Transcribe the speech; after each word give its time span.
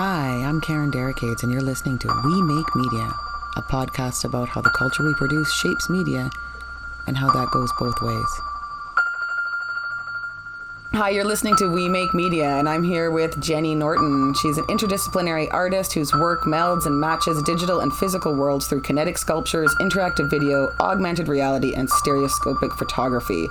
Hi, 0.00 0.44
I'm 0.44 0.60
Karen 0.60 0.92
Derricades, 0.92 1.42
and 1.42 1.50
you're 1.50 1.60
listening 1.60 1.98
to 1.98 2.22
We 2.24 2.40
Make 2.40 2.76
Media, 2.76 3.10
a 3.56 3.62
podcast 3.62 4.24
about 4.24 4.48
how 4.48 4.60
the 4.60 4.70
culture 4.70 5.02
we 5.02 5.12
produce 5.14 5.52
shapes 5.52 5.90
media 5.90 6.30
and 7.08 7.16
how 7.16 7.28
that 7.32 7.50
goes 7.50 7.72
both 7.80 8.00
ways. 8.00 8.40
Hi, 10.92 11.10
you're 11.10 11.24
listening 11.24 11.56
to 11.56 11.68
We 11.68 11.88
Make 11.88 12.14
Media, 12.14 12.48
and 12.48 12.68
I'm 12.68 12.84
here 12.84 13.10
with 13.10 13.40
Jenny 13.40 13.74
Norton. 13.74 14.34
She's 14.40 14.56
an 14.56 14.66
interdisciplinary 14.66 15.48
artist 15.50 15.94
whose 15.94 16.12
work 16.12 16.42
melds 16.42 16.86
and 16.86 17.00
matches 17.00 17.42
digital 17.42 17.80
and 17.80 17.92
physical 17.92 18.36
worlds 18.36 18.68
through 18.68 18.82
kinetic 18.82 19.18
sculptures, 19.18 19.74
interactive 19.80 20.30
video, 20.30 20.72
augmented 20.78 21.26
reality, 21.26 21.74
and 21.74 21.90
stereoscopic 21.90 22.72
photography. 22.74 23.48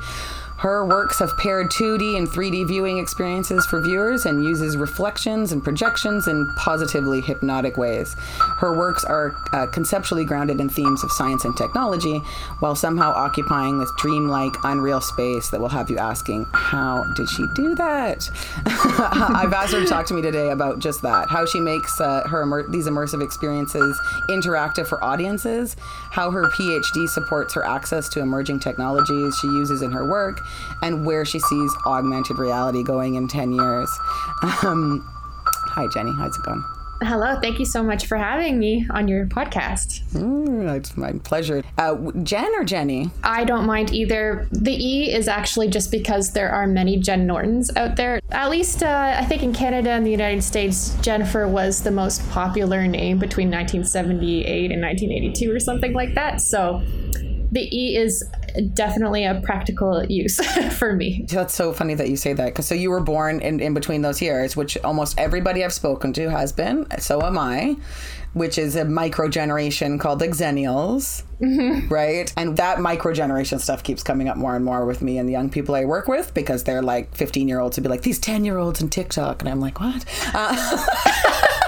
Her 0.58 0.84
works 0.84 1.20
have 1.20 1.38
paired 1.38 1.70
2D 1.70 2.18
and 2.18 2.28
3D 2.28 2.68
viewing 2.68 2.98
experiences 2.98 3.66
for 3.68 3.80
viewers 3.80 4.26
and 4.26 4.44
uses 4.44 4.76
reflections 4.76 5.52
and 5.52 5.64
projections 5.64 6.28
in 6.28 6.52
positively 6.58 7.22
hypnotic 7.22 7.78
ways. 7.78 8.16
Her 8.40 8.76
works 8.76 9.04
are 9.04 9.36
uh, 9.54 9.68
conceptually 9.68 10.26
grounded 10.26 10.60
in 10.60 10.68
themes 10.68 11.04
of 11.04 11.12
science 11.12 11.46
and 11.46 11.56
technology 11.56 12.18
while 12.60 12.74
somehow 12.74 13.12
occupying 13.12 13.78
this 13.78 13.92
dreamlike, 14.00 14.56
unreal 14.64 15.00
space 15.00 15.50
that 15.50 15.62
will 15.62 15.70
have 15.70 15.92
you 15.92 16.00
asking, 16.00 16.48
How 16.54 17.04
did 17.14 17.30
she 17.30 17.46
do 17.54 17.76
that? 17.76 18.28
I've 18.66 19.54
asked 19.54 19.74
her 19.74 19.82
to 19.82 19.88
talk 19.88 20.08
to 20.08 20.16
me 20.16 20.24
today 20.24 20.50
about 20.50 20.80
just 20.80 21.04
that 21.04 21.28
how 21.30 21.46
she 21.46 21.60
makes 21.60 22.02
uh, 22.02 22.28
her 22.28 22.42
immer- 22.42 22.68
these 22.68 22.88
immersive 22.88 23.24
experiences 23.24 24.00
interactive 24.28 24.88
for 24.88 25.04
audiences, 25.04 25.76
how 26.10 26.32
her 26.32 26.50
PhD 26.50 27.08
supports 27.08 27.54
her 27.54 27.64
access 27.64 28.10
to 28.10 28.22
emerging 28.22 28.60
technologies 28.60 29.38
she 29.38 29.48
uses 29.48 29.84
in 29.84 29.92
her 29.92 30.04
work 30.04 30.42
and 30.82 31.06
where 31.06 31.26
she 31.26 31.40
sees 31.40 31.72
augmented 31.86 32.38
reality 32.38 32.84
going 32.84 33.16
in 33.16 33.28
10 33.28 33.54
years. 33.54 33.90
Um, 34.64 35.04
hi, 35.46 35.88
Jenny. 35.94 36.12
How's 36.18 36.36
it 36.38 36.44
going? 36.44 36.64
Hello, 37.04 37.40
thank 37.40 37.60
you 37.60 37.66
so 37.66 37.84
much 37.84 38.08
for 38.08 38.18
having 38.18 38.58
me 38.58 38.88
on 38.90 39.08
your 39.08 39.28
podcast. 39.28 40.04
Mm, 40.14 40.76
it's 40.76 40.98
my 40.98 41.12
pleasure. 41.24 41.64
Uh, 41.78 41.96
Jen 42.24 42.52
or 42.56 42.64
Jenny? 42.64 43.12
I 43.24 43.44
don't 43.44 43.68
mind 43.68 43.94
either. 43.94 44.48
The 44.52 44.72
E 44.72 45.14
is 45.14 45.28
actually 45.28 45.68
just 45.68 45.92
because 45.92 46.34
there 46.34 46.50
are 46.50 46.66
many 46.66 46.98
Jen 46.98 47.28
Nortons 47.28 47.70
out 47.76 47.98
there. 47.98 48.20
At 48.32 48.50
least, 48.50 48.82
uh, 48.82 49.16
I 49.16 49.26
think 49.26 49.44
in 49.44 49.54
Canada 49.54 49.92
and 49.92 50.08
the 50.08 50.12
United 50.12 50.42
States, 50.42 50.98
Jennifer 51.02 51.48
was 51.48 51.84
the 51.84 51.92
most 51.92 52.28
popular 52.32 52.88
name 52.88 53.20
between 53.20 53.52
1978 53.52 54.72
and 54.72 54.82
1982 54.82 55.52
or 55.52 55.60
something 55.60 55.94
like 55.94 56.16
that. 56.16 56.42
So 56.42 56.82
the 57.52 57.70
E 57.72 57.96
is 57.96 58.24
definitely 58.74 59.26
a 59.26 59.42
practical 59.42 60.06
use 60.06 60.40
for 60.78 60.94
me. 60.94 61.26
That's 61.30 61.54
so 61.54 61.74
funny 61.74 61.94
that 61.96 62.10
you 62.10 62.18
say 62.18 62.34
that 62.34 62.46
because 62.46 62.68
so 62.68 62.76
you 62.76 62.90
were 62.90 63.02
born 63.02 63.40
in, 63.40 63.60
in 63.60 63.74
between 63.74 64.02
those 64.02 64.22
years, 64.22 64.56
which 64.56 64.78
almost 64.84 65.20
everybody 65.20 65.64
I've 65.64 65.74
spoken 65.74 66.14
to 66.14 66.30
has 66.30 66.52
been. 66.52 66.86
So 67.00 67.22
am 67.22 67.38
I, 67.38 67.78
which 68.34 68.58
is 68.58 68.76
a 68.76 68.86
micro 68.86 69.28
generation 69.28 69.98
called 70.00 70.20
the 70.20 70.28
Xennials, 70.28 71.24
mm-hmm. 71.42 71.88
right? 71.88 72.32
And 72.38 72.58
that 72.58 72.80
micro 72.80 73.14
generation 73.14 73.60
stuff 73.60 73.84
keeps 73.84 74.04
coming 74.04 74.30
up 74.30 74.38
more 74.38 74.56
and 74.56 74.64
more 74.64 74.86
with 74.86 75.02
me 75.02 75.18
and 75.18 75.28
the 75.28 75.34
young 75.34 75.50
people 75.50 75.76
I 75.76 75.86
work 75.86 76.08
with 76.08 76.34
because 76.34 76.64
they're 76.64 76.84
like 76.84 77.16
15 77.16 77.48
year 77.48 77.60
olds 77.60 77.76
to 77.76 77.82
be 77.82 77.90
like, 77.90 78.02
these 78.02 78.20
10 78.20 78.46
year 78.46 78.58
olds 78.58 78.82
in 78.82 78.90
TikTok. 78.90 79.42
And 79.42 79.50
I'm 79.50 79.60
like, 79.60 79.80
what? 79.80 80.06
Uh- 80.34 80.86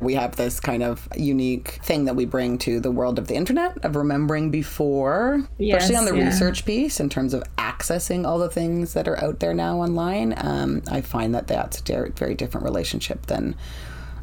we 0.00 0.14
have 0.14 0.36
this 0.36 0.60
kind 0.60 0.82
of 0.82 1.08
unique 1.16 1.80
thing 1.82 2.04
that 2.04 2.16
we 2.16 2.24
bring 2.24 2.58
to 2.58 2.80
the 2.80 2.90
world 2.90 3.18
of 3.18 3.28
the 3.28 3.34
internet 3.34 3.84
of 3.84 3.96
remembering 3.96 4.50
before, 4.50 5.46
yes, 5.58 5.82
especially 5.82 5.96
on 5.96 6.04
the 6.04 6.18
yeah. 6.18 6.26
research 6.26 6.64
piece 6.64 7.00
in 7.00 7.08
terms 7.08 7.34
of 7.34 7.42
accessing 7.56 8.26
all 8.26 8.38
the 8.38 8.50
things 8.50 8.94
that 8.94 9.08
are 9.08 9.22
out 9.22 9.40
there 9.40 9.54
now 9.54 9.80
online. 9.80 10.34
Um, 10.36 10.82
I 10.90 11.00
find 11.00 11.34
that 11.34 11.46
that's 11.46 11.82
a 11.90 12.10
very 12.10 12.34
different 12.34 12.64
relationship 12.64 13.26
than 13.26 13.56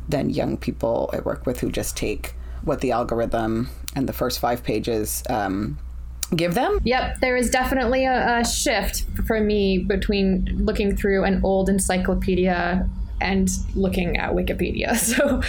than 0.09 0.29
young 0.29 0.57
people 0.57 1.09
I 1.13 1.19
work 1.19 1.45
with 1.45 1.59
who 1.59 1.71
just 1.71 1.95
take 1.95 2.33
what 2.63 2.81
the 2.81 2.91
algorithm 2.91 3.69
and 3.95 4.07
the 4.07 4.13
first 4.13 4.39
five 4.39 4.63
pages 4.63 5.23
um, 5.29 5.77
give 6.35 6.53
them. 6.53 6.79
Yep, 6.83 7.19
there 7.21 7.35
is 7.35 7.49
definitely 7.49 8.05
a, 8.05 8.39
a, 8.39 8.45
shift 8.45 9.05
for 9.25 9.39
me 9.39 9.79
between 9.79 10.47
looking 10.65 10.95
through 10.95 11.23
an 11.23 11.41
old 11.43 11.69
encyclopedia 11.69 12.87
and 13.21 13.49
looking 13.75 14.17
at 14.17 14.31
Wikipedia. 14.31 14.91
So 15.11 15.41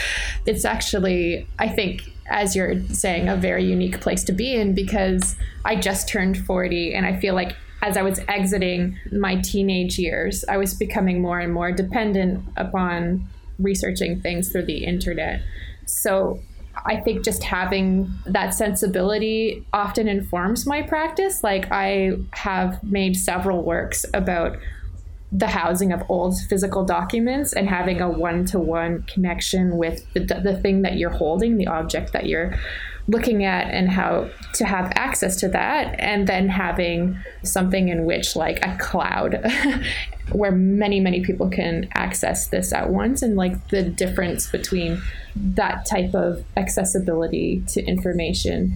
it's 0.47 0.65
actually, 0.65 1.47
I 1.59 1.69
think, 1.69 2.11
as 2.29 2.57
you're 2.57 2.83
saying, 2.89 3.29
a 3.29 3.37
very 3.37 3.65
unique 3.65 4.01
place 4.01 4.25
to 4.25 4.33
be 4.33 4.55
in 4.55 4.75
because 4.75 5.37
I 5.65 5.77
just 5.77 6.09
turned 6.09 6.37
40 6.39 6.95
and 6.95 7.07
I 7.07 7.17
feel 7.17 7.35
like 7.35 7.55
as 7.83 7.97
I 7.97 8.03
was 8.03 8.21
exiting 8.29 8.99
my 9.13 9.37
teenage 9.37 9.99
years, 9.99 10.45
I 10.49 10.57
was 10.57 10.75
becoming 10.75 11.21
more 11.21 11.39
and 11.39 11.53
more 11.53 11.71
dependent 11.73 12.45
upon 12.57 13.29
researching 13.59 14.21
things 14.21 14.51
through 14.51 14.67
the 14.67 14.85
internet. 14.85 15.43
So 15.87 16.41
I 16.87 16.97
think 16.97 17.25
just 17.25 17.43
having 17.43 18.11
that 18.27 18.55
sensibility 18.55 19.67
often 19.73 20.09
informs 20.09 20.67
my 20.67 20.83
practice. 20.83 21.45
Like 21.45 21.71
I 21.71 22.13
have 22.33 22.83
made 22.83 23.17
several 23.17 23.63
works 23.63 24.07
about 24.15 24.59
the 25.33 25.47
housing 25.47 25.93
of 25.93 26.03
old 26.11 26.39
physical 26.49 26.85
documents 26.85 27.55
and 27.55 27.69
having 27.69 28.01
a 28.03 28.09
one-to-one 28.09 29.03
connection 29.05 29.79
with 29.79 30.05
the, 30.13 30.21
the 30.21 30.57
thing 30.61 30.83
that 30.83 30.99
you're 30.99 31.11
holding 31.11 31.57
the 31.57 31.67
object 31.67 32.13
that 32.13 32.27
you're 32.27 32.55
looking 33.09 33.45
at 33.45 33.73
and 33.73 33.89
how 33.91 34.29
to 34.55 34.65
have 34.65 34.93
access 34.95 35.37
to 35.37 35.49
that. 35.49 35.99
And 35.99 36.27
then 36.27 36.49
having 36.49 37.19
something 37.43 37.89
in 37.89 38.05
which 38.05 38.37
like 38.37 38.65
a 38.65 38.77
cloud 38.79 39.43
where 40.33 40.53
many 40.53 41.01
many 41.01 41.23
people 41.25 41.49
can 41.49 41.89
access 41.95 42.49
this 42.49 42.73
at 42.73 42.91
once 42.91 43.23
and 43.23 43.37
like 43.37 43.69
the 43.69 43.83
difference 43.83 44.51
between 44.51 45.03
that 45.35 45.85
type 45.85 46.15
of 46.15 46.45
accessibility 46.57 47.63
to 47.69 47.83
information 47.85 48.73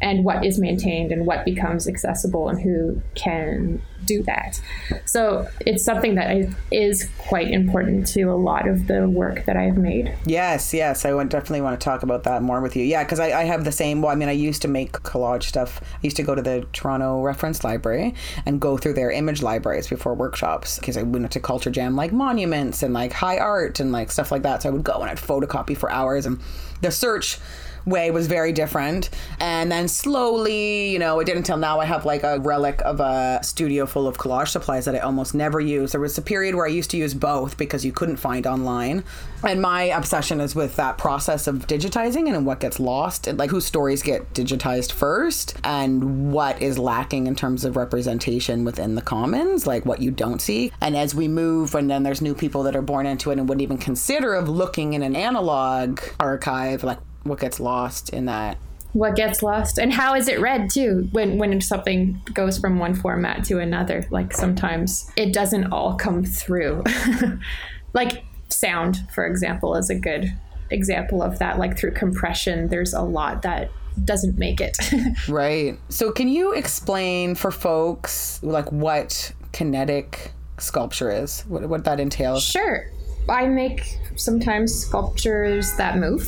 and 0.00 0.24
what 0.24 0.44
is 0.44 0.58
maintained 0.58 1.12
and 1.12 1.26
what 1.26 1.44
becomes 1.44 1.86
accessible 1.86 2.48
and 2.48 2.60
who 2.60 3.00
can 3.14 3.80
do 4.06 4.22
that. 4.22 4.60
So 5.04 5.48
it's 5.60 5.84
something 5.84 6.14
that 6.14 6.48
is 6.70 7.08
quite 7.18 7.50
important 7.50 8.06
to 8.08 8.24
a 8.24 8.34
lot 8.36 8.68
of 8.68 8.86
the 8.86 9.08
work 9.08 9.44
that 9.46 9.56
I've 9.56 9.76
made. 9.76 10.16
Yes, 10.24 10.72
yes, 10.72 11.04
I 11.04 11.12
would 11.12 11.28
definitely 11.28 11.60
want 11.60 11.78
to 11.78 11.84
talk 11.84 12.02
about 12.02 12.24
that 12.24 12.42
more 12.42 12.60
with 12.60 12.76
you. 12.76 12.84
Yeah, 12.84 13.04
because 13.04 13.20
I, 13.20 13.40
I, 13.40 13.44
have 13.44 13.64
the 13.64 13.72
same. 13.72 14.02
Well, 14.02 14.12
I 14.12 14.14
mean, 14.14 14.28
I 14.28 14.32
used 14.32 14.62
to 14.62 14.68
make 14.68 14.92
collage 14.92 15.44
stuff. 15.44 15.80
I 15.82 15.98
used 16.02 16.16
to 16.16 16.22
go 16.22 16.34
to 16.34 16.42
the 16.42 16.66
Toronto 16.72 17.22
Reference 17.22 17.64
Library 17.64 18.14
and 18.44 18.60
go 18.60 18.76
through 18.76 18.94
their 18.94 19.10
image 19.10 19.42
libraries 19.42 19.88
before 19.88 20.14
workshops 20.14 20.78
because 20.78 20.96
I 20.96 21.02
went 21.02 21.30
to 21.32 21.40
Culture 21.40 21.70
Jam 21.70 21.96
like 21.96 22.12
monuments 22.12 22.82
and 22.82 22.94
like 22.94 23.12
high 23.12 23.38
art 23.38 23.80
and 23.80 23.92
like 23.92 24.12
stuff 24.12 24.30
like 24.30 24.42
that. 24.42 24.62
So 24.62 24.68
I 24.68 24.72
would 24.72 24.84
go 24.84 25.00
and 25.00 25.10
I'd 25.10 25.18
photocopy 25.18 25.76
for 25.76 25.90
hours 25.90 26.26
and 26.26 26.40
the 26.82 26.90
search 26.90 27.38
way 27.86 28.10
was 28.10 28.26
very 28.26 28.52
different. 28.52 29.08
And 29.40 29.72
then 29.72 29.88
slowly, 29.88 30.90
you 30.90 30.98
know, 30.98 31.18
it 31.20 31.24
didn't 31.24 31.46
until 31.46 31.58
now 31.58 31.78
I 31.78 31.84
have 31.84 32.04
like 32.04 32.24
a 32.24 32.40
relic 32.40 32.82
of 32.84 32.98
a 32.98 33.38
studio 33.40 33.86
full 33.86 34.08
of 34.08 34.18
collage 34.18 34.48
supplies 34.48 34.84
that 34.86 34.96
I 34.96 34.98
almost 34.98 35.32
never 35.32 35.60
use. 35.60 35.92
There 35.92 36.00
was 36.00 36.18
a 36.18 36.22
period 36.22 36.56
where 36.56 36.66
I 36.66 36.70
used 36.70 36.90
to 36.90 36.96
use 36.96 37.14
both 37.14 37.56
because 37.56 37.84
you 37.84 37.92
couldn't 37.92 38.16
find 38.16 38.48
online. 38.48 39.04
And 39.44 39.62
my 39.62 39.84
obsession 39.84 40.40
is 40.40 40.56
with 40.56 40.74
that 40.74 40.98
process 40.98 41.46
of 41.46 41.68
digitizing 41.68 42.34
and 42.34 42.44
what 42.44 42.58
gets 42.58 42.80
lost 42.80 43.28
and 43.28 43.38
like 43.38 43.50
whose 43.50 43.64
stories 43.64 44.02
get 44.02 44.32
digitized 44.34 44.90
first 44.90 45.54
and 45.62 46.32
what 46.32 46.60
is 46.60 46.80
lacking 46.80 47.28
in 47.28 47.36
terms 47.36 47.64
of 47.64 47.76
representation 47.76 48.64
within 48.64 48.96
the 48.96 49.02
commons, 49.02 49.68
like 49.68 49.86
what 49.86 50.02
you 50.02 50.10
don't 50.10 50.40
see. 50.40 50.72
And 50.80 50.96
as 50.96 51.14
we 51.14 51.28
move, 51.28 51.76
and 51.76 51.88
then 51.88 52.02
there's 52.02 52.20
new 52.20 52.34
people 52.34 52.64
that 52.64 52.74
are 52.74 52.82
born 52.82 53.06
into 53.06 53.30
it 53.30 53.38
and 53.38 53.48
wouldn't 53.48 53.62
even 53.62 53.78
consider 53.78 54.34
of 54.34 54.48
looking 54.48 54.94
in 54.94 55.04
an 55.04 55.14
analog 55.14 56.00
archive, 56.18 56.82
like 56.82 56.98
what 57.28 57.40
gets 57.40 57.60
lost 57.60 58.10
in 58.10 58.26
that. 58.26 58.58
What 58.92 59.14
gets 59.14 59.42
lost 59.42 59.78
and 59.78 59.92
how 59.92 60.14
is 60.14 60.26
it 60.26 60.40
read 60.40 60.70
too 60.70 61.08
when 61.12 61.36
when 61.38 61.60
something 61.60 62.20
goes 62.32 62.58
from 62.58 62.78
one 62.78 62.94
format 62.94 63.44
to 63.44 63.58
another? 63.58 64.06
Like 64.10 64.32
sometimes 64.32 65.10
it 65.16 65.32
doesn't 65.32 65.72
all 65.72 65.94
come 65.94 66.24
through. 66.24 66.84
Like 67.92 68.26
sound 68.50 68.98
for 69.10 69.24
example 69.24 69.74
is 69.74 69.88
a 69.88 69.94
good 69.94 70.30
example 70.70 71.22
of 71.22 71.38
that. 71.38 71.58
Like 71.58 71.78
through 71.78 71.92
compression 71.92 72.68
there's 72.68 72.92
a 72.92 73.00
lot 73.00 73.40
that 73.42 73.70
doesn't 74.04 74.38
make 74.38 74.60
it. 74.60 74.76
Right. 75.28 75.78
So 75.88 76.12
can 76.12 76.28
you 76.28 76.52
explain 76.52 77.34
for 77.34 77.50
folks 77.50 78.42
like 78.42 78.70
what 78.70 79.32
kinetic 79.52 80.32
sculpture 80.58 81.10
is? 81.10 81.40
What, 81.48 81.66
what 81.70 81.84
that 81.84 82.00
entails? 82.00 82.42
Sure 82.42 82.86
I 83.28 83.46
make 83.46 83.98
sometimes 84.16 84.74
sculptures 84.74 85.74
that 85.76 85.98
move. 85.98 86.26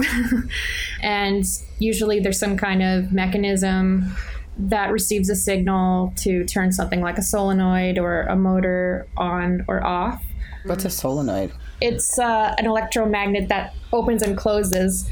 and 1.02 1.44
usually 1.78 2.20
there's 2.20 2.38
some 2.38 2.56
kind 2.56 2.82
of 2.82 3.12
mechanism 3.12 4.14
that 4.58 4.90
receives 4.90 5.30
a 5.30 5.36
signal 5.36 6.12
to 6.16 6.44
turn 6.44 6.72
something 6.72 7.00
like 7.00 7.16
a 7.16 7.22
solenoid 7.22 7.98
or 7.98 8.22
a 8.22 8.36
motor 8.36 9.06
on 9.16 9.64
or 9.68 9.84
off. 9.86 10.22
What's 10.64 10.84
a 10.84 10.90
solenoid? 10.90 11.52
It's 11.80 12.18
uh, 12.18 12.54
an 12.58 12.66
electromagnet 12.66 13.48
that 13.48 13.74
opens 13.92 14.22
and 14.22 14.36
closes 14.36 15.08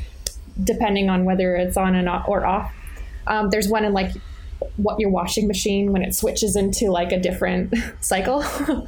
depending 0.65 1.09
on 1.09 1.25
whether 1.25 1.55
it's 1.55 1.77
on 1.77 1.94
and 1.94 2.09
off 2.09 2.27
or 2.29 2.44
off. 2.44 2.73
Um, 3.27 3.50
there's 3.50 3.69
one 3.69 3.85
in 3.85 3.93
like 3.93 4.12
what 4.76 5.00
your 5.00 5.11
washing 5.11 5.47
machine 5.47 5.93
when 5.93 6.03
it 6.03 6.14
switches 6.14 6.56
into 6.56 6.91
like 6.91 7.12
a 7.12 7.19
different 7.19 7.75
cycle. 8.00 8.44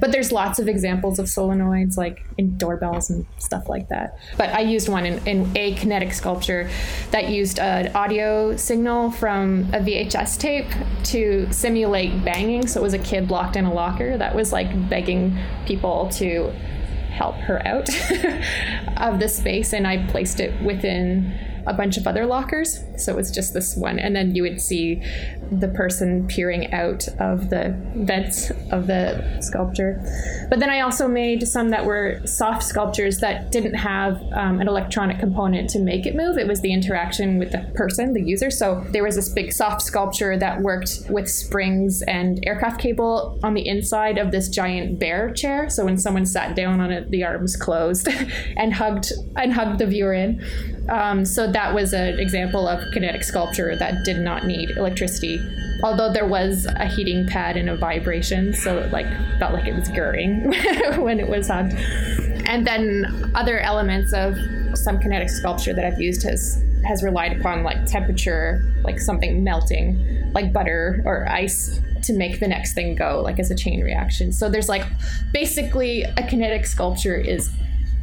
but 0.00 0.12
there's 0.12 0.32
lots 0.32 0.58
of 0.58 0.68
examples 0.68 1.18
of 1.18 1.26
solenoids 1.26 1.96
like 1.96 2.24
in 2.38 2.56
doorbells 2.56 3.10
and 3.10 3.26
stuff 3.38 3.68
like 3.68 3.88
that. 3.88 4.18
But 4.36 4.50
I 4.50 4.60
used 4.60 4.88
one 4.88 5.06
in, 5.06 5.26
in 5.26 5.56
a 5.56 5.74
kinetic 5.74 6.12
sculpture 6.12 6.70
that 7.10 7.28
used 7.28 7.58
an 7.58 7.94
audio 7.94 8.56
signal 8.56 9.10
from 9.10 9.64
a 9.72 9.78
VHS 9.78 10.38
tape 10.38 10.70
to 11.04 11.50
simulate 11.52 12.24
banging. 12.24 12.66
So 12.66 12.80
it 12.80 12.82
was 12.82 12.94
a 12.94 12.98
kid 12.98 13.30
locked 13.30 13.56
in 13.56 13.64
a 13.64 13.72
locker 13.72 14.16
that 14.16 14.34
was 14.34 14.52
like 14.52 14.88
begging 14.88 15.36
people 15.66 16.08
to 16.14 16.50
help 17.10 17.36
her 17.36 17.64
out 17.66 17.88
of 18.96 19.20
the 19.20 19.28
space 19.28 19.72
and 19.72 19.86
I 19.86 20.04
placed 20.08 20.40
it 20.40 20.60
within 20.62 21.32
a 21.66 21.74
bunch 21.74 21.96
of 21.96 22.06
other 22.06 22.26
lockers. 22.26 22.80
So 22.96 23.12
it 23.12 23.16
was 23.16 23.30
just 23.30 23.54
this 23.54 23.76
one. 23.76 23.98
And 23.98 24.14
then 24.14 24.34
you 24.34 24.42
would 24.42 24.60
see 24.60 25.02
the 25.50 25.68
person 25.68 26.26
peering 26.26 26.72
out 26.72 27.08
of 27.18 27.50
the 27.50 27.76
vents 27.96 28.50
of 28.70 28.86
the 28.86 29.40
sculpture. 29.40 30.00
But 30.50 30.60
then 30.60 30.70
I 30.70 30.80
also 30.80 31.08
made 31.08 31.46
some 31.46 31.70
that 31.70 31.84
were 31.84 32.20
soft 32.26 32.62
sculptures 32.62 33.18
that 33.18 33.50
didn't 33.50 33.74
have 33.74 34.22
um, 34.32 34.60
an 34.60 34.68
electronic 34.68 35.18
component 35.18 35.70
to 35.70 35.78
make 35.78 36.06
it 36.06 36.14
move. 36.14 36.38
It 36.38 36.46
was 36.46 36.60
the 36.60 36.72
interaction 36.72 37.38
with 37.38 37.52
the 37.52 37.70
person, 37.74 38.12
the 38.12 38.22
user. 38.22 38.50
So 38.50 38.84
there 38.90 39.02
was 39.02 39.16
this 39.16 39.28
big 39.28 39.52
soft 39.52 39.82
sculpture 39.82 40.36
that 40.38 40.60
worked 40.60 41.02
with 41.08 41.28
springs 41.28 42.02
and 42.02 42.44
aircraft 42.46 42.80
cable 42.80 43.38
on 43.42 43.54
the 43.54 43.66
inside 43.66 44.18
of 44.18 44.30
this 44.30 44.48
giant 44.48 44.98
bear 44.98 45.32
chair. 45.32 45.68
So 45.70 45.84
when 45.84 45.98
someone 45.98 46.26
sat 46.26 46.56
down 46.56 46.80
on 46.80 46.90
it, 46.90 47.10
the 47.10 47.24
arms 47.24 47.56
closed 47.56 48.08
and 48.56 48.74
hugged 48.74 49.12
and 49.36 49.52
hugged 49.52 49.78
the 49.78 49.86
viewer 49.86 50.12
in. 50.12 50.42
Um, 50.88 51.24
so 51.24 51.50
that 51.54 51.72
was 51.72 51.92
an 51.92 52.18
example 52.18 52.66
of 52.68 52.90
kinetic 52.92 53.22
sculpture 53.22 53.76
that 53.76 54.04
did 54.04 54.18
not 54.18 54.44
need 54.44 54.70
electricity 54.72 55.40
although 55.82 56.12
there 56.12 56.26
was 56.26 56.66
a 56.66 56.86
heating 56.86 57.26
pad 57.26 57.56
and 57.56 57.70
a 57.70 57.76
vibration 57.76 58.52
so 58.52 58.78
it 58.78 58.92
like 58.92 59.06
felt 59.38 59.54
like 59.54 59.66
it 59.66 59.74
was 59.74 59.88
gurring 59.88 60.52
when 60.98 61.18
it 61.20 61.28
was 61.28 61.48
on. 61.50 61.70
and 62.46 62.66
then 62.66 63.30
other 63.34 63.60
elements 63.60 64.12
of 64.12 64.36
some 64.74 64.98
kinetic 64.98 65.28
sculpture 65.28 65.72
that 65.72 65.84
i've 65.84 66.00
used 66.00 66.22
has 66.24 66.62
has 66.84 67.02
relied 67.02 67.38
upon 67.38 67.62
like 67.62 67.86
temperature 67.86 68.62
like 68.82 68.98
something 68.98 69.42
melting 69.42 70.32
like 70.34 70.52
butter 70.52 71.02
or 71.06 71.26
ice 71.28 71.80
to 72.02 72.12
make 72.12 72.40
the 72.40 72.48
next 72.48 72.74
thing 72.74 72.94
go 72.94 73.22
like 73.22 73.38
as 73.38 73.50
a 73.50 73.54
chain 73.54 73.80
reaction 73.80 74.32
so 74.32 74.50
there's 74.50 74.68
like 74.68 74.84
basically 75.32 76.02
a 76.02 76.26
kinetic 76.28 76.66
sculpture 76.66 77.16
is 77.16 77.50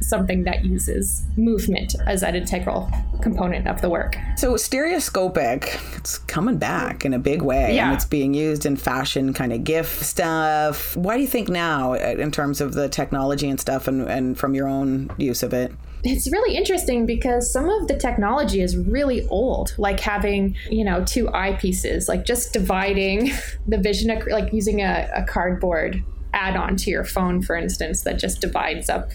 something 0.01 0.43
that 0.43 0.65
uses 0.65 1.23
movement 1.37 1.95
as 2.07 2.23
an 2.23 2.35
integral 2.35 2.89
component 3.21 3.67
of 3.67 3.81
the 3.81 3.89
work. 3.89 4.17
So 4.37 4.57
stereoscopic, 4.57 5.79
it's 5.95 6.17
coming 6.17 6.57
back 6.57 7.05
in 7.05 7.13
a 7.13 7.19
big 7.19 7.41
way. 7.41 7.75
Yeah. 7.75 7.87
And 7.87 7.95
it's 7.95 8.05
being 8.05 8.33
used 8.33 8.65
in 8.65 8.75
fashion 8.75 9.33
kind 9.33 9.53
of 9.53 9.63
GIF 9.63 9.87
stuff. 10.03 10.95
Why 10.95 11.15
do 11.15 11.21
you 11.21 11.27
think 11.27 11.49
now 11.49 11.93
uh, 11.93 12.15
in 12.17 12.31
terms 12.31 12.61
of 12.61 12.73
the 12.73 12.89
technology 12.89 13.49
and 13.49 13.59
stuff 13.59 13.87
and, 13.87 14.09
and 14.09 14.37
from 14.37 14.53
your 14.55 14.67
own 14.67 15.11
use 15.17 15.43
of 15.43 15.53
it? 15.53 15.71
it's 16.03 16.31
really 16.31 16.55
interesting 16.55 17.05
because 17.05 17.51
some 17.51 17.69
of 17.69 17.87
the 17.87 17.95
technology 17.95 18.61
is 18.61 18.75
really 18.75 19.27
old 19.27 19.73
like 19.77 19.99
having 19.99 20.55
you 20.69 20.83
know 20.83 21.03
two 21.05 21.27
eyepieces 21.27 22.07
like 22.07 22.25
just 22.25 22.53
dividing 22.53 23.31
the 23.67 23.77
vision 23.77 24.19
like 24.29 24.51
using 24.51 24.81
a, 24.81 25.09
a 25.15 25.23
cardboard 25.23 26.03
add-on 26.33 26.75
to 26.75 26.89
your 26.89 27.03
phone 27.03 27.41
for 27.41 27.55
instance 27.55 28.01
that 28.01 28.17
just 28.17 28.41
divides 28.41 28.89
up 28.89 29.11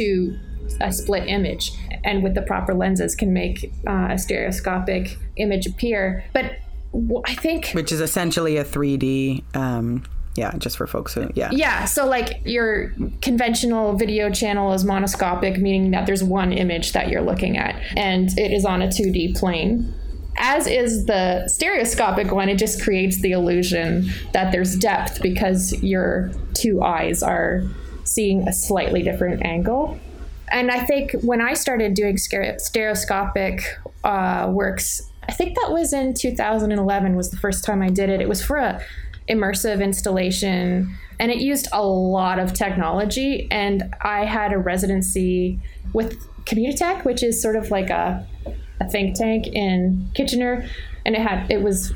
to 0.00 0.38
a 0.80 0.92
split 0.92 1.28
image 1.28 1.72
and 2.04 2.22
with 2.22 2.34
the 2.34 2.42
proper 2.42 2.74
lenses 2.74 3.14
can 3.14 3.32
make 3.32 3.72
uh, 3.86 4.08
a 4.10 4.18
stereoscopic 4.18 5.18
image 5.36 5.66
appear. 5.66 6.24
But 6.32 6.56
i 7.24 7.34
think 7.34 7.70
which 7.70 7.92
is 7.92 8.00
essentially 8.00 8.56
a 8.56 8.64
3d 8.64 9.44
um, 9.54 10.02
yeah 10.34 10.52
just 10.58 10.76
for 10.76 10.86
folks 10.86 11.14
who 11.14 11.30
yeah. 11.34 11.48
Yeah 11.52 11.84
so 11.84 12.06
like 12.06 12.40
your 12.44 12.92
conventional 13.22 13.96
video 13.96 14.30
channel 14.30 14.72
is 14.72 14.84
monoscopic 14.84 15.58
meaning 15.58 15.92
that 15.92 16.06
there's 16.06 16.24
one 16.24 16.52
image 16.52 16.92
that 16.92 17.08
you're 17.08 17.22
looking 17.22 17.56
at 17.56 17.76
and 17.96 18.36
it 18.38 18.52
is 18.52 18.64
on 18.64 18.82
a 18.82 18.88
2d 18.88 19.38
plane. 19.38 19.94
As 20.36 20.66
is 20.66 21.06
the 21.06 21.46
stereoscopic 21.48 22.32
one, 22.32 22.48
it 22.48 22.56
just 22.56 22.82
creates 22.82 23.20
the 23.20 23.32
illusion 23.32 24.10
that 24.32 24.52
there's 24.52 24.74
depth 24.76 25.20
because 25.20 25.72
your 25.82 26.30
two 26.54 26.82
eyes 26.82 27.22
are 27.22 27.62
seeing 28.10 28.48
a 28.48 28.52
slightly 28.52 29.02
different 29.02 29.44
angle. 29.44 29.98
And 30.50 30.70
I 30.70 30.84
think 30.84 31.12
when 31.22 31.40
I 31.40 31.54
started 31.54 31.94
doing 31.94 32.16
stereoscopic 32.16 33.62
uh, 34.02 34.48
works, 34.50 35.08
I 35.28 35.32
think 35.32 35.56
that 35.56 35.70
was 35.70 35.92
in 35.92 36.14
2011 36.14 37.14
was 37.14 37.30
the 37.30 37.36
first 37.36 37.64
time 37.64 37.82
I 37.82 37.88
did 37.88 38.10
it. 38.10 38.20
It 38.20 38.28
was 38.28 38.42
for 38.42 38.56
a 38.56 38.84
immersive 39.28 39.80
installation 39.80 40.92
and 41.20 41.30
it 41.30 41.38
used 41.38 41.68
a 41.72 41.86
lot 41.86 42.40
of 42.40 42.52
technology 42.52 43.46
and 43.52 43.94
I 44.00 44.24
had 44.24 44.52
a 44.52 44.58
residency 44.58 45.60
with 45.92 46.18
Communitech, 46.46 47.04
which 47.04 47.22
is 47.22 47.40
sort 47.40 47.54
of 47.54 47.70
like 47.70 47.90
a, 47.90 48.26
a 48.80 48.88
think 48.88 49.14
tank 49.14 49.46
in 49.46 50.10
Kitchener 50.14 50.68
and 51.04 51.14
it 51.14 51.22
had 51.22 51.50
it 51.50 51.62
was 51.62 51.92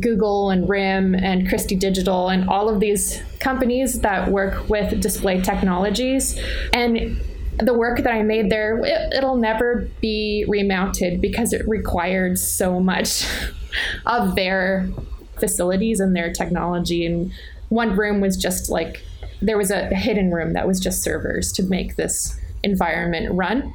Google 0.00 0.50
and 0.50 0.68
RIM 0.68 1.14
and 1.14 1.48
Christie 1.48 1.76
Digital 1.76 2.28
and 2.28 2.48
all 2.48 2.68
of 2.68 2.80
these 2.80 3.22
companies 3.38 4.00
that 4.00 4.30
work 4.30 4.68
with 4.68 5.00
display 5.00 5.40
technologies. 5.40 6.38
And 6.72 7.20
the 7.58 7.74
work 7.74 7.98
that 7.98 8.12
I 8.12 8.22
made 8.22 8.50
there 8.50 8.80
it, 8.82 9.22
will 9.22 9.36
never 9.36 9.88
be 10.00 10.44
remounted 10.48 11.20
because 11.20 11.52
it 11.52 11.66
required 11.68 12.38
so 12.38 12.80
much 12.80 13.26
of 14.06 14.34
their 14.34 14.88
facilities 15.38 16.00
and 16.00 16.14
their 16.16 16.32
technology. 16.32 17.06
And 17.06 17.32
one 17.68 17.96
room 17.96 18.20
was 18.20 18.36
just 18.36 18.68
like 18.70 19.02
there 19.40 19.56
was 19.56 19.70
a 19.70 19.86
hidden 19.94 20.32
room 20.32 20.52
that 20.54 20.66
was 20.66 20.80
just 20.80 21.02
servers 21.02 21.52
to 21.52 21.62
make 21.62 21.96
this 21.96 22.38
environment 22.62 23.32
run. 23.32 23.72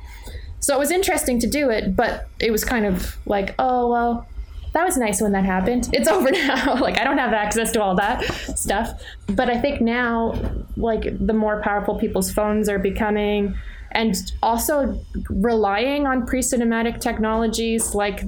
So 0.59 0.75
it 0.75 0.79
was 0.79 0.91
interesting 0.91 1.39
to 1.39 1.47
do 1.47 1.69
it 1.69 1.95
but 1.95 2.27
it 2.39 2.51
was 2.51 2.65
kind 2.65 2.87
of 2.87 3.17
like 3.27 3.53
oh 3.59 3.87
well 3.87 4.27
that 4.75 4.83
was 4.83 4.97
nice 4.97 5.21
when 5.21 5.31
that 5.31 5.45
happened. 5.45 5.89
It's 5.93 6.07
over 6.15 6.29
now. 6.29 6.75
like 6.81 6.99
I 6.99 7.03
don't 7.03 7.17
have 7.17 7.33
access 7.33 7.71
to 7.71 7.81
all 7.81 7.95
that 7.95 8.23
stuff. 8.57 9.01
But 9.27 9.49
I 9.49 9.59
think 9.59 9.81
now, 9.81 10.39
like 10.77 11.03
the 11.25 11.33
more 11.33 11.61
powerful 11.63 11.97
people's 11.97 12.31
phones 12.31 12.69
are 12.69 12.77
becoming, 12.77 13.57
and 13.91 14.15
also 14.43 15.01
relying 15.29 16.05
on 16.05 16.27
pre-cinematic 16.27 16.99
technologies 16.99 17.95
like 17.95 18.23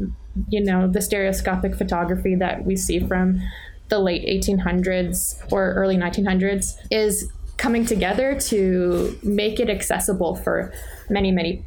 you 0.50 0.64
know 0.64 0.88
the 0.88 1.02
stereoscopic 1.02 1.76
photography 1.76 2.36
that 2.36 2.64
we 2.64 2.76
see 2.76 3.00
from 3.00 3.42
the 3.90 4.00
late 4.00 4.24
1800s 4.26 5.52
or 5.52 5.74
early 5.74 5.98
1900s 5.98 6.78
is 6.92 7.32
coming 7.58 7.86
together 7.86 8.40
to 8.40 9.18
make 9.24 9.60
it 9.60 9.70
accessible 9.70 10.36
for 10.36 10.72
many 11.10 11.32
many 11.32 11.66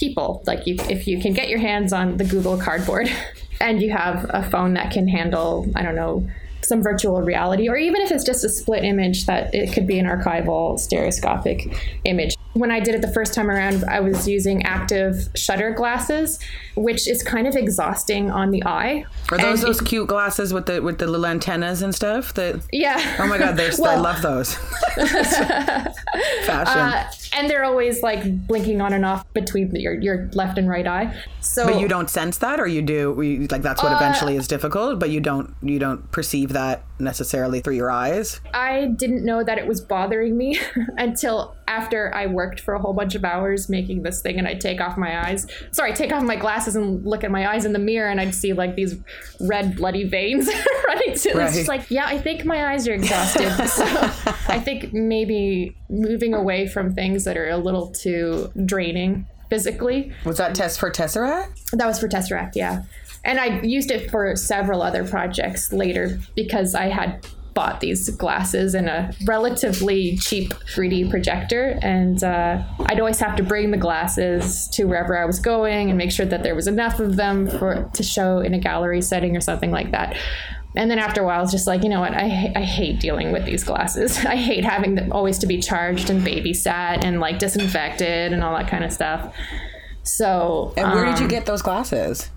people 0.00 0.42
like 0.46 0.66
you, 0.66 0.74
if 0.88 1.06
you 1.06 1.20
can 1.20 1.32
get 1.32 1.48
your 1.48 1.60
hands 1.60 1.92
on 1.92 2.16
the 2.16 2.24
google 2.24 2.58
cardboard 2.58 3.08
and 3.60 3.82
you 3.82 3.90
have 3.90 4.26
a 4.30 4.48
phone 4.50 4.74
that 4.74 4.90
can 4.90 5.06
handle, 5.08 5.70
I 5.74 5.82
don't 5.82 5.94
know, 5.94 6.26
some 6.62 6.82
virtual 6.82 7.22
reality, 7.22 7.68
or 7.68 7.76
even 7.76 8.00
if 8.02 8.10
it's 8.10 8.24
just 8.24 8.44
a 8.44 8.48
split 8.48 8.84
image, 8.84 9.26
that 9.26 9.54
it 9.54 9.72
could 9.72 9.86
be 9.86 9.98
an 9.98 10.06
archival 10.06 10.78
stereoscopic 10.78 11.74
image. 12.04 12.36
When 12.52 12.70
I 12.70 12.80
did 12.80 12.94
it 12.94 13.00
the 13.00 13.12
first 13.12 13.32
time 13.32 13.48
around, 13.48 13.84
I 13.84 14.00
was 14.00 14.26
using 14.28 14.64
active 14.64 15.28
shutter 15.34 15.70
glasses, 15.70 16.38
which 16.74 17.08
is 17.08 17.22
kind 17.22 17.46
of 17.46 17.54
exhausting 17.54 18.30
on 18.30 18.50
the 18.50 18.64
eye. 18.64 19.04
Are 19.30 19.38
those 19.38 19.62
and 19.62 19.68
those 19.68 19.80
it, 19.80 19.86
cute 19.86 20.08
glasses 20.08 20.52
with 20.52 20.66
the 20.66 20.80
with 20.82 20.98
the 20.98 21.06
little 21.06 21.26
antennas 21.26 21.80
and 21.82 21.94
stuff? 21.94 22.34
That 22.34 22.60
yeah. 22.72 23.16
Oh 23.20 23.26
my 23.26 23.38
god, 23.38 23.56
they're 23.56 23.72
well, 23.78 23.98
I 23.98 24.00
love 24.00 24.20
those. 24.20 24.54
Fashion. 26.44 26.78
Uh, 26.78 27.10
and 27.32 27.48
they're 27.48 27.64
always 27.64 28.02
like 28.02 28.46
blinking 28.46 28.80
on 28.80 28.92
and 28.92 29.04
off 29.04 29.30
between 29.32 29.74
your, 29.74 29.94
your 29.94 30.28
left 30.32 30.58
and 30.58 30.68
right 30.68 30.86
eye. 30.86 31.14
So, 31.40 31.66
but 31.66 31.80
you 31.80 31.88
don't 31.88 32.10
sense 32.10 32.38
that, 32.38 32.60
or 32.60 32.66
you 32.66 32.82
do? 32.82 33.20
You, 33.22 33.46
like 33.48 33.62
that's 33.62 33.82
what 33.82 33.92
uh, 33.92 33.96
eventually 33.96 34.36
is 34.36 34.46
difficult, 34.46 34.98
but 34.98 35.10
you 35.10 35.20
don't 35.20 35.54
you 35.62 35.78
don't 35.78 36.10
perceive 36.10 36.52
that 36.52 36.84
necessarily 36.98 37.60
through 37.60 37.76
your 37.76 37.90
eyes. 37.90 38.40
I 38.52 38.86
didn't 38.86 39.24
know 39.24 39.42
that 39.42 39.58
it 39.58 39.66
was 39.66 39.80
bothering 39.80 40.36
me 40.36 40.60
until 40.98 41.56
after 41.66 42.12
I 42.14 42.26
worked 42.26 42.58
for 42.60 42.74
a 42.74 42.80
whole 42.80 42.92
bunch 42.92 43.14
of 43.14 43.24
hours 43.24 43.68
making 43.68 44.02
this 44.02 44.20
thing, 44.20 44.38
and 44.38 44.46
I'd 44.46 44.60
take 44.60 44.80
off 44.80 44.96
my 44.96 45.28
eyes. 45.28 45.46
Sorry, 45.70 45.92
take 45.92 46.12
off 46.12 46.22
my 46.22 46.36
glasses 46.36 46.76
and 46.76 47.04
look 47.06 47.22
at 47.22 47.30
my 47.30 47.48
eyes 47.48 47.64
in 47.64 47.72
the 47.72 47.78
mirror, 47.78 48.10
and 48.10 48.20
I'd 48.20 48.34
see 48.34 48.52
like 48.52 48.74
these 48.74 48.96
red 49.40 49.76
bloody 49.76 50.04
veins 50.04 50.48
running 50.86 51.14
to. 51.16 51.32
Right. 51.34 51.46
It's 51.46 51.56
just 51.56 51.68
like, 51.68 51.90
yeah, 51.90 52.06
I 52.06 52.18
think 52.18 52.44
my 52.44 52.72
eyes 52.72 52.88
are 52.88 52.94
exhausted. 52.94 53.50
so 53.68 53.84
I 54.48 54.60
think 54.60 54.92
maybe 54.92 55.76
moving 55.88 56.34
away 56.34 56.66
from 56.66 56.92
things 56.94 57.19
that 57.24 57.36
are 57.36 57.48
a 57.48 57.56
little 57.56 57.88
too 57.88 58.50
draining 58.64 59.26
physically. 59.48 60.12
Was 60.24 60.38
that 60.38 60.54
test 60.54 60.78
for 60.78 60.90
Tesseract? 60.90 61.70
That 61.72 61.86
was 61.86 61.98
for 61.98 62.08
Tesseract, 62.08 62.54
yeah. 62.54 62.84
And 63.24 63.38
I 63.38 63.60
used 63.60 63.90
it 63.90 64.10
for 64.10 64.34
several 64.36 64.80
other 64.82 65.06
projects 65.06 65.72
later 65.72 66.18
because 66.34 66.74
I 66.74 66.86
had 66.86 67.26
bought 67.52 67.80
these 67.80 68.08
glasses 68.10 68.74
and 68.74 68.88
a 68.88 69.12
relatively 69.26 70.16
cheap 70.16 70.54
3D 70.54 71.10
projector. 71.10 71.78
And 71.82 72.22
uh, 72.22 72.62
I'd 72.86 73.00
always 73.00 73.18
have 73.18 73.36
to 73.36 73.42
bring 73.42 73.70
the 73.70 73.76
glasses 73.76 74.68
to 74.68 74.84
wherever 74.84 75.18
I 75.18 75.24
was 75.24 75.38
going 75.38 75.90
and 75.90 75.98
make 75.98 76.12
sure 76.12 76.26
that 76.26 76.42
there 76.42 76.54
was 76.54 76.66
enough 76.66 77.00
of 77.00 77.16
them 77.16 77.48
for 77.48 77.90
to 77.92 78.02
show 78.02 78.38
in 78.38 78.54
a 78.54 78.58
gallery 78.58 79.02
setting 79.02 79.36
or 79.36 79.40
something 79.40 79.70
like 79.70 79.90
that. 79.90 80.16
And 80.76 80.90
then 80.90 80.98
after 80.98 81.22
a 81.22 81.26
while, 81.26 81.42
it's 81.42 81.50
just 81.50 81.66
like, 81.66 81.82
you 81.82 81.88
know 81.88 82.00
what? 82.00 82.14
I, 82.14 82.52
I 82.54 82.62
hate 82.62 83.00
dealing 83.00 83.32
with 83.32 83.44
these 83.44 83.64
glasses. 83.64 84.18
I 84.24 84.36
hate 84.36 84.64
having 84.64 84.94
them 84.94 85.12
always 85.12 85.38
to 85.38 85.46
be 85.46 85.60
charged 85.60 86.10
and 86.10 86.22
babysat 86.22 87.04
and 87.04 87.20
like 87.20 87.38
disinfected 87.38 88.32
and 88.32 88.42
all 88.44 88.56
that 88.56 88.68
kind 88.68 88.84
of 88.84 88.92
stuff. 88.92 89.34
So, 90.02 90.72
And 90.76 90.92
where 90.92 91.04
did 91.04 91.18
you 91.18 91.24
um, 91.24 91.30
get 91.30 91.46
those 91.46 91.62
glasses? 91.62 92.30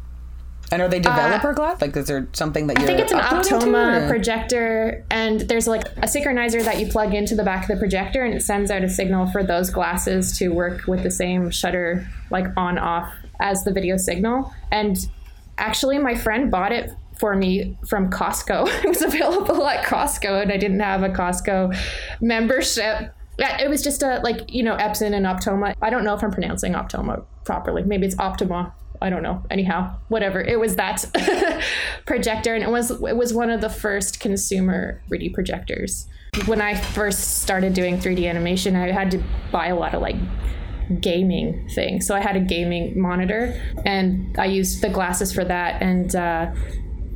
And 0.71 0.81
are 0.81 0.87
they 0.87 0.99
developer 0.99 1.53
glass? 1.53 1.79
Like, 1.81 1.95
is 1.95 2.07
there 2.07 2.27
something 2.33 2.65
that 2.67 2.79
you're 2.79 2.87
think 2.87 2.99
it's 2.99 3.11
an 3.11 3.19
Optoma 3.19 4.07
projector, 4.09 5.05
and 5.11 5.41
there's 5.41 5.67
like 5.67 5.83
a 5.97 6.07
synchronizer 6.07 6.63
that 6.63 6.79
you 6.79 6.87
plug 6.87 7.13
into 7.13 7.35
the 7.35 7.43
back 7.43 7.63
of 7.63 7.67
the 7.67 7.77
projector, 7.77 8.23
and 8.23 8.33
it 8.33 8.41
sends 8.41 8.71
out 8.71 8.83
a 8.83 8.89
signal 8.89 9.27
for 9.27 9.43
those 9.43 9.69
glasses 9.69 10.35
to 10.39 10.49
work 10.49 10.87
with 10.87 11.03
the 11.03 11.11
same 11.11 11.51
shutter, 11.51 12.07
like 12.31 12.45
on 12.57 12.79
off, 12.79 13.13
as 13.39 13.63
the 13.65 13.71
video 13.71 13.97
signal. 13.97 14.51
And 14.71 14.97
actually, 15.59 15.99
my 15.99 16.15
friend 16.15 16.49
bought 16.49 16.71
it 16.71 16.91
for 17.17 17.35
me 17.35 17.77
from 17.87 18.09
Costco. 18.09 18.67
it 18.83 18.87
was 18.87 19.01
available 19.01 19.65
at 19.67 19.85
Costco, 19.85 20.41
and 20.41 20.51
I 20.51 20.57
didn't 20.57 20.79
have 20.79 21.03
a 21.03 21.09
Costco 21.09 21.77
membership. 22.21 23.13
It 23.39 23.69
was 23.69 23.81
just 23.81 24.03
a 24.03 24.19
like 24.23 24.53
you 24.53 24.63
know 24.63 24.77
Epson 24.77 25.13
and 25.13 25.25
Optoma. 25.25 25.75
I 25.81 25.89
don't 25.89 26.03
know 26.03 26.13
if 26.13 26.23
I'm 26.23 26.31
pronouncing 26.31 26.73
Optoma 26.73 27.25
properly. 27.45 27.83
Maybe 27.83 28.05
it's 28.05 28.17
Optima. 28.19 28.73
I 29.01 29.09
don't 29.09 29.23
know. 29.23 29.43
Anyhow, 29.51 29.97
whatever. 30.07 30.39
It 30.39 30.59
was 30.59 30.75
that 30.77 31.03
projector, 32.05 32.53
and 32.55 32.63
it 32.63 32.69
was 32.69 32.91
it 32.91 33.17
was 33.17 33.33
one 33.33 33.49
of 33.49 33.61
the 33.61 33.69
first 33.69 34.19
consumer 34.19 35.01
3D 35.09 35.33
projectors. 35.33 36.07
When 36.45 36.61
I 36.61 36.75
first 36.75 37.41
started 37.41 37.73
doing 37.73 37.99
3D 37.99 38.27
animation, 38.27 38.75
I 38.75 38.91
had 38.91 39.11
to 39.11 39.23
buy 39.51 39.67
a 39.67 39.75
lot 39.75 39.93
of 39.93 40.01
like 40.01 40.15
gaming 40.99 41.67
things. 41.73 42.07
So 42.07 42.15
I 42.15 42.19
had 42.19 42.35
a 42.35 42.39
gaming 42.39 42.99
monitor, 42.99 43.59
and 43.85 44.35
I 44.39 44.45
used 44.45 44.81
the 44.81 44.89
glasses 44.89 45.33
for 45.33 45.43
that. 45.43 45.81
And 45.81 46.15
uh, 46.15 46.53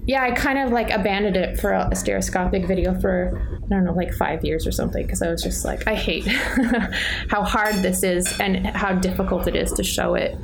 yeah, 0.08 0.24
I 0.24 0.32
kind 0.32 0.58
of 0.58 0.72
like 0.72 0.90
abandoned 0.90 1.36
it 1.36 1.60
for 1.60 1.74
a 1.74 1.94
stereoscopic 1.94 2.66
video 2.66 2.98
for 3.00 3.38
I 3.66 3.68
don't 3.70 3.84
know, 3.84 3.94
like 3.94 4.14
five 4.14 4.44
years 4.46 4.66
or 4.66 4.72
something, 4.72 5.06
because 5.06 5.22
I 5.22 5.30
was 5.30 5.44
just 5.44 5.66
like, 5.66 5.86
I 5.86 5.96
hate 5.96 6.26
how 7.30 7.44
hard 7.44 7.76
this 7.76 8.04
is 8.04 8.40
and 8.40 8.66
how 8.66 8.94
difficult 8.94 9.48
it 9.48 9.56
is 9.56 9.74
to 9.74 9.84
show 9.84 10.16
it 10.16 10.38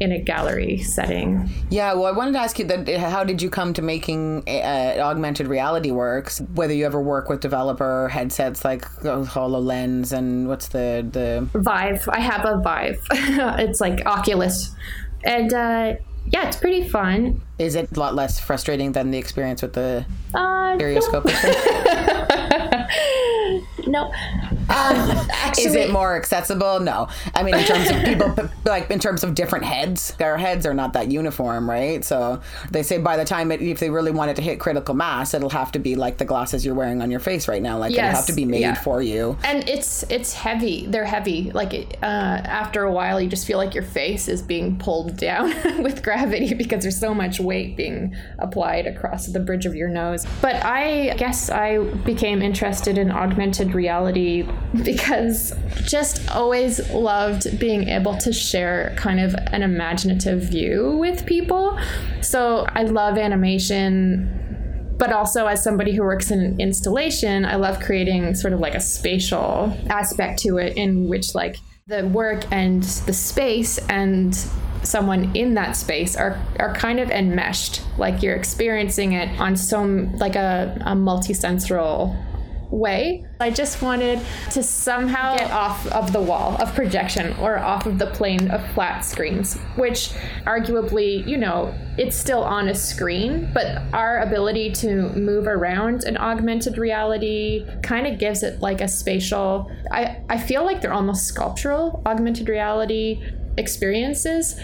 in 0.00 0.10
a 0.10 0.18
gallery 0.18 0.78
setting. 0.78 1.50
Yeah, 1.68 1.92
well, 1.92 2.06
I 2.06 2.12
wanted 2.12 2.32
to 2.32 2.38
ask 2.38 2.58
you 2.58 2.64
that. 2.64 2.88
How 2.98 3.24
did 3.24 3.42
you 3.42 3.50
come 3.50 3.74
to 3.74 3.82
making 3.82 4.48
uh, 4.48 4.96
augmented 5.00 5.48
reality 5.48 5.90
works? 5.90 6.40
Whether 6.54 6.72
you 6.72 6.86
ever 6.86 7.00
work 7.00 7.28
with 7.28 7.40
developer 7.40 8.08
headsets 8.08 8.64
like 8.64 8.86
Hololens 9.02 10.12
and 10.12 10.48
what's 10.48 10.68
the 10.68 11.06
the 11.10 11.46
Vive. 11.58 12.08
I 12.08 12.20
have 12.20 12.46
a 12.46 12.58
Vive. 12.62 13.06
it's 13.60 13.82
like 13.82 14.04
Oculus, 14.06 14.74
and 15.24 15.52
uh, 15.52 15.94
yeah, 16.26 16.46
it's 16.48 16.56
pretty 16.56 16.88
fun. 16.88 17.40
is 17.58 17.74
it 17.74 17.94
a 17.96 18.00
lot 18.00 18.14
less 18.14 18.40
frustrating 18.40 18.92
than 18.92 19.10
the 19.10 19.18
experience 19.18 19.62
with 19.62 19.72
the 19.74 20.04
Uh, 20.34 20.74
stereoscope? 20.76 21.24
no, 23.86 24.12
um, 24.70 25.28
actually, 25.30 25.64
Is 25.64 25.74
it 25.74 25.90
more 25.90 26.16
accessible? 26.16 26.80
No. 26.80 27.08
I 27.34 27.42
mean, 27.42 27.54
in 27.54 27.64
terms 27.64 27.90
of 27.90 27.96
people, 28.04 28.50
like 28.64 28.90
in 28.90 28.98
terms 28.98 29.24
of 29.24 29.34
different 29.34 29.64
heads, 29.64 30.14
their 30.14 30.36
heads 30.36 30.66
are 30.66 30.74
not 30.74 30.92
that 30.94 31.10
uniform, 31.10 31.68
right? 31.68 32.04
So 32.04 32.40
they 32.70 32.82
say 32.82 32.98
by 32.98 33.16
the 33.16 33.24
time 33.24 33.52
it, 33.52 33.60
if 33.60 33.80
they 33.80 33.90
really 33.90 34.10
wanted 34.10 34.36
to 34.36 34.42
hit 34.42 34.60
critical 34.60 34.94
mass, 34.94 35.34
it'll 35.34 35.50
have 35.50 35.72
to 35.72 35.78
be 35.78 35.96
like 35.96 36.18
the 36.18 36.24
glasses 36.24 36.64
you're 36.64 36.74
wearing 36.74 37.02
on 37.02 37.10
your 37.10 37.20
face 37.20 37.48
right 37.48 37.62
now. 37.62 37.78
Like 37.78 37.92
it'll 37.92 38.04
have 38.04 38.26
to 38.26 38.32
be 38.32 38.44
made 38.44 38.60
yeah. 38.60 38.74
for 38.74 39.02
you. 39.02 39.36
and 39.44 39.68
it's 39.68 40.02
it's 40.04 40.32
heavy. 40.32 40.86
They're 40.86 41.04
heavy. 41.04 41.50
Like 41.52 41.74
it, 41.74 41.98
uh, 42.02 42.06
after 42.06 42.84
a 42.84 42.92
while, 42.92 43.20
you 43.20 43.28
just 43.28 43.46
feel 43.46 43.58
like 43.58 43.74
your 43.74 43.84
face 43.84 44.28
is 44.28 44.42
being 44.42 44.78
pulled 44.78 45.16
down 45.24 45.82
with 45.82 46.02
gravity 46.02 46.54
because 46.54 46.82
there's 46.82 46.98
so 46.98 47.14
much 47.14 47.40
weight 47.40 47.76
being 47.76 48.14
applied 48.38 48.86
across 48.86 49.26
the 49.26 49.40
bridge 49.40 49.66
of 49.66 49.74
your 49.74 49.88
nose. 49.88 50.26
But 50.40 50.64
I 50.64 51.14
guess 51.16 51.50
I 51.50 51.78
became 51.78 52.42
interested 52.42 52.98
in 52.98 53.10
augmented 53.10 53.74
reality 53.74 54.46
because 54.82 55.52
just 55.84 56.28
always 56.30 56.90
loved 56.90 57.58
being 57.58 57.88
able 57.88 58.16
to 58.18 58.32
share 58.32 58.94
kind 58.96 59.20
of 59.20 59.34
an 59.52 59.62
imaginative 59.62 60.42
view 60.42 60.96
with 60.98 61.26
people. 61.26 61.78
So 62.22 62.66
I 62.70 62.82
love 62.82 63.18
animation 63.18 64.40
but 64.96 65.12
also 65.12 65.46
as 65.46 65.62
somebody 65.62 65.92
who 65.92 66.02
works 66.02 66.30
in 66.30 66.58
installation 66.60 67.44
i 67.44 67.56
love 67.56 67.80
creating 67.80 68.32
sort 68.34 68.52
of 68.52 68.60
like 68.60 68.74
a 68.74 68.80
spatial 68.80 69.76
aspect 69.90 70.38
to 70.38 70.56
it 70.56 70.76
in 70.76 71.08
which 71.08 71.34
like 71.34 71.56
the 71.86 72.06
work 72.08 72.44
and 72.52 72.82
the 72.82 73.12
space 73.12 73.78
and 73.88 74.34
someone 74.82 75.34
in 75.34 75.54
that 75.54 75.76
space 75.76 76.16
are 76.16 76.40
are 76.58 76.74
kind 76.74 77.00
of 77.00 77.10
enmeshed 77.10 77.82
like 77.98 78.22
you're 78.22 78.36
experiencing 78.36 79.12
it 79.12 79.28
on 79.40 79.56
some 79.56 80.14
like 80.16 80.36
a, 80.36 80.76
a 80.82 80.92
multisensoral 80.92 82.16
way. 82.74 83.24
I 83.40 83.50
just 83.50 83.82
wanted 83.82 84.20
to 84.50 84.62
somehow 84.62 85.36
get 85.36 85.50
off 85.50 85.86
of 85.88 86.12
the 86.12 86.20
wall 86.20 86.56
of 86.60 86.74
projection 86.74 87.34
or 87.38 87.58
off 87.58 87.86
of 87.86 87.98
the 87.98 88.06
plane 88.06 88.50
of 88.50 88.66
flat 88.72 89.04
screens, 89.04 89.56
which 89.76 90.10
arguably, 90.44 91.26
you 91.26 91.36
know, 91.36 91.74
it's 91.96 92.16
still 92.16 92.42
on 92.42 92.68
a 92.68 92.74
screen, 92.74 93.50
but 93.54 93.82
our 93.92 94.20
ability 94.20 94.72
to 94.72 95.10
move 95.10 95.46
around 95.46 96.04
in 96.04 96.16
augmented 96.16 96.76
reality 96.76 97.66
kind 97.82 98.06
of 98.06 98.18
gives 98.18 98.42
it 98.42 98.60
like 98.60 98.80
a 98.80 98.88
spatial 98.88 99.70
I, 99.90 100.22
I 100.28 100.38
feel 100.38 100.64
like 100.64 100.80
they're 100.80 100.92
almost 100.92 101.26
sculptural 101.26 102.02
augmented 102.06 102.48
reality 102.48 103.22
experiences 103.56 104.58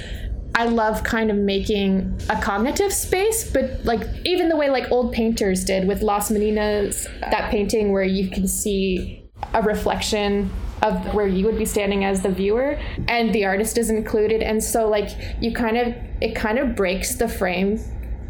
I 0.60 0.64
love 0.64 1.02
kind 1.04 1.30
of 1.30 1.38
making 1.38 2.20
a 2.28 2.38
cognitive 2.38 2.92
space, 2.92 3.50
but 3.50 3.82
like 3.82 4.02
even 4.26 4.50
the 4.50 4.56
way 4.56 4.68
like 4.68 4.92
old 4.92 5.10
painters 5.10 5.64
did 5.64 5.88
with 5.88 6.02
Las 6.02 6.30
Meninas, 6.30 7.06
that 7.20 7.50
painting 7.50 7.92
where 7.92 8.04
you 8.04 8.28
can 8.28 8.46
see 8.46 9.24
a 9.54 9.62
reflection 9.62 10.50
of 10.82 11.14
where 11.14 11.26
you 11.26 11.46
would 11.46 11.56
be 11.56 11.64
standing 11.64 12.04
as 12.04 12.20
the 12.20 12.28
viewer 12.28 12.78
and 13.08 13.32
the 13.32 13.46
artist 13.46 13.78
is 13.78 13.88
included 13.88 14.42
and 14.42 14.62
so 14.62 14.86
like 14.86 15.08
you 15.40 15.50
kind 15.54 15.78
of 15.78 15.94
it 16.20 16.34
kind 16.34 16.58
of 16.58 16.76
breaks 16.76 17.14
the 17.14 17.28
frame 17.28 17.80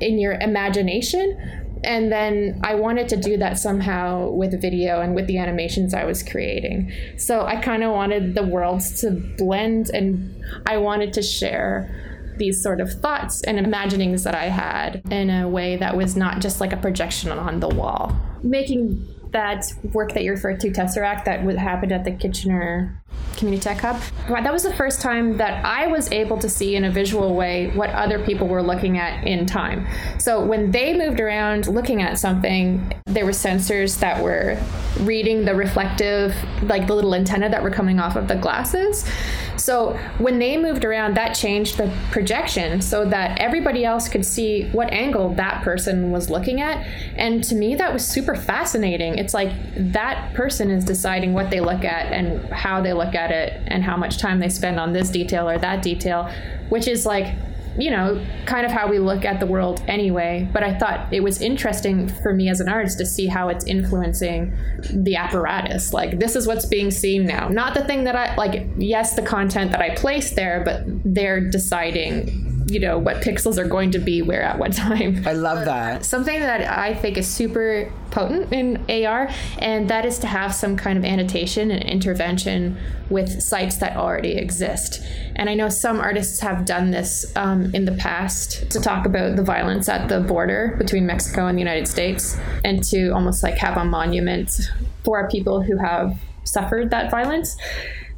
in 0.00 0.20
your 0.20 0.34
imagination 0.34 1.36
and 1.82 2.12
then 2.12 2.60
I 2.62 2.76
wanted 2.76 3.08
to 3.08 3.16
do 3.16 3.38
that 3.38 3.58
somehow 3.58 4.30
with 4.30 4.60
video 4.60 5.00
and 5.00 5.16
with 5.16 5.26
the 5.26 5.38
animations 5.38 5.94
I 5.94 6.04
was 6.04 6.22
creating. 6.22 6.92
So 7.16 7.46
I 7.46 7.56
kind 7.56 7.82
of 7.82 7.92
wanted 7.92 8.34
the 8.34 8.42
worlds 8.42 9.00
to 9.00 9.10
blend 9.10 9.90
and 9.90 10.44
I 10.66 10.76
wanted 10.76 11.14
to 11.14 11.22
share 11.22 12.09
these 12.40 12.60
sort 12.60 12.80
of 12.80 12.92
thoughts 12.92 13.42
and 13.42 13.56
imaginings 13.58 14.24
that 14.24 14.34
I 14.34 14.46
had 14.46 15.00
in 15.12 15.30
a 15.30 15.48
way 15.48 15.76
that 15.76 15.96
was 15.96 16.16
not 16.16 16.40
just 16.40 16.60
like 16.60 16.72
a 16.72 16.76
projection 16.76 17.30
on 17.30 17.60
the 17.60 17.68
wall. 17.68 18.16
Making 18.42 19.06
that 19.30 19.72
work 19.92 20.12
that 20.14 20.24
you 20.24 20.32
referred 20.32 20.58
to, 20.60 20.70
Tesseract, 20.70 21.24
that 21.26 21.44
happened 21.58 21.92
at 21.92 22.02
the 22.02 22.10
Kitchener 22.10 22.99
Communitech 23.36 23.78
Hub. 23.78 24.00
That 24.28 24.52
was 24.52 24.64
the 24.64 24.74
first 24.74 25.00
time 25.00 25.38
that 25.38 25.64
I 25.64 25.86
was 25.86 26.12
able 26.12 26.36
to 26.38 26.48
see 26.48 26.76
in 26.76 26.84
a 26.84 26.90
visual 26.90 27.34
way 27.34 27.70
what 27.70 27.88
other 27.90 28.22
people 28.22 28.46
were 28.46 28.62
looking 28.62 28.98
at 28.98 29.26
in 29.26 29.46
time. 29.46 29.86
So 30.18 30.44
when 30.44 30.70
they 30.70 30.92
moved 30.92 31.20
around 31.20 31.66
looking 31.66 32.02
at 32.02 32.18
something, 32.18 32.92
there 33.06 33.24
were 33.24 33.30
sensors 33.30 33.98
that 34.00 34.22
were 34.22 34.62
reading 35.00 35.46
the 35.46 35.54
reflective, 35.54 36.34
like 36.64 36.86
the 36.86 36.94
little 36.94 37.14
antenna 37.14 37.48
that 37.48 37.62
were 37.62 37.70
coming 37.70 37.98
off 37.98 38.14
of 38.14 38.28
the 38.28 38.34
glasses. 38.34 39.08
So 39.56 39.94
when 40.18 40.38
they 40.38 40.56
moved 40.56 40.84
around, 40.84 41.16
that 41.16 41.34
changed 41.34 41.76
the 41.76 41.94
projection 42.10 42.80
so 42.80 43.04
that 43.06 43.38
everybody 43.40 43.84
else 43.84 44.08
could 44.08 44.24
see 44.24 44.68
what 44.70 44.90
angle 44.90 45.34
that 45.34 45.62
person 45.62 46.10
was 46.10 46.30
looking 46.30 46.60
at. 46.62 46.86
And 47.16 47.44
to 47.44 47.54
me, 47.54 47.74
that 47.74 47.92
was 47.92 48.06
super 48.06 48.34
fascinating. 48.34 49.18
It's 49.18 49.34
like 49.34 49.52
that 49.76 50.34
person 50.34 50.70
is 50.70 50.84
deciding 50.84 51.34
what 51.34 51.50
they 51.50 51.60
look 51.60 51.84
at 51.84 52.12
and 52.12 52.42
how 52.50 52.80
they 52.80 52.94
look 52.94 52.99
at 53.14 53.30
it 53.30 53.62
and 53.66 53.82
how 53.82 53.96
much 53.96 54.18
time 54.18 54.40
they 54.40 54.48
spend 54.48 54.78
on 54.78 54.92
this 54.92 55.10
detail 55.10 55.48
or 55.48 55.58
that 55.58 55.82
detail, 55.82 56.30
which 56.68 56.86
is 56.86 57.06
like 57.06 57.34
you 57.78 57.90
know, 57.90 58.24
kind 58.46 58.66
of 58.66 58.72
how 58.72 58.88
we 58.88 58.98
look 58.98 59.24
at 59.24 59.40
the 59.40 59.46
world 59.46 59.82
anyway. 59.86 60.48
But 60.52 60.62
I 60.62 60.76
thought 60.78 61.12
it 61.12 61.22
was 61.22 61.40
interesting 61.40 62.08
for 62.08 62.34
me 62.34 62.48
as 62.48 62.60
an 62.60 62.68
artist 62.68 62.98
to 62.98 63.06
see 63.06 63.26
how 63.26 63.48
it's 63.48 63.64
influencing 63.64 64.56
the 64.92 65.16
apparatus. 65.16 65.92
Like, 65.92 66.18
this 66.18 66.36
is 66.36 66.46
what's 66.46 66.66
being 66.66 66.90
seen 66.90 67.26
now. 67.26 67.48
Not 67.48 67.74
the 67.74 67.84
thing 67.84 68.04
that 68.04 68.16
I, 68.16 68.34
like, 68.34 68.66
yes, 68.76 69.14
the 69.14 69.22
content 69.22 69.72
that 69.72 69.80
I 69.80 69.94
place 69.94 70.32
there, 70.32 70.62
but 70.64 70.82
they're 71.04 71.40
deciding, 71.40 72.66
you 72.68 72.80
know, 72.80 72.98
what 72.98 73.16
pixels 73.16 73.56
are 73.56 73.68
going 73.68 73.92
to 73.92 73.98
be 73.98 74.20
where 74.20 74.42
at 74.42 74.58
what 74.58 74.72
time. 74.74 75.22
I 75.26 75.32
love 75.32 75.64
that. 75.64 76.04
Something 76.04 76.40
that 76.40 76.62
I 76.62 76.94
think 76.94 77.16
is 77.16 77.28
super 77.28 77.92
potent 78.10 78.52
in 78.52 78.84
AR, 78.88 79.30
and 79.58 79.88
that 79.88 80.04
is 80.04 80.18
to 80.20 80.26
have 80.26 80.54
some 80.54 80.76
kind 80.76 80.98
of 80.98 81.04
annotation 81.04 81.70
and 81.70 81.82
intervention 81.82 82.76
with 83.08 83.42
sites 83.42 83.76
that 83.78 83.96
already 83.96 84.32
exist. 84.32 85.02
And 85.36 85.48
I 85.48 85.54
know 85.54 85.68
some 85.68 86.00
artists 86.00 86.40
have 86.40 86.64
done 86.64 86.90
this 86.90 87.32
um, 87.36 87.74
in 87.74 87.84
the 87.84 87.92
past 87.92 88.70
to 88.70 88.80
talk 88.80 89.06
about 89.06 89.36
the 89.36 89.42
violence 89.42 89.88
at 89.88 90.08
the 90.08 90.20
border 90.20 90.76
between 90.78 91.06
Mexico 91.06 91.46
and 91.46 91.56
the 91.56 91.62
United 91.62 91.88
States, 91.88 92.38
and 92.64 92.82
to 92.84 93.10
almost 93.10 93.42
like 93.42 93.56
have 93.58 93.76
a 93.76 93.84
monument 93.84 94.70
for 95.04 95.28
people 95.28 95.62
who 95.62 95.78
have 95.78 96.16
suffered 96.44 96.90
that 96.90 97.10
violence. 97.10 97.56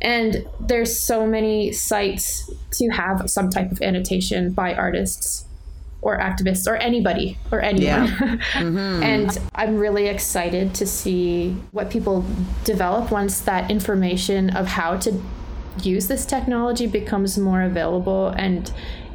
And 0.01 0.45
there's 0.59 0.99
so 0.99 1.27
many 1.27 1.71
sites 1.71 2.51
to 2.73 2.89
have 2.89 3.31
some 3.31 3.51
type 3.51 3.71
of 3.71 3.81
annotation 3.83 4.53
by 4.53 4.75
artists 4.75 5.47
or 6.03 6.19
activists 6.19 6.71
or 6.71 6.77
anybody 6.77 7.39
or 7.51 7.61
anyone. 7.63 7.85
Yeah. 7.85 8.07
mm-hmm. 8.53 9.03
and 9.03 9.39
I'm 9.55 9.79
really 9.79 10.09
excited 10.09 10.75
to 10.75 10.87
see 10.87 11.57
what 11.71 11.91
people 11.91 12.25
develop 12.65 13.11
once 13.11 13.41
that 13.41 13.71
information 13.71 14.51
of 14.51 14.67
how 14.67 14.97
to 14.99 15.23
use 15.83 16.09
this 16.09 16.27
technology 16.27 16.87
becomes 16.87 17.39
more 17.39 17.63
available 17.63 18.29
and 18.37 18.71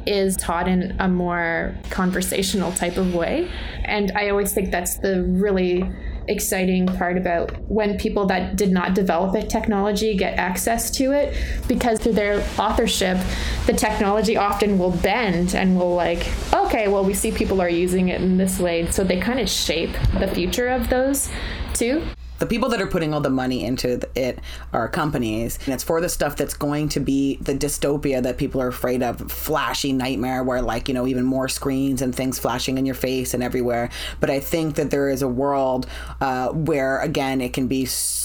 is 0.06 0.36
taught 0.36 0.66
in 0.66 0.96
a 0.98 1.08
more 1.08 1.76
conversational 1.90 2.72
type 2.72 2.96
of 2.96 3.14
way. 3.14 3.50
And 3.84 4.10
I 4.12 4.30
always 4.30 4.52
think 4.54 4.70
that's 4.70 4.96
the 4.98 5.22
really 5.24 5.88
exciting 6.28 6.86
part 6.86 7.16
about 7.16 7.56
when 7.68 7.96
people 7.98 8.26
that 8.26 8.56
did 8.56 8.70
not 8.70 8.94
develop 8.94 9.34
a 9.34 9.46
technology 9.46 10.14
get 10.16 10.38
access 10.38 10.90
to 10.90 11.12
it 11.12 11.36
because 11.66 11.98
through 11.98 12.12
their 12.12 12.40
authorship 12.58 13.18
the 13.66 13.72
technology 13.72 14.36
often 14.36 14.78
will 14.78 14.90
bend 14.90 15.54
and 15.54 15.76
will 15.76 15.94
like 15.94 16.26
okay 16.52 16.88
well 16.88 17.04
we 17.04 17.14
see 17.14 17.32
people 17.32 17.60
are 17.60 17.68
using 17.68 18.08
it 18.08 18.20
in 18.20 18.36
this 18.36 18.58
way. 18.58 18.90
So 18.90 19.04
they 19.04 19.18
kind 19.18 19.40
of 19.40 19.48
shape 19.48 19.94
the 20.18 20.28
future 20.28 20.68
of 20.68 20.88
those 20.88 21.30
too 21.74 22.02
the 22.38 22.46
people 22.46 22.68
that 22.70 22.80
are 22.80 22.86
putting 22.86 23.14
all 23.14 23.20
the 23.20 23.30
money 23.30 23.64
into 23.64 24.00
it 24.14 24.38
are 24.72 24.88
companies. 24.88 25.58
And 25.64 25.74
it's 25.74 25.84
for 25.84 26.00
the 26.00 26.08
stuff 26.08 26.36
that's 26.36 26.54
going 26.54 26.88
to 26.90 27.00
be 27.00 27.36
the 27.36 27.54
dystopia 27.54 28.22
that 28.22 28.38
people 28.38 28.60
are 28.60 28.68
afraid 28.68 29.02
of. 29.02 29.30
Flashy 29.30 29.92
nightmare 29.92 30.42
where 30.42 30.62
like 30.62 30.88
you 30.88 30.94
know 30.94 31.06
even 31.06 31.24
more 31.24 31.48
screens 31.48 32.02
and 32.02 32.14
things 32.14 32.38
flashing 32.38 32.78
in 32.78 32.86
your 32.86 32.94
face 32.94 33.34
and 33.34 33.42
everywhere. 33.42 33.90
But 34.20 34.30
i 34.30 34.40
think 34.40 34.76
that 34.76 34.90
there 34.90 35.08
is 35.08 35.22
a 35.22 35.28
world 35.28 35.86
uh, 36.20 36.48
where 36.48 37.00
again 37.00 37.40
it 37.40 37.52
can 37.52 37.66
be 37.66 37.84
so 37.84 38.17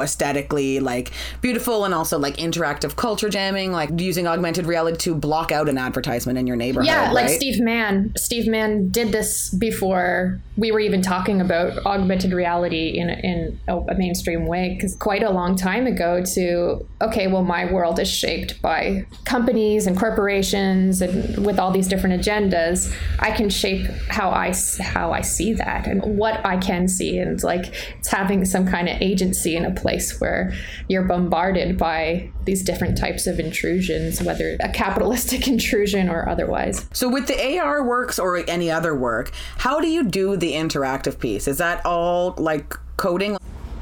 aesthetically 0.00 0.80
like 0.80 1.10
beautiful 1.40 1.84
and 1.84 1.94
also 1.94 2.18
like 2.18 2.36
interactive 2.36 2.96
culture 2.96 3.28
jamming, 3.28 3.72
like 3.72 3.90
using 3.98 4.26
augmented 4.26 4.66
reality 4.66 4.96
to 4.98 5.14
block 5.14 5.52
out 5.52 5.68
an 5.68 5.78
advertisement 5.78 6.38
in 6.38 6.46
your 6.46 6.56
neighborhood. 6.56 6.86
Yeah, 6.86 7.12
like 7.12 7.26
right? 7.26 7.36
Steve 7.36 7.60
Mann. 7.60 8.12
Steve 8.16 8.46
Mann 8.46 8.88
did 8.90 9.12
this 9.12 9.50
before 9.50 10.40
we 10.56 10.70
were 10.70 10.80
even 10.80 11.02
talking 11.02 11.40
about 11.40 11.84
augmented 11.86 12.32
reality 12.32 12.98
in 12.98 13.08
in 13.10 13.58
a 13.68 13.94
mainstream 13.94 14.46
way 14.46 14.74
because 14.74 14.94
quite 14.96 15.22
a 15.22 15.30
long 15.30 15.56
time 15.56 15.86
ago 15.86 16.22
to 16.34 16.86
okay, 17.00 17.26
well 17.26 17.42
my 17.42 17.70
world 17.72 17.98
is 17.98 18.08
shaped 18.08 18.60
by 18.60 19.06
companies 19.24 19.86
and 19.86 19.98
corporations 19.98 21.00
and 21.00 21.44
with 21.44 21.58
all 21.58 21.70
these 21.70 21.88
different 21.88 22.20
agendas, 22.20 22.94
I 23.18 23.30
can 23.30 23.48
shape 23.48 23.86
how 24.08 24.30
I 24.30 24.52
how 24.80 25.12
I 25.12 25.22
see 25.22 25.54
that 25.54 25.86
and 25.86 26.18
what 26.18 26.44
I 26.44 26.56
can 26.58 26.88
see 26.88 27.18
and 27.18 27.42
like 27.42 27.72
it's 27.98 28.08
having 28.08 28.44
some 28.44 28.66
kind 28.66 28.88
of 28.88 29.00
agency 29.00 29.39
agency 29.40 29.56
in 29.56 29.64
a 29.64 29.74
place 29.80 30.20
where 30.20 30.52
you're 30.88 31.02
bombarded 31.02 31.78
by 31.78 32.30
these 32.44 32.62
different 32.62 32.98
types 32.98 33.26
of 33.26 33.38
intrusions, 33.38 34.22
whether 34.22 34.56
a 34.60 34.68
capitalistic 34.68 35.48
intrusion 35.54 36.08
or 36.08 36.28
otherwise. 36.28 36.86
So, 36.92 37.08
with 37.08 37.26
the 37.26 37.58
AR 37.58 37.82
works 37.82 38.18
or 38.18 38.38
any 38.48 38.70
other 38.70 38.94
work, 38.94 39.32
how 39.58 39.80
do 39.80 39.88
you 39.88 40.04
do 40.04 40.36
the 40.36 40.52
interactive 40.52 41.18
piece? 41.18 41.48
Is 41.48 41.58
that 41.58 41.84
all 41.84 42.34
like 42.38 42.74
coding? 42.96 43.36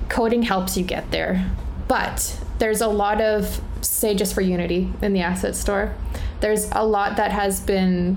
Coding 0.08 0.42
helps 0.42 0.76
you 0.76 0.84
get 0.84 1.10
there, 1.10 1.50
but 1.86 2.38
there's 2.58 2.80
a 2.80 2.88
lot 2.88 3.20
of, 3.20 3.60
say, 3.82 4.14
just 4.14 4.34
for 4.34 4.40
Unity 4.40 4.90
in 5.02 5.12
the 5.12 5.20
asset 5.20 5.54
store, 5.54 5.94
there's 6.40 6.70
a 6.72 6.84
lot 6.84 7.16
that 7.16 7.30
has 7.30 7.60
been 7.60 8.16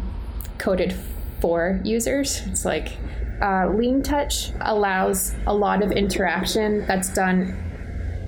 coded 0.58 0.96
for 1.42 1.82
users. 1.84 2.42
It's 2.48 2.66
like 2.66 2.94
uh, 3.42 3.70
Lean 3.74 4.04
Touch 4.04 4.52
allows 4.62 5.34
a 5.48 5.54
lot 5.54 5.84
of 5.84 5.92
interaction 5.92 6.86
that's 6.86 7.10
done 7.14 7.58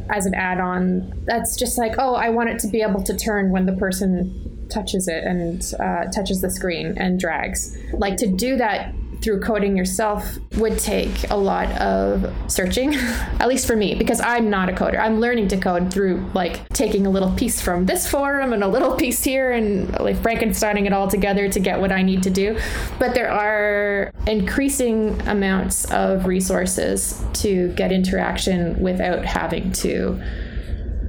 as 0.10 0.26
an 0.26 0.34
add-on. 0.34 1.24
That's 1.26 1.56
just 1.56 1.78
like, 1.78 1.96
oh, 1.98 2.16
I 2.16 2.30
want 2.30 2.50
it 2.50 2.60
to 2.60 2.68
be 2.68 2.82
able 2.82 3.04
to 3.04 3.16
turn 3.16 3.52
when 3.52 3.66
the 3.66 3.74
person 3.74 4.68
touches 4.70 5.08
it 5.08 5.24
and 5.24 5.64
uh, 5.80 6.12
touches 6.12 6.42
the 6.42 6.50
screen 6.50 6.98
and 6.98 7.20
drags. 7.20 7.78
Like 7.94 8.18
to 8.18 8.28
do 8.28 8.58
that 8.58 8.94
through 9.24 9.40
coding 9.40 9.78
yourself 9.78 10.38
would 10.58 10.78
take 10.78 11.30
a 11.32 11.36
lot 11.36 11.72
of 11.82 12.32
searching, 12.52 12.94
at 13.40 13.48
least 13.48 13.66
for 13.66 13.76
me, 13.76 13.96
because 13.96 14.20
I'm 14.20 14.50
not 14.50 14.70
a 14.70 14.74
coder. 14.74 15.00
I'm 15.00 15.20
learning 15.20 15.48
to 15.50 15.58
code 15.58 15.92
through 15.92 16.30
like 16.34 16.68
taking 16.70 17.08
a 17.08 17.10
little 17.10 17.32
piece 17.32 17.62
from 17.62 17.86
this 17.86 18.10
forum 18.10 18.54
and 18.54 18.64
a 18.64 18.68
little 18.68 18.96
piece 19.04 19.24
here 19.24 19.52
and 19.52 19.98
like 20.00 20.18
Frankensteining 20.18 20.86
it 20.86 20.94
all 20.94 21.08
together 21.08 21.50
to 21.50 21.60
get 21.60 21.80
what 21.80 21.92
I 21.92 22.02
need 22.02 22.24
to 22.24 22.30
do. 22.30 22.60
But 23.00 23.14
there 23.14 23.32
are 23.32 24.12
increasing 24.28 25.20
amounts 25.28 25.90
of 25.92 26.26
resources 26.26 27.24
to 27.34 27.70
get 27.74 27.92
interaction 27.92 28.82
without 28.82 29.24
having 29.24 29.72
to, 29.74 30.22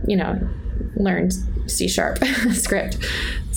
you 0.06 0.16
know, 0.16 0.38
learn 0.96 1.30
C 1.68 1.88
sharp 1.88 2.18
script. 2.52 2.98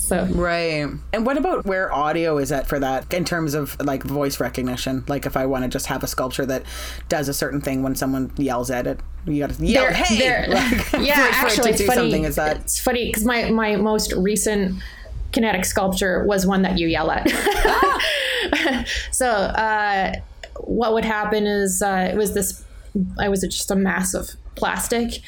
So 0.07 0.25
right. 0.31 0.89
And 1.11 1.25
what 1.25 1.37
about 1.37 1.65
where 1.65 1.93
audio 1.93 2.37
is 2.37 2.53
at 2.53 2.65
for 2.65 2.79
that 2.79 3.13
in 3.13 3.25
terms 3.25 3.53
of 3.53 3.75
like 3.81 4.03
voice 4.03 4.39
recognition? 4.39 5.03
Like 5.07 5.25
if 5.25 5.35
I 5.35 5.45
want 5.45 5.65
to 5.65 5.69
just 5.69 5.87
have 5.87 6.01
a 6.01 6.07
sculpture 6.07 6.45
that 6.45 6.63
does 7.09 7.27
a 7.27 7.33
certain 7.33 7.59
thing 7.59 7.83
when 7.83 7.93
someone 7.93 8.31
yells 8.37 8.71
at 8.71 8.87
it, 8.87 9.01
you 9.25 9.45
got 9.45 9.49
to 9.57 9.65
yell, 9.65 9.83
they're, 9.83 9.93
"Hey!" 9.93 10.17
They're, 10.17 10.47
like, 10.47 10.93
yeah, 11.05 11.27
actually, 11.33 11.71
it's 11.71 11.83
funny. 11.83 12.23
Is 12.23 12.37
that 12.37 12.57
it's 12.57 12.79
funny 12.79 13.07
because 13.07 13.25
my 13.25 13.49
my 13.49 13.75
most 13.75 14.13
recent 14.13 14.81
kinetic 15.33 15.65
sculpture 15.65 16.23
was 16.23 16.47
one 16.47 16.61
that 16.61 16.77
you 16.77 16.87
yell 16.87 17.11
at. 17.11 17.27
so 19.11 19.27
uh, 19.27 20.13
what 20.61 20.93
would 20.93 21.03
happen 21.03 21.45
is 21.45 21.81
uh, 21.81 22.09
it 22.13 22.15
was 22.15 22.33
this. 22.33 22.63
I 23.19 23.27
was 23.27 23.41
just 23.41 23.69
a 23.71 23.75
mass 23.75 24.13
of 24.13 24.29
plastic 24.55 25.21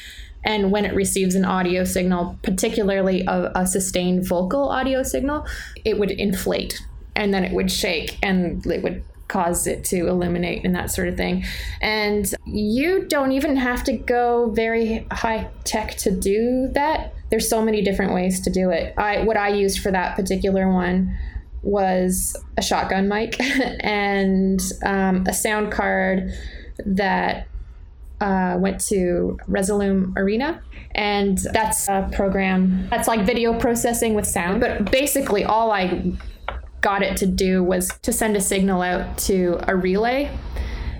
and 0.44 0.70
when 0.70 0.84
it 0.84 0.94
receives 0.94 1.34
an 1.34 1.44
audio 1.44 1.84
signal, 1.84 2.38
particularly 2.42 3.24
a, 3.26 3.52
a, 3.54 3.66
sustained 3.66 4.26
vocal 4.26 4.70
audio 4.70 5.02
signal, 5.02 5.46
it 5.84 5.98
would 5.98 6.10
inflate 6.10 6.82
and 7.14 7.34
then 7.34 7.44
it 7.44 7.52
would 7.52 7.70
shake 7.70 8.18
and 8.22 8.64
it 8.66 8.82
would 8.82 9.04
cause 9.28 9.66
it 9.66 9.84
to 9.84 10.08
illuminate 10.08 10.64
and 10.64 10.74
that 10.74 10.90
sort 10.90 11.08
of 11.08 11.16
thing. 11.16 11.44
And 11.80 12.32
you 12.44 13.06
don't 13.06 13.32
even 13.32 13.56
have 13.56 13.84
to 13.84 13.92
go 13.92 14.50
very 14.50 15.06
high 15.12 15.48
tech 15.64 15.96
to 15.98 16.10
do 16.10 16.68
that. 16.72 17.14
There's 17.30 17.48
so 17.48 17.62
many 17.62 17.82
different 17.82 18.12
ways 18.12 18.40
to 18.40 18.50
do 18.50 18.70
it. 18.70 18.92
I 18.98 19.22
what 19.22 19.36
I 19.36 19.48
used 19.48 19.80
for 19.80 19.92
that 19.92 20.16
particular 20.16 20.70
one 20.70 21.16
was 21.62 22.36
a 22.56 22.62
shotgun 22.62 23.08
mic 23.08 23.36
and 23.80 24.60
um, 24.84 25.24
a 25.28 25.32
sound 25.32 25.70
card 25.70 26.32
that 26.84 27.46
uh, 28.20 28.56
went 28.58 28.80
to 28.88 29.38
Resolume 29.48 30.16
Arena, 30.16 30.62
and 30.94 31.38
that's 31.52 31.88
a 31.88 32.08
program 32.12 32.88
that's 32.90 33.08
like 33.08 33.24
video 33.24 33.58
processing 33.58 34.14
with 34.14 34.26
sound. 34.26 34.60
But 34.60 34.90
basically, 34.90 35.44
all 35.44 35.70
I 35.70 36.12
got 36.80 37.02
it 37.02 37.16
to 37.18 37.26
do 37.26 37.62
was 37.62 37.90
to 38.02 38.12
send 38.12 38.36
a 38.36 38.40
signal 38.40 38.82
out 38.82 39.18
to 39.18 39.58
a 39.68 39.76
relay. 39.76 40.30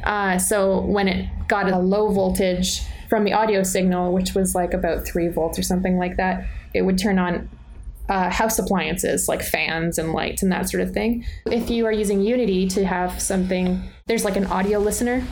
Uh, 0.04 0.38
so 0.38 0.80
when 0.80 1.08
it 1.08 1.28
got 1.48 1.70
a 1.70 1.78
low 1.78 2.10
voltage 2.10 2.82
from 3.08 3.24
the 3.24 3.32
audio 3.32 3.62
signal, 3.62 4.12
which 4.12 4.34
was 4.34 4.54
like 4.54 4.72
about 4.72 5.06
three 5.06 5.28
volts 5.28 5.58
or 5.58 5.62
something 5.62 5.98
like 5.98 6.16
that, 6.16 6.46
it 6.74 6.82
would 6.82 6.98
turn 6.98 7.18
on 7.18 7.48
uh, 8.08 8.28
house 8.28 8.58
appliances 8.58 9.28
like 9.28 9.42
fans 9.42 9.98
and 9.98 10.12
lights 10.12 10.42
and 10.42 10.50
that 10.50 10.68
sort 10.68 10.82
of 10.82 10.92
thing. 10.92 11.24
If 11.46 11.70
you 11.70 11.86
are 11.86 11.92
using 11.92 12.20
Unity 12.20 12.66
to 12.68 12.84
have 12.84 13.20
something, 13.20 13.82
there's 14.06 14.24
like 14.24 14.36
an 14.36 14.46
audio 14.46 14.78
listener 14.78 15.24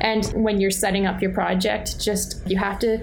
and 0.00 0.24
when 0.34 0.60
you're 0.60 0.70
setting 0.70 1.06
up 1.06 1.22
your 1.22 1.32
project, 1.32 2.00
just 2.00 2.48
you 2.48 2.56
have 2.58 2.78
to 2.80 2.98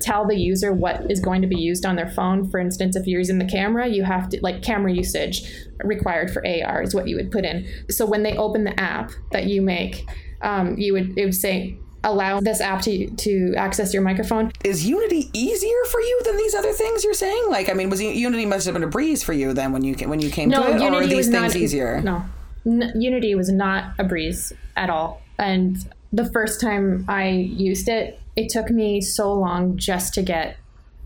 tell 0.00 0.26
the 0.26 0.36
user 0.36 0.72
what 0.72 1.10
is 1.10 1.20
going 1.20 1.42
to 1.42 1.48
be 1.48 1.56
used 1.56 1.86
on 1.86 1.96
their 1.96 2.08
phone. 2.10 2.48
For 2.50 2.58
instance, 2.58 2.96
if 2.96 3.06
you're 3.06 3.20
using 3.20 3.38
the 3.38 3.46
camera, 3.46 3.86
you 3.86 4.04
have 4.04 4.28
to 4.30 4.40
like 4.42 4.62
camera 4.62 4.92
usage 4.92 5.50
required 5.82 6.30
for 6.30 6.46
AR 6.46 6.82
is 6.82 6.94
what 6.94 7.08
you 7.08 7.16
would 7.16 7.30
put 7.30 7.44
in. 7.44 7.66
So 7.90 8.06
when 8.06 8.22
they 8.22 8.36
open 8.36 8.64
the 8.64 8.78
app 8.78 9.10
that 9.32 9.44
you 9.44 9.62
make, 9.62 10.08
um, 10.42 10.76
you 10.76 10.92
would 10.92 11.18
it 11.18 11.24
would 11.24 11.34
say 11.34 11.78
allow 12.04 12.40
this 12.40 12.60
app 12.60 12.82
to 12.82 13.10
to 13.10 13.54
access 13.56 13.92
your 13.92 14.02
microphone. 14.02 14.52
Is 14.64 14.86
Unity 14.86 15.30
easier 15.32 15.84
for 15.90 16.00
you 16.00 16.22
than 16.24 16.36
these 16.36 16.54
other 16.54 16.72
things 16.72 17.04
you're 17.04 17.14
saying? 17.14 17.46
Like, 17.48 17.68
I 17.68 17.72
mean, 17.72 17.90
was 17.90 18.00
Unity 18.00 18.46
must 18.46 18.66
have 18.66 18.74
been 18.74 18.84
a 18.84 18.88
breeze 18.88 19.22
for 19.22 19.32
you 19.32 19.52
then 19.52 19.72
when 19.72 19.82
you 19.82 19.94
when 20.08 20.20
you 20.20 20.30
came 20.30 20.48
no, 20.48 20.62
to 20.62 20.68
it, 20.68 20.80
Unity 20.80 20.96
or 20.96 21.00
are 21.00 21.06
these 21.06 21.28
things 21.28 21.54
not, 21.54 21.56
easier? 21.56 22.00
No, 22.00 22.24
N- 22.64 22.92
Unity 22.96 23.34
was 23.34 23.50
not 23.50 23.94
a 23.98 24.04
breeze 24.04 24.52
at 24.76 24.90
all, 24.90 25.22
and 25.38 25.76
the 26.12 26.30
first 26.30 26.60
time 26.60 27.04
I 27.08 27.28
used 27.28 27.88
it, 27.88 28.20
it 28.36 28.48
took 28.48 28.70
me 28.70 29.00
so 29.00 29.32
long 29.32 29.76
just 29.76 30.14
to 30.14 30.22
get 30.22 30.56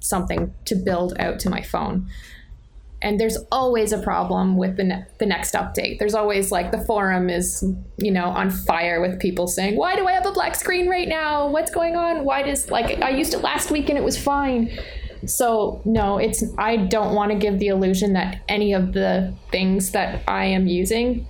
something 0.01 0.53
to 0.65 0.75
build 0.75 1.15
out 1.19 1.39
to 1.41 1.51
my 1.51 1.63
phone. 1.63 2.09
and 3.03 3.19
there's 3.19 3.39
always 3.51 3.93
a 3.93 3.99
problem 3.99 4.57
with 4.59 4.77
the, 4.77 4.85
ne- 4.85 5.07
the 5.19 5.25
next 5.25 5.55
update. 5.55 5.99
There's 5.99 6.15
always 6.15 6.53
like 6.53 6.71
the 6.71 6.85
forum 6.85 7.31
is 7.31 7.65
you 7.97 8.11
know 8.11 8.27
on 8.27 8.51
fire 8.51 9.01
with 9.01 9.19
people 9.19 9.47
saying 9.47 9.77
why 9.77 9.97
do 9.97 10.07
i 10.07 10.13
have 10.13 10.27
a 10.27 10.33
black 10.33 10.55
screen 10.55 10.87
right 10.89 11.09
now? 11.09 11.49
What's 11.49 11.71
going 11.71 11.97
on? 11.97 12.25
Why 12.25 12.43
does 12.43 12.71
like 12.71 13.01
i 13.03 13.11
used 13.11 13.33
it 13.35 13.39
last 13.39 13.71
week 13.71 13.89
and 13.89 13.97
it 13.97 14.05
was 14.05 14.19
fine. 14.19 14.71
So 15.27 15.81
no 15.85 16.19
it's 16.19 16.43
i 16.59 16.77
don't 16.77 17.15
want 17.15 17.33
to 17.33 17.39
give 17.39 17.59
the 17.59 17.69
illusion 17.69 18.13
that 18.15 18.43
any 18.49 18.75
of 18.75 18.93
the 18.93 19.33
things 19.51 19.93
that 19.93 20.23
i 20.29 20.45
am 20.45 20.67
using 20.67 21.27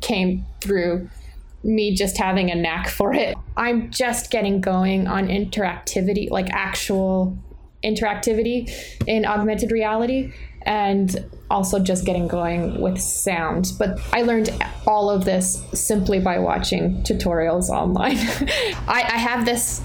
came 0.00 0.44
through 0.60 1.08
me 1.62 1.94
just 1.94 2.16
having 2.16 2.50
a 2.50 2.54
knack 2.54 2.88
for 2.88 3.12
it 3.12 3.36
i'm 3.56 3.90
just 3.90 4.30
getting 4.30 4.60
going 4.60 5.06
on 5.06 5.28
interactivity 5.28 6.30
like 6.30 6.48
actual 6.50 7.36
interactivity 7.84 8.70
in 9.06 9.24
augmented 9.24 9.70
reality 9.70 10.32
and 10.62 11.24
also 11.50 11.78
just 11.78 12.04
getting 12.04 12.28
going 12.28 12.80
with 12.80 13.00
sound. 13.00 13.72
But 13.78 13.98
I 14.12 14.22
learned 14.22 14.50
all 14.86 15.10
of 15.10 15.24
this 15.24 15.62
simply 15.72 16.20
by 16.20 16.38
watching 16.38 17.02
tutorials 17.02 17.70
online. 17.70 18.16
I, 18.86 19.04
I, 19.08 19.18
have 19.18 19.44
this 19.44 19.82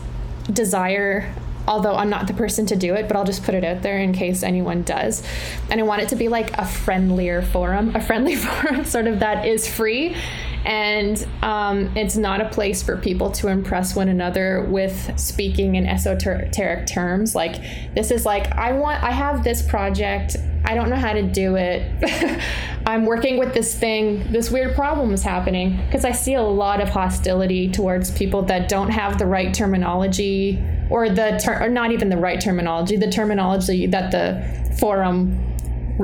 desire. 0.52 1.34
Although 1.68 1.96
I'm 1.96 2.12
not 2.12 2.28
the 2.28 2.34
person 2.34 2.68
to 2.68 2.76
do 2.76 2.94
it, 2.94 3.08
but 3.08 3.18
I'll 3.18 3.24
just 3.24 3.44
put 3.44 3.56
it 3.56 3.64
out 3.64 3.82
there 3.82 3.98
in 3.98 4.14
case 4.14 4.44
anyone 4.44 4.84
does. 4.84 5.24
And 5.72 5.80
I 5.80 5.84
want 5.84 6.04
it 6.04 6.10
to 6.10 6.16
be 6.16 6.28
like 6.28 6.56
a 6.60 6.66
friendlier 6.66 7.42
forum, 7.42 7.96
a 7.96 8.02
friendly 8.02 8.36
forum, 8.36 8.86
sort 8.86 9.08
of 9.08 9.20
that 9.22 9.48
is 9.48 9.68
free 9.68 10.16
and 10.66 11.28
um, 11.44 11.96
it's 11.96 12.18
not 12.18 12.42
a 12.42 12.50
place 12.50 12.82
for 12.82 12.98
people 12.98 13.30
to 13.32 13.50
impress 13.50 13.96
one 13.96 14.10
another 14.10 14.66
with 14.68 15.18
speaking 15.20 15.76
in 15.76 15.86
esoteric 15.86 16.52
terms. 16.88 17.36
Like 17.36 17.62
this 17.94 18.10
is 18.10 18.26
like 18.26 18.52
i 18.54 18.72
want 18.72 19.02
i 19.04 19.12
have 19.12 19.44
this 19.44 19.62
project. 19.62 20.36
I 20.68 20.74
don't 20.74 20.90
know 20.90 20.96
how 20.96 21.14
to 21.14 21.22
do 21.22 21.56
it. 21.58 22.42
I'm 22.88 23.06
working 23.06 23.38
with 23.38 23.54
this 23.54 23.78
thing. 23.78 24.32
This 24.32 24.50
weird 24.50 24.74
problem 24.74 25.14
is 25.14 25.22
happening. 25.22 25.78
Because 25.86 26.04
i 26.04 26.12
see 26.12 26.34
a 26.34 26.42
lot 26.42 26.82
of 26.82 26.90
hostility 26.90 27.70
towards 27.70 28.10
people 28.12 28.42
that 28.44 28.68
don't 28.68 28.90
have 28.90 29.20
the 29.20 29.28
right 29.28 29.54
terminology 29.54 30.64
or 30.90 31.10
the 31.10 31.40
ter- 31.44 31.64
or 31.64 31.70
not 31.70 31.92
even 31.92 32.10
the 32.10 32.18
right 32.18 32.40
terminology 32.40 32.96
the 32.96 33.10
terminology 33.10 33.88
that 33.88 34.12
the 34.12 34.76
forum 34.80 35.55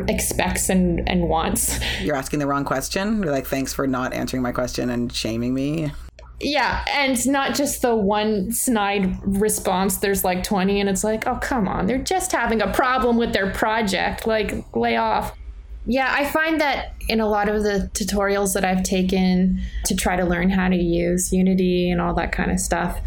expects 0.08 0.70
and, 0.70 1.08
and 1.08 1.28
wants. 1.28 1.80
You're 2.02 2.16
asking 2.16 2.40
the 2.40 2.48
wrong 2.48 2.66
question. 2.66 3.24
You're 3.24 3.32
like, 3.32 3.48
thanks 3.48 3.74
for 3.74 3.88
not 3.88 4.14
answering 4.14 4.44
my 4.44 4.52
question 4.52 4.90
and 4.90 5.12
shaming 5.14 5.54
me. 5.54 5.92
Yeah, 6.40 6.84
and 6.90 7.28
not 7.28 7.56
just 7.56 7.82
the 7.82 7.96
one 7.96 8.52
snide 8.52 9.16
response. 9.24 9.98
There's 9.98 10.24
like 10.24 10.44
20, 10.44 10.80
and 10.80 10.90
it's 10.90 11.04
like, 11.04 11.28
oh, 11.28 11.36
come 11.36 11.68
on. 11.68 11.86
They're 11.86 12.00
just 12.00 12.32
having 12.32 12.62
a 12.62 12.72
problem 12.74 13.18
with 13.18 13.34
their 13.34 13.52
project. 13.52 14.26
Like, 14.26 14.76
lay 14.76 14.98
off. 14.98 15.38
Yeah, 15.86 16.12
I 16.12 16.26
find 16.26 16.62
that 16.62 16.94
in 17.10 17.20
a 17.20 17.28
lot 17.28 17.50
of 17.50 17.64
the 17.64 17.90
tutorials 17.94 18.54
that 18.54 18.64
I've 18.64 18.84
taken 18.84 19.62
to 19.86 19.96
try 19.96 20.16
to 20.16 20.24
learn 20.24 20.50
how 20.50 20.70
to 20.70 20.76
use 20.76 21.34
Unity 21.34 21.90
and 21.90 22.00
all 22.00 22.14
that 22.16 22.32
kind 22.32 22.52
of 22.52 22.60
stuff, 22.60 23.00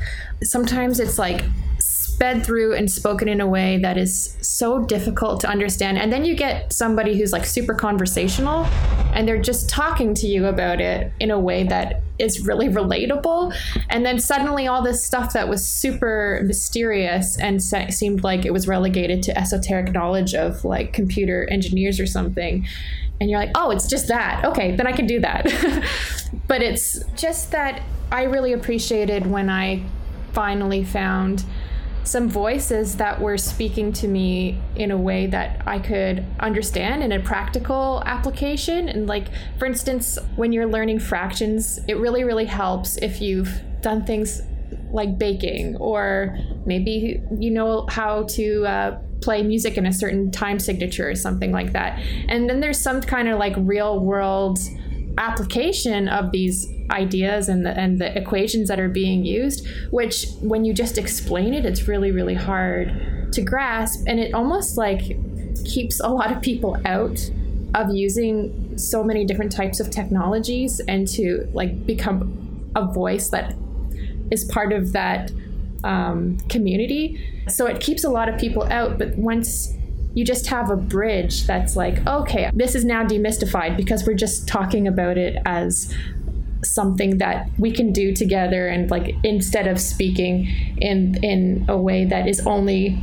sometimes 0.43 0.99
it's 0.99 1.19
like 1.19 1.45
sped 2.15 2.47
through 2.47 2.75
and 2.75 2.89
spoken 2.89 3.29
in 3.29 3.41
a 3.41 3.47
way 3.47 3.77
that 3.79 3.99
is 3.99 4.37
so 4.41 4.79
difficult 4.85 5.41
to 5.41 5.49
understand. 5.49 5.99
And 5.99 6.13
then 6.13 6.25
you 6.25 6.37
get 6.37 6.73
somebody 6.73 7.19
who's 7.19 7.33
like 7.33 7.45
super 7.45 7.75
conversational 7.75 8.67
and 9.15 9.27
they're 9.27 9.43
just 9.43 9.69
talking 9.69 10.15
to 10.15 10.29
you 10.29 10.47
about 10.47 10.81
it 10.81 11.13
in 11.19 11.33
a 11.33 11.41
way 11.41 11.65
that 11.65 12.03
is 12.21 12.47
really 12.47 12.69
relatable. 12.69 13.53
And 13.91 14.07
then 14.07 14.21
suddenly 14.21 14.69
all 14.69 14.81
this 14.81 15.05
stuff 15.05 15.33
that 15.33 15.49
was 15.49 15.67
super 15.67 16.41
mysterious 16.45 17.37
and 17.37 17.61
se- 17.61 17.91
seemed 17.91 18.23
like 18.23 18.45
it 18.45 18.53
was 18.53 18.69
relegated 18.69 19.21
to 19.25 19.37
esoteric 19.37 19.91
knowledge 19.91 20.35
of 20.35 20.65
like 20.65 20.93
computer 20.93 21.49
engineers 21.51 21.99
or 21.99 22.07
something. 22.07 22.65
And 23.21 23.29
you're 23.29 23.41
like, 23.41 23.51
oh, 23.57 23.73
it's 23.73 23.89
just 23.89 24.07
that. 24.07 24.45
Okay, 24.45 24.77
then 24.77 24.87
I 24.87 24.93
can 24.93 25.09
do 25.09 25.19
that. 25.19 25.47
but 26.47 26.63
it's 26.63 27.03
just 27.17 27.51
that 27.51 27.83
I 28.13 28.23
really 28.23 28.53
appreciated 28.53 29.27
when 29.27 29.51
I 29.51 29.83
finally 30.33 30.85
found 30.85 31.45
some 32.05 32.29
voices 32.29 32.97
that 32.97 33.21
were 33.21 33.37
speaking 33.39 33.93
to 33.95 34.07
me 34.07 34.61
in 34.77 34.91
a 34.91 34.97
way 34.97 35.27
that 35.27 35.63
I 35.67 35.79
could 35.79 36.25
understand 36.39 37.03
in 37.03 37.13
a 37.13 37.21
practical 37.21 38.03
application. 38.07 38.89
And, 38.89 39.07
like, 39.07 39.29
for 39.59 39.67
instance, 39.67 40.19
when 40.37 40.53
you're 40.53 40.67
learning 40.67 41.01
fractions, 41.01 41.81
it 41.89 41.97
really, 41.99 42.23
really 42.23 42.45
helps 42.45 42.97
if 42.99 43.21
you've 43.21 43.53
done 43.81 44.05
things 44.05 44.43
like 44.91 45.19
baking, 45.19 45.77
or 45.77 46.39
maybe 46.67 47.21
you 47.39 47.51
know 47.51 47.87
how 47.89 48.23
to 48.23 48.65
uh, 48.65 48.99
play 49.21 49.43
music 49.43 49.77
in 49.77 49.87
a 49.87 49.93
certain 49.93 50.31
time 50.31 50.59
signature 50.59 51.09
or 51.09 51.15
something 51.15 51.51
like 51.51 51.73
that. 51.73 51.99
And 52.29 52.49
then 52.49 52.61
there's 52.61 52.79
some 52.79 53.01
kind 53.01 53.29
of 53.29 53.39
like 53.39 53.55
real 53.57 53.99
world 53.99 54.59
application 55.19 56.09
of 56.09 56.31
these 56.31 56.67
ideas 56.91 57.49
and 57.49 57.65
the 57.65 57.71
and 57.71 58.01
the 58.01 58.17
equations 58.17 58.69
that 58.69 58.79
are 58.79 58.91
being 58.91 59.25
used 59.25 59.67
which 59.91 60.27
when 60.43 60.67
you 60.67 60.75
just 60.75 60.99
explain 60.99 61.55
it 61.55 61.65
it's 61.65 61.89
really 61.89 62.11
really 62.11 62.35
hard 62.35 63.25
to 63.35 63.43
grasp. 63.43 64.05
And 64.07 64.19
it 64.19 64.33
almost 64.33 64.77
like 64.77 65.03
keeps 65.65 66.01
a 66.01 66.09
lot 66.09 66.33
of 66.33 66.41
people 66.43 66.81
out 66.87 67.31
of 67.75 67.91
using 67.93 68.79
so 68.79 69.03
many 69.05 69.25
different 69.25 69.53
types 69.53 69.81
of 69.81 69.91
technologies 69.91 70.81
and 70.89 71.07
to 71.09 71.49
like 71.53 71.85
become 71.87 72.71
a 72.75 72.87
voice 72.87 73.29
that 73.31 73.55
is 74.31 74.45
part 74.45 74.73
of 74.73 74.93
that 74.93 75.31
um, 75.83 76.39
community. 76.49 77.21
So 77.49 77.67
it 77.67 77.81
keeps 77.81 78.05
a 78.05 78.11
lot 78.11 78.29
of 78.29 78.39
people 78.39 78.65
out 78.65 78.99
but 78.99 79.17
once 79.17 79.75
you 80.15 80.25
just 80.25 80.47
have 80.47 80.71
a 80.71 80.77
bridge 80.77 81.45
that's 81.45 81.75
like, 81.75 82.07
okay, 82.07 82.49
this 82.55 82.77
is 82.77 82.85
now 82.85 83.05
demystified 83.05 83.77
because 83.77 84.07
we're 84.07 84.15
just 84.15 84.47
talking 84.47 84.87
about 84.87 85.19
it 85.19 85.37
as 85.45 85.93
something 86.75 87.19
that 87.19 87.49
we 87.59 87.71
can 87.71 87.93
do 87.93 88.13
together 88.13 88.67
and 88.67 88.91
like 88.91 89.15
instead 89.23 89.67
of 89.67 89.81
speaking 89.81 90.47
in 90.79 91.23
in 91.23 91.65
a 91.69 91.79
way 91.79 92.05
that 92.05 92.27
is 92.27 92.41
only 92.47 92.99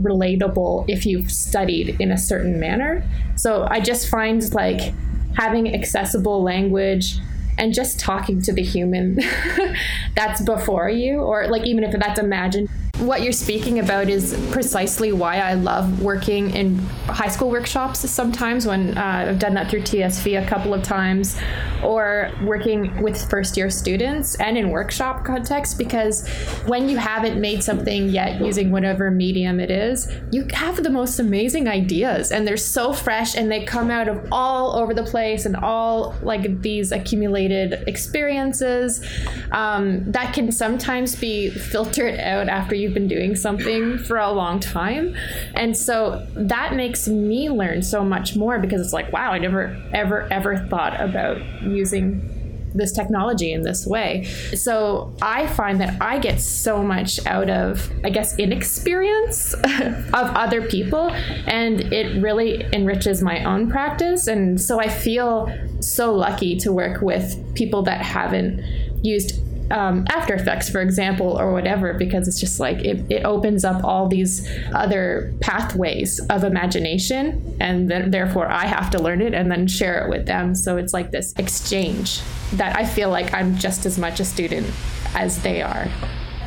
relatable 0.00 0.84
if 0.88 1.04
you've 1.04 1.30
studied 1.30 1.96
in 2.00 2.10
a 2.10 2.18
certain 2.18 2.58
manner. 2.58 3.04
So 3.36 3.66
I 3.68 3.80
just 3.80 4.08
find 4.08 4.42
like 4.54 4.94
having 5.36 5.74
accessible 5.74 6.42
language 6.42 7.18
and 7.58 7.74
just 7.74 7.98
talking 7.98 8.40
to 8.42 8.52
the 8.52 8.62
human 8.62 9.18
that's 10.14 10.40
before 10.40 10.88
you 10.88 11.20
or 11.20 11.48
like 11.48 11.66
even 11.66 11.84
if 11.84 11.92
that's 11.98 12.20
imagined 12.20 12.68
what 12.98 13.22
you're 13.22 13.32
speaking 13.32 13.78
about 13.78 14.08
is 14.08 14.36
precisely 14.50 15.12
why 15.12 15.36
I 15.36 15.54
love 15.54 16.02
working 16.02 16.50
in 16.50 16.78
high 17.06 17.28
school 17.28 17.48
workshops 17.48 18.00
sometimes 18.10 18.66
when 18.66 18.98
uh, 18.98 19.26
I've 19.28 19.38
done 19.38 19.54
that 19.54 19.70
through 19.70 19.82
TSV 19.82 20.42
a 20.42 20.46
couple 20.46 20.74
of 20.74 20.82
times 20.82 21.38
or 21.84 22.32
working 22.42 23.00
with 23.00 23.30
first 23.30 23.56
year 23.56 23.70
students 23.70 24.34
and 24.36 24.58
in 24.58 24.70
workshop 24.70 25.24
context 25.24 25.78
because 25.78 26.26
when 26.66 26.88
you 26.88 26.96
haven't 26.96 27.40
made 27.40 27.62
something 27.62 28.08
yet 28.08 28.40
using 28.40 28.72
whatever 28.72 29.12
medium 29.12 29.60
it 29.60 29.70
is, 29.70 30.10
you 30.32 30.46
have 30.52 30.82
the 30.82 30.90
most 30.90 31.20
amazing 31.20 31.68
ideas 31.68 32.32
and 32.32 32.48
they're 32.48 32.56
so 32.56 32.92
fresh 32.92 33.36
and 33.36 33.50
they 33.50 33.64
come 33.64 33.92
out 33.92 34.08
of 34.08 34.26
all 34.32 34.74
over 34.74 34.92
the 34.92 35.04
place 35.04 35.46
and 35.46 35.54
all 35.56 36.16
like 36.22 36.60
these 36.62 36.90
accumulated 36.90 37.84
experiences 37.86 39.06
um, 39.52 40.10
that 40.10 40.34
can 40.34 40.50
sometimes 40.50 41.14
be 41.14 41.50
filtered 41.50 42.18
out 42.18 42.48
after 42.48 42.74
you 42.74 42.88
you've 42.88 42.94
been 42.94 43.08
doing 43.08 43.36
something 43.36 43.98
for 43.98 44.16
a 44.16 44.32
long 44.32 44.60
time. 44.60 45.14
And 45.54 45.76
so 45.76 46.26
that 46.34 46.74
makes 46.74 47.06
me 47.06 47.50
learn 47.50 47.82
so 47.82 48.02
much 48.02 48.34
more 48.34 48.58
because 48.58 48.80
it's 48.80 48.94
like, 48.94 49.12
wow, 49.12 49.32
I 49.32 49.38
never, 49.38 49.80
ever, 49.92 50.26
ever 50.32 50.56
thought 50.56 50.98
about 51.00 51.38
using 51.62 52.34
this 52.74 52.92
technology 52.92 53.52
in 53.52 53.62
this 53.62 53.86
way. 53.86 54.24
So 54.24 55.14
I 55.20 55.46
find 55.48 55.80
that 55.80 56.00
I 56.00 56.18
get 56.18 56.40
so 56.40 56.82
much 56.82 57.24
out 57.26 57.50
of, 57.50 57.90
I 58.04 58.10
guess, 58.10 58.38
inexperience 58.38 59.54
of 59.54 60.12
other 60.14 60.66
people, 60.68 61.10
and 61.10 61.80
it 61.92 62.22
really 62.22 62.62
enriches 62.72 63.22
my 63.22 63.42
own 63.44 63.70
practice. 63.70 64.26
And 64.26 64.60
so 64.60 64.80
I 64.80 64.88
feel 64.88 65.50
so 65.80 66.14
lucky 66.14 66.56
to 66.58 66.72
work 66.72 67.00
with 67.00 67.54
people 67.54 67.82
that 67.82 68.02
haven't 68.02 68.62
used 69.02 69.40
um, 69.70 70.06
After 70.08 70.34
Effects, 70.34 70.70
for 70.70 70.80
example, 70.80 71.38
or 71.38 71.52
whatever, 71.52 71.94
because 71.94 72.26
it's 72.28 72.40
just 72.40 72.58
like 72.60 72.78
it, 72.78 73.04
it 73.10 73.24
opens 73.24 73.64
up 73.64 73.84
all 73.84 74.08
these 74.08 74.48
other 74.74 75.34
pathways 75.40 76.20
of 76.28 76.44
imagination, 76.44 77.56
and 77.60 77.90
then 77.90 78.10
therefore 78.10 78.48
I 78.48 78.66
have 78.66 78.90
to 78.90 79.02
learn 79.02 79.20
it 79.20 79.34
and 79.34 79.50
then 79.50 79.66
share 79.66 80.04
it 80.04 80.10
with 80.10 80.26
them. 80.26 80.54
So 80.54 80.76
it's 80.76 80.92
like 80.92 81.10
this 81.10 81.34
exchange 81.36 82.20
that 82.54 82.76
I 82.76 82.84
feel 82.84 83.10
like 83.10 83.34
I'm 83.34 83.56
just 83.56 83.84
as 83.84 83.98
much 83.98 84.20
a 84.20 84.24
student 84.24 84.66
as 85.14 85.42
they 85.42 85.62
are. 85.62 85.88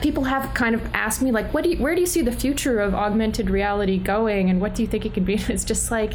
People 0.01 0.23
have 0.23 0.51
kind 0.55 0.73
of 0.73 0.81
asked 0.95 1.21
me 1.21 1.31
like, 1.31 1.53
"What 1.53 1.63
do 1.63 1.69
you, 1.69 1.77
where 1.77 1.93
do 1.93 2.01
you 2.01 2.07
see 2.07 2.23
the 2.23 2.31
future 2.31 2.79
of 2.79 2.95
augmented 2.95 3.51
reality 3.51 3.99
going, 3.99 4.49
and 4.49 4.59
what 4.59 4.73
do 4.73 4.81
you 4.81 4.87
think 4.87 5.05
it 5.05 5.13
could 5.13 5.25
be?" 5.25 5.35
And 5.35 5.49
It's 5.51 5.63
just 5.63 5.91
like 5.91 6.13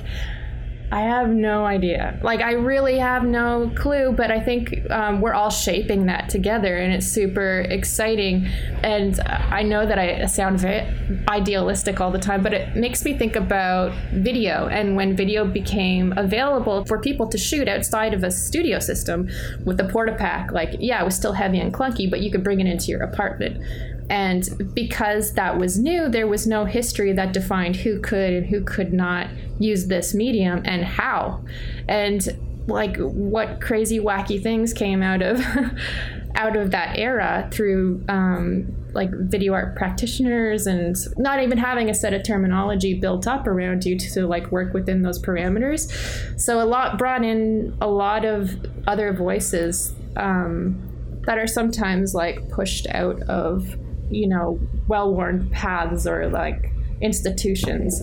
I 0.92 1.00
have 1.00 1.30
no 1.30 1.64
idea. 1.64 2.18
Like, 2.22 2.40
I 2.40 2.52
really 2.52 2.98
have 2.98 3.24
no 3.24 3.72
clue, 3.74 4.12
but 4.12 4.30
I 4.30 4.38
think 4.38 4.88
um, 4.90 5.20
we're 5.20 5.34
all 5.34 5.50
shaping 5.50 6.06
that 6.06 6.28
together, 6.28 6.76
and 6.76 6.92
it's 6.92 7.06
super 7.08 7.60
exciting. 7.68 8.46
And 8.84 9.18
I 9.26 9.62
know 9.62 9.84
that 9.84 9.98
I 9.98 10.26
sound 10.26 10.60
very 10.60 10.86
idealistic 11.28 12.00
all 12.00 12.12
the 12.12 12.20
time, 12.20 12.42
but 12.42 12.54
it 12.54 12.76
makes 12.76 13.04
me 13.04 13.18
think 13.18 13.34
about 13.34 13.92
video. 14.12 14.68
And 14.68 14.94
when 14.94 15.16
video 15.16 15.44
became 15.44 16.14
available 16.16 16.84
for 16.84 17.00
people 17.00 17.26
to 17.28 17.38
shoot 17.38 17.66
outside 17.66 18.14
of 18.14 18.22
a 18.22 18.30
studio 18.30 18.78
system 18.78 19.28
with 19.64 19.80
a 19.80 19.84
Portapak, 19.84 20.52
like, 20.52 20.76
yeah, 20.78 21.02
it 21.02 21.04
was 21.04 21.16
still 21.16 21.32
heavy 21.32 21.58
and 21.58 21.74
clunky, 21.74 22.08
but 22.08 22.20
you 22.20 22.30
could 22.30 22.44
bring 22.44 22.60
it 22.60 22.66
into 22.66 22.92
your 22.92 23.02
apartment. 23.02 23.60
And 24.08 24.72
because 24.74 25.34
that 25.34 25.58
was 25.58 25.78
new, 25.78 26.08
there 26.08 26.26
was 26.26 26.46
no 26.46 26.64
history 26.64 27.12
that 27.12 27.32
defined 27.32 27.76
who 27.76 28.00
could 28.00 28.32
and 28.32 28.46
who 28.46 28.62
could 28.62 28.92
not 28.92 29.28
use 29.58 29.86
this 29.86 30.14
medium 30.14 30.62
and 30.64 30.84
how. 30.84 31.42
And 31.88 32.26
like 32.66 32.96
what 32.96 33.60
crazy 33.60 34.00
wacky 34.00 34.42
things 34.42 34.72
came 34.72 35.02
out 35.02 35.22
of 35.22 35.40
out 36.34 36.56
of 36.56 36.70
that 36.70 36.98
era 36.98 37.48
through 37.50 38.04
um, 38.08 38.74
like 38.92 39.10
video 39.10 39.52
art 39.52 39.76
practitioners 39.76 40.66
and 40.66 40.96
not 41.16 41.42
even 41.42 41.56
having 41.56 41.88
a 41.88 41.94
set 41.94 42.12
of 42.12 42.22
terminology 42.22 42.94
built 42.94 43.26
up 43.26 43.46
around 43.46 43.84
you 43.84 43.98
to, 43.98 44.10
to 44.12 44.26
like 44.26 44.50
work 44.52 44.74
within 44.74 45.02
those 45.02 45.20
parameters 45.20 45.90
so 46.38 46.60
a 46.60 46.64
lot 46.64 46.98
brought 46.98 47.24
in 47.24 47.76
a 47.80 47.86
lot 47.86 48.24
of 48.24 48.54
other 48.86 49.12
voices 49.12 49.94
um, 50.16 50.82
that 51.26 51.38
are 51.38 51.46
sometimes 51.46 52.14
like 52.14 52.48
pushed 52.50 52.86
out 52.90 53.20
of 53.22 53.76
you 54.10 54.26
know, 54.28 54.58
well 54.88 55.12
worn 55.12 55.48
paths 55.50 56.06
or 56.06 56.28
like 56.28 56.70
institutions. 57.00 58.02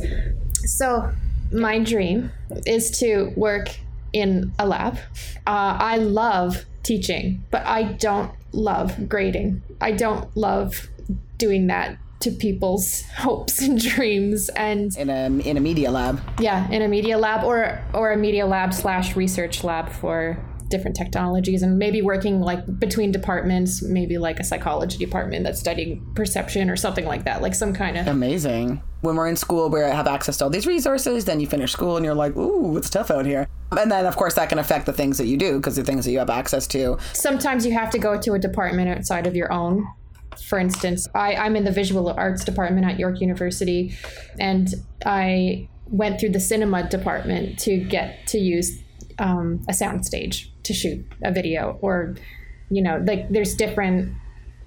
So, 0.65 1.11
my 1.51 1.79
dream 1.79 2.31
is 2.65 2.91
to 2.99 3.31
work 3.35 3.69
in 4.11 4.53
a 4.59 4.65
lab. 4.65 4.97
Uh, 5.45 5.77
I 5.79 5.97
love 5.97 6.65
teaching, 6.83 7.43
but 7.51 7.65
I 7.65 7.83
don't 7.83 8.31
love 8.51 9.09
grading. 9.09 9.61
I 9.81 9.91
don't 9.91 10.35
love 10.37 10.89
doing 11.37 11.67
that 11.67 11.97
to 12.21 12.31
people's 12.31 13.01
hopes 13.17 13.61
and 13.61 13.79
dreams 13.79 14.49
and 14.49 14.95
in 14.95 15.09
a 15.09 15.25
in 15.39 15.57
a 15.57 15.59
media 15.59 15.91
lab 15.91 16.21
yeah 16.39 16.69
in 16.69 16.81
a 16.81 16.87
media 16.87 17.17
lab 17.17 17.43
or 17.43 17.81
or 17.93 18.13
a 18.13 18.17
media 18.17 18.45
lab 18.45 18.73
slash 18.73 19.17
research 19.17 19.61
lab 19.63 19.89
for 19.89 20.37
different 20.73 20.95
technologies 20.95 21.62
and 21.62 21.77
maybe 21.77 22.01
working 22.01 22.41
like 22.41 22.79
between 22.79 23.12
departments, 23.12 23.83
maybe 23.83 24.17
like 24.17 24.39
a 24.39 24.43
psychology 24.43 24.97
department 24.97 25.43
that's 25.43 25.59
studying 25.59 26.03
perception 26.15 26.67
or 26.67 26.75
something 26.75 27.05
like 27.05 27.23
that, 27.25 27.43
like 27.43 27.53
some 27.53 27.73
kind 27.73 27.95
of 27.95 28.07
amazing. 28.07 28.81
When 29.01 29.15
we're 29.15 29.27
in 29.27 29.36
school, 29.36 29.69
we 29.69 29.81
have 29.81 30.07
access 30.07 30.38
to 30.38 30.45
all 30.45 30.49
these 30.49 30.65
resources. 30.65 31.25
Then 31.25 31.39
you 31.39 31.45
finish 31.45 31.71
school 31.71 31.95
and 31.95 32.03
you're 32.05 32.15
like, 32.15 32.36
ooh, 32.36 32.75
it's 32.75 32.89
tough 32.89 33.12
out 33.12 33.25
here. 33.25 33.47
And 33.71 33.91
then, 33.91 34.05
of 34.05 34.15
course, 34.15 34.33
that 34.33 34.49
can 34.49 34.57
affect 34.57 34.88
the 34.88 34.93
things 34.93 35.17
that 35.19 35.27
you 35.27 35.38
do 35.38 35.57
because 35.57 35.75
the 35.75 35.83
things 35.83 36.05
that 36.05 36.12
you 36.12 36.19
have 36.19 36.29
access 36.29 36.65
to. 36.67 36.97
Sometimes 37.13 37.65
you 37.65 37.73
have 37.73 37.91
to 37.91 37.99
go 37.99 38.19
to 38.19 38.33
a 38.33 38.39
department 38.39 38.89
outside 38.89 39.27
of 39.27 39.36
your 39.36 39.51
own 39.51 39.86
for 40.47 40.57
instance, 40.57 41.07
I, 41.13 41.36
I'm 41.36 41.55
in 41.55 41.63
the 41.63 41.71
visual 41.71 42.09
arts 42.09 42.43
department 42.43 42.88
at 42.88 42.97
York 42.97 43.21
University, 43.21 43.95
and 44.39 44.67
I 45.05 45.69
went 45.86 46.19
through 46.19 46.29
the 46.29 46.39
cinema 46.39 46.89
department 46.89 47.59
to 47.59 47.77
get 47.77 48.25
to 48.29 48.39
use 48.39 48.79
um, 49.19 49.63
a 49.69 49.73
soundstage 49.73 50.47
to 50.63 50.73
shoot 50.73 51.06
a 51.23 51.32
video 51.32 51.78
or 51.82 52.15
you 52.69 52.82
know 52.82 53.04
like 53.06 53.30
there's 53.30 53.56
different 53.56 54.13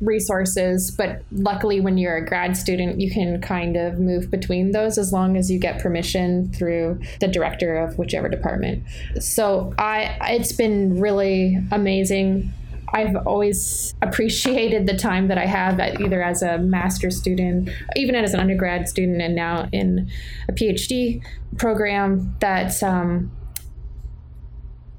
resources 0.01 0.91
but 0.91 1.23
luckily 1.33 1.81
when 1.81 1.97
you're 1.97 2.17
a 2.17 2.25
grad 2.25 2.55
student 2.55 3.01
you 3.01 3.11
can 3.11 3.41
kind 3.41 3.77
of 3.77 3.99
move 3.99 4.31
between 4.31 4.73
those 4.73 4.99
as 4.99 5.11
long 5.11 5.39
as 5.39 5.51
you 5.51 5.59
get 5.59 5.81
permission 5.81 6.53
through 6.53 7.01
the 7.21 7.27
director 7.27 7.77
of 7.79 7.99
whichever 7.99 8.29
department 8.29 8.83
so 9.19 9.73
i 9.79 10.19
it's 10.29 10.53
been 10.53 11.01
really 11.01 11.59
amazing 11.73 12.53
I've 12.93 13.17
always 13.27 13.95
appreciated 14.01 14.87
the 14.87 14.97
time 14.97 15.29
that 15.29 15.39
I 15.39 15.47
have 15.47 15.81
at 15.81 16.01
either 16.01 16.23
as 16.23 16.43
a 16.43 16.59
master's 16.59 17.17
student, 17.17 17.69
even 17.97 18.15
as 18.15 18.33
an 18.33 18.41
undergrad 18.41 18.89
student, 18.89 19.21
and 19.21 19.35
now 19.35 19.69
in 19.73 20.11
a 20.49 20.53
PhD 20.53 21.23
program. 21.59 22.35
That 22.41 22.81
um, 22.83 23.31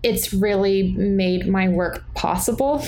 it's 0.08 0.34
really 0.34 0.93
made 0.93 1.48
my 1.48 1.67
work 1.67 2.04
possible. 2.13 2.84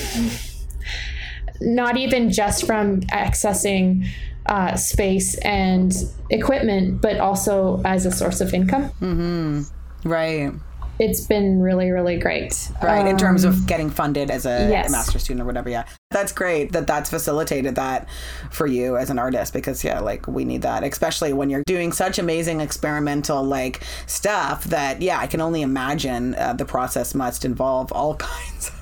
Not 1.62 1.98
even 1.98 2.32
just 2.32 2.66
from 2.66 3.02
accessing 3.02 4.08
uh, 4.46 4.76
space 4.76 5.38
and 5.40 5.94
equipment, 6.30 7.02
but 7.02 7.18
also 7.20 7.82
as 7.84 8.06
a 8.06 8.12
source 8.12 8.40
of 8.40 8.54
income. 8.54 8.90
Mm-hmm. 9.02 10.10
Right 10.10 10.54
it's 11.00 11.22
been 11.22 11.62
really 11.62 11.92
really 11.92 12.18
great 12.18 12.70
right 12.84 13.02
um, 13.02 13.08
in 13.08 13.18
terms 13.18 13.44
of 13.44 13.56
um, 13.56 13.66
getting 13.66 13.90
funded 13.90 14.30
as 14.30 14.46
a 14.46 14.68
yes. 14.70 14.92
master 14.92 15.18
student 15.18 15.42
or 15.42 15.46
whatever 15.46 15.70
yeah 15.70 15.86
that's 16.12 16.32
great 16.32 16.72
that 16.74 16.86
that's 16.86 17.10
facilitated 17.10 17.76
that 17.76 18.08
for 18.52 18.68
you 18.68 18.98
as 18.98 19.10
an 19.10 19.18
artist 19.18 19.54
because 19.54 19.84
yeah 19.84 20.00
like 20.00 20.28
we 20.28 20.44
need 20.44 20.62
that 20.62 20.84
especially 20.84 21.32
when 21.32 21.50
you're 21.50 21.64
doing 21.66 21.92
such 21.92 22.20
amazing 22.20 22.60
experimental 22.62 23.44
like 23.44 23.82
stuff 24.08 24.66
that 24.66 25.02
yeah 25.02 25.20
i 25.20 25.28
can 25.28 25.40
only 25.42 25.62
imagine 25.62 26.36
uh, 26.36 26.54
the 26.54 26.66
process 26.66 27.16
must 27.16 27.46
involve 27.46 27.92
all 27.94 28.16
kinds 28.18 28.68
of 28.68 28.79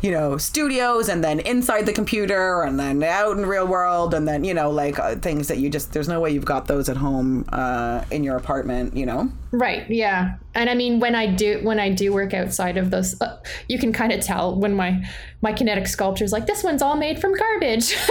you 0.00 0.10
know 0.10 0.36
studios 0.36 1.08
and 1.08 1.22
then 1.22 1.40
inside 1.40 1.86
the 1.86 1.92
computer 1.92 2.62
and 2.62 2.78
then 2.78 3.02
out 3.02 3.36
in 3.36 3.46
real 3.46 3.66
world 3.66 4.14
and 4.14 4.26
then 4.28 4.44
you 4.44 4.54
know 4.54 4.70
like 4.70 4.98
uh, 4.98 5.14
things 5.16 5.48
that 5.48 5.58
you 5.58 5.70
just 5.70 5.92
there's 5.92 6.08
no 6.08 6.20
way 6.20 6.30
you've 6.30 6.44
got 6.44 6.66
those 6.66 6.88
at 6.88 6.96
home 6.96 7.44
uh, 7.52 8.04
in 8.10 8.24
your 8.24 8.36
apartment 8.36 8.96
you 8.96 9.06
know? 9.06 9.30
Right 9.52 9.88
yeah. 9.88 10.36
And 10.54 10.70
i 10.70 10.74
mean 10.74 11.00
when 11.00 11.14
i 11.14 11.26
do 11.26 11.60
when 11.62 11.78
i 11.80 11.90
do 11.90 12.12
work 12.12 12.34
outside 12.34 12.76
of 12.76 12.90
those 12.90 13.20
uh, 13.20 13.40
you 13.68 13.78
can 13.78 13.92
kind 13.92 14.12
of 14.12 14.20
tell 14.20 14.54
when 14.54 14.74
my 14.74 15.04
my 15.42 15.52
kinetic 15.52 15.86
sculpture 15.86 16.24
is 16.24 16.32
like 16.32 16.46
this 16.46 16.64
one's 16.64 16.82
all 16.82 16.96
made 16.96 17.20
from 17.20 17.34
garbage. 17.34 17.94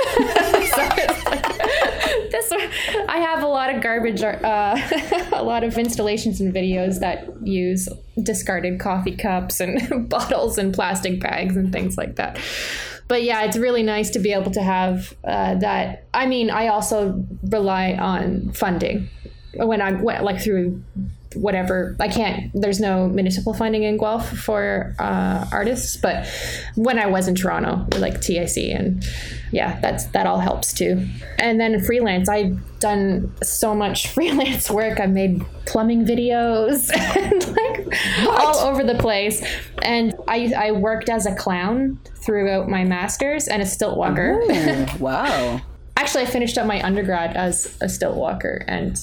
So 0.74 0.82
like, 0.82 2.03
this 2.32 2.52
i 3.08 3.18
have 3.18 3.44
a 3.44 3.48
lot 3.48 3.74
of 3.74 3.82
garbage 3.82 4.22
uh, 4.22 4.76
a 5.34 5.44
lot 5.44 5.64
of 5.64 5.78
installations 5.78 6.40
and 6.42 6.54
videos 6.54 7.00
that 7.00 7.28
use 7.46 7.88
discarded 8.22 8.80
coffee 8.80 9.16
cups 9.16 9.60
and 9.60 10.10
bottles 10.10 10.58
and 10.58 10.74
plastic 10.74 11.20
bags 11.20 11.56
and 11.56 11.72
things 11.72 11.98
like 11.98 12.16
that 12.16 12.40
but 13.08 13.24
yeah, 13.24 13.44
it's 13.44 13.58
really 13.58 13.84
nice 13.84 14.10
to 14.12 14.20
be 14.20 14.32
able 14.34 14.52
to 14.52 14.62
have 14.62 15.14
uh, 15.24 15.56
that. 15.56 16.06
I 16.14 16.26
mean, 16.26 16.50
I 16.50 16.68
also 16.68 17.24
rely 17.44 17.94
on 17.94 18.52
funding 18.54 19.10
when 19.56 19.82
I'm 19.82 20.04
like 20.04 20.42
through 20.42 20.82
whatever 21.36 21.96
i 22.00 22.08
can't 22.08 22.52
there's 22.54 22.80
no 22.80 23.08
municipal 23.08 23.54
funding 23.54 23.84
in 23.84 23.98
guelph 23.98 24.30
for 24.30 24.96
uh, 25.00 25.46
artists 25.52 25.98
but 25.98 26.28
when 26.76 26.98
i 27.00 27.06
was 27.06 27.28
in 27.28 27.36
toronto 27.36 27.86
like 28.00 28.22
tic 28.22 28.44
and 28.58 29.04
yeah 29.52 29.80
that's 29.80 30.06
that 30.08 30.26
all 30.26 30.40
helps 30.40 30.74
too. 30.74 31.08
And 31.40 31.60
then 31.60 31.80
freelance 31.84 32.28
i've 32.28 32.58
done 32.80 33.34
so 33.42 33.74
much 33.74 34.08
freelance 34.16 34.70
work. 34.70 35.00
I've 35.00 35.12
made 35.12 35.46
plumbing 35.66 36.06
videos 36.06 36.92
and 37.16 37.48
like 37.48 37.86
what? 38.26 38.42
all 38.42 38.58
over 38.68 38.84
the 38.84 38.96
place. 38.96 39.46
And 39.82 40.16
i 40.28 40.52
i 40.58 40.72
worked 40.72 41.10
as 41.10 41.26
a 41.26 41.36
clown 41.36 42.00
throughout 42.16 42.68
my 42.68 42.84
masters 42.84 43.48
and 43.48 43.62
a 43.62 43.66
stilt 43.66 43.98
walker. 43.98 44.42
Ooh, 44.42 44.86
wow. 45.00 45.62
Actually 45.96 46.24
i 46.24 46.26
finished 46.26 46.58
up 46.58 46.66
my 46.66 46.82
undergrad 46.82 47.36
as 47.38 47.78
a 47.82 47.88
stilt 47.88 48.18
walker 48.18 48.66
and 48.68 49.00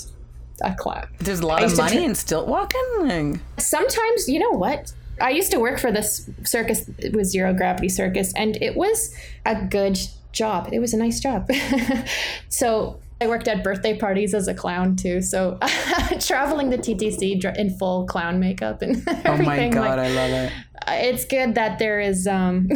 a 0.63 0.75
clown. 0.75 1.07
There's 1.19 1.41
a 1.41 1.47
lot 1.47 1.63
of 1.63 1.77
money 1.77 2.05
in 2.05 2.15
stilt 2.15 2.47
walking. 2.47 3.41
Sometimes, 3.59 4.29
you 4.29 4.39
know 4.39 4.51
what? 4.51 4.93
I 5.21 5.31
used 5.31 5.51
to 5.53 5.61
work 5.61 5.79
for 5.79 5.93
this 5.93 6.31
circus. 6.45 6.89
It 6.99 7.15
was 7.15 7.31
zero 7.31 7.53
gravity 7.53 7.89
circus, 7.89 8.33
and 8.35 8.57
it 8.63 8.77
was 8.77 9.15
a 9.45 9.65
good 9.67 9.99
job. 10.33 10.71
It 10.73 10.79
was 10.79 10.95
a 10.95 10.97
nice 10.97 11.21
job. 11.21 11.51
so 12.49 13.01
I 13.21 13.27
worked 13.27 13.49
at 13.49 13.63
birthday 13.63 13.97
parties 13.99 14.33
as 14.33 14.49
a 14.49 14.55
clown 14.55 14.97
too. 14.97 15.21
So 15.21 15.59
traveling 16.21 16.71
the 16.71 16.79
TTC 16.79 17.45
in 17.57 17.77
full 17.77 18.07
clown 18.07 18.41
makeup 18.41 18.83
and 18.83 19.07
everything. 19.25 19.27
Oh 19.27 19.37
my 19.37 19.69
god, 19.69 19.99
like, 19.99 19.99
I 19.99 20.11
love 20.11 20.31
it. 20.31 20.53
It's 20.89 21.25
good 21.27 21.55
that 21.57 21.79
there 21.79 22.01
is 22.01 22.27
um, 22.27 22.71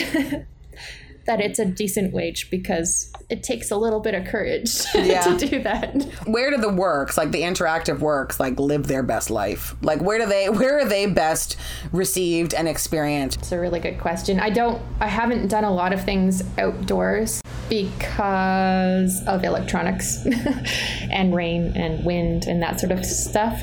that 1.26 1.40
it's 1.40 1.58
a 1.58 1.64
decent 1.64 2.12
wage 2.12 2.50
because 2.50 3.12
it 3.30 3.42
takes 3.42 3.70
a 3.70 3.76
little 3.76 4.00
bit 4.00 4.14
of 4.14 4.26
courage 4.26 4.84
yeah. 4.94 5.22
to 5.22 5.36
do 5.36 5.62
that. 5.62 6.02
Where 6.26 6.50
do 6.50 6.58
the 6.58 6.72
works, 6.72 7.16
like 7.16 7.30
the 7.30 7.42
interactive 7.42 8.00
works, 8.00 8.38
like 8.38 8.58
live 8.58 8.86
their 8.86 9.02
best 9.02 9.30
life? 9.30 9.74
Like 9.82 10.00
where 10.00 10.18
do 10.18 10.26
they 10.26 10.48
where 10.50 10.78
are 10.78 10.84
they 10.84 11.06
best 11.06 11.56
received 11.92 12.54
and 12.54 12.68
experienced? 12.68 13.38
It's 13.38 13.52
a 13.52 13.58
really 13.58 13.80
good 13.80 13.98
question. 13.98 14.40
I 14.40 14.50
don't 14.50 14.80
I 15.00 15.08
haven't 15.08 15.48
done 15.48 15.64
a 15.64 15.72
lot 15.72 15.92
of 15.92 16.04
things 16.04 16.42
outdoors 16.58 17.40
because 17.68 19.24
of 19.26 19.42
electronics 19.42 20.26
and 21.10 21.34
rain 21.34 21.72
and 21.76 22.04
wind 22.04 22.44
and 22.46 22.62
that 22.62 22.78
sort 22.78 22.92
of 22.92 23.04
stuff. 23.04 23.62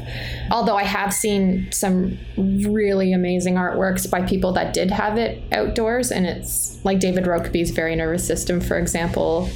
Although 0.50 0.76
I 0.76 0.84
have 0.84 1.13
seen 1.13 1.71
some 1.71 2.17
really 2.38 3.13
amazing 3.13 3.56
artworks 3.56 4.10
by 4.10 4.24
people 4.24 4.52
that 4.54 4.74
did 4.74 4.89
have 4.91 5.17
it 5.17 5.41
outdoors 5.52 6.12
and 6.12 6.26
it's 6.26 6.84
like 6.84 7.00
David 7.00 7.26
Rokeby's 7.51 7.71
Very 7.71 7.95
Nervous 7.95 8.25
System, 8.25 8.61
for 8.61 8.77
example, 8.77 9.49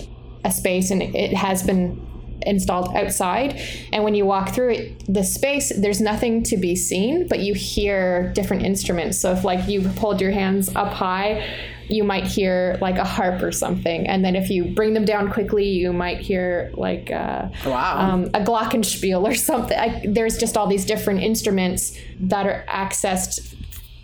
a 0.44 0.52
space 0.52 0.92
and 0.92 1.02
it 1.02 1.34
has 1.34 1.64
been 1.64 2.06
installed 2.42 2.96
outside. 2.96 3.60
And 3.92 4.04
when 4.04 4.14
you 4.14 4.26
walk 4.26 4.50
through 4.54 4.74
it, 4.74 5.14
the 5.14 5.24
space, 5.24 5.72
there's 5.76 6.02
nothing 6.02 6.44
to 6.44 6.58
be 6.58 6.76
seen, 6.76 7.28
but 7.28 7.40
you 7.40 7.54
hear 7.54 8.32
different 8.34 8.64
instruments. 8.64 9.20
So 9.20 9.32
if 9.32 9.44
like 9.44 9.68
you 9.68 9.88
hold 9.88 10.22
your 10.22 10.32
hands 10.32 10.70
up 10.76 10.94
high, 10.94 11.48
you 11.88 12.04
might 12.04 12.26
hear 12.26 12.78
like 12.82 12.98
a 12.98 13.04
harp 13.04 13.42
or 13.42 13.52
something. 13.52 14.08
And 14.08 14.24
then 14.24 14.36
if 14.36 14.50
you 14.50 14.66
bring 14.66 14.94
them 14.94 15.06
down 15.06 15.32
quickly, 15.32 15.70
you 15.70 15.94
might 15.94 16.20
hear 16.20 16.72
like 16.76 17.10
uh, 17.12 17.50
Wow. 17.66 18.00
um, 18.00 18.26
a 18.34 18.42
glockenspiel 18.42 19.24
or 19.24 19.34
something. 19.36 19.78
I, 19.78 20.04
there's 20.06 20.38
just 20.38 20.58
all 20.58 20.68
these 20.68 20.86
different 20.86 21.22
instruments 21.22 21.98
that 22.20 22.46
are 22.46 22.66
accessed 22.68 23.56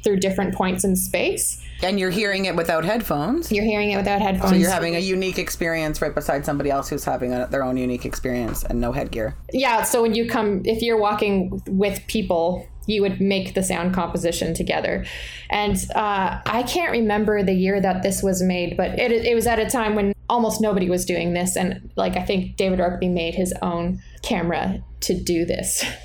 through 0.04 0.18
different 0.18 0.56
points 0.56 0.84
in 0.84 0.96
space. 0.96 1.61
And 1.84 2.00
you're 2.00 2.12
hearing 2.12 2.46
it 2.46 2.56
without 2.56 2.86
headphones. 2.86 3.52
You're 3.52 3.66
hearing 3.66 3.92
it 3.92 3.98
without 3.98 4.22
headphones. 4.22 4.52
So 4.52 4.56
you're 4.56 4.70
having 4.70 4.96
a 4.96 5.00
unique 5.00 5.40
experience 5.40 6.02
right 6.02 6.14
beside 6.14 6.46
somebody 6.46 6.70
else 6.70 6.90
who's 6.90 7.04
having 7.04 7.34
a, 7.34 7.48
their 7.48 7.64
own 7.64 7.78
unique 7.78 8.06
experience 8.06 8.64
and 8.64 8.80
no 8.80 8.92
headgear. 8.92 9.36
yeah. 9.52 9.84
So 9.84 10.02
when 10.02 10.14
you 10.14 10.30
come, 10.30 10.62
if 10.66 10.82
you're 10.82 11.00
walking 11.00 11.62
with 11.68 12.06
people, 12.08 12.68
you 12.88 13.02
would 13.02 13.22
make 13.22 13.54
the 13.54 13.64
sound 13.64 13.94
composition 13.94 14.54
together. 14.54 15.06
And 15.50 15.78
uh, 15.96 16.42
I 16.46 16.64
can't 16.64 16.92
remember 16.92 17.44
the 17.44 17.54
year 17.54 17.80
that 17.80 18.04
this 18.04 18.24
was 18.24 18.42
made, 18.42 18.76
but 18.76 18.98
it, 19.00 19.12
it 19.12 19.36
was 19.36 19.48
at 19.48 19.60
a 19.60 19.70
time 19.70 19.96
when 19.96 20.14
almost 20.30 20.62
nobody 20.62 20.90
was 20.90 21.06
doing 21.06 21.34
this. 21.34 21.56
And 21.56 21.92
like, 21.96 22.16
I 22.16 22.24
think 22.24 22.58
David 22.58 22.80
Rokeby 22.80 23.12
made 23.12 23.36
his 23.36 23.54
own 23.62 24.02
camera 24.24 24.84
to 25.02 25.14
do 25.14 25.46
this. 25.46 25.84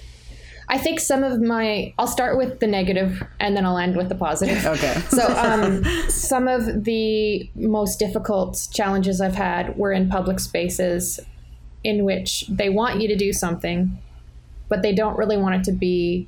I 0.69 0.79
think 0.79 0.99
some 0.99 1.23
of 1.23 1.41
my, 1.41 1.95
I'll 1.99 2.09
start 2.09 2.37
with 2.37 2.59
the 2.59 2.67
negative 2.67 3.23
and 3.39 3.57
then 3.57 3.65
I'll 3.65 3.79
end 3.79 3.97
with 3.97 4.09
the 4.09 4.15
positive. 4.15 4.65
Okay. 4.67 4.95
So, 5.11 5.23
um, 5.37 5.85
some 6.09 6.49
of 6.49 6.85
the 6.85 7.49
most 7.55 7.99
difficult 7.99 8.69
challenges 8.73 9.21
I've 9.21 9.37
had 9.37 9.77
were 9.77 9.93
in 9.93 10.09
public 10.09 10.41
spaces 10.41 11.21
in 11.85 12.05
which 12.05 12.47
they 12.49 12.69
want 12.69 13.01
you 13.01 13.07
to 13.07 13.17
do 13.17 13.33
something, 13.33 13.97
but 14.69 14.83
they 14.83 14.93
don't 14.93 15.17
really 15.17 15.37
want 15.37 15.55
it 15.55 15.65
to 15.65 15.73
be 15.73 16.27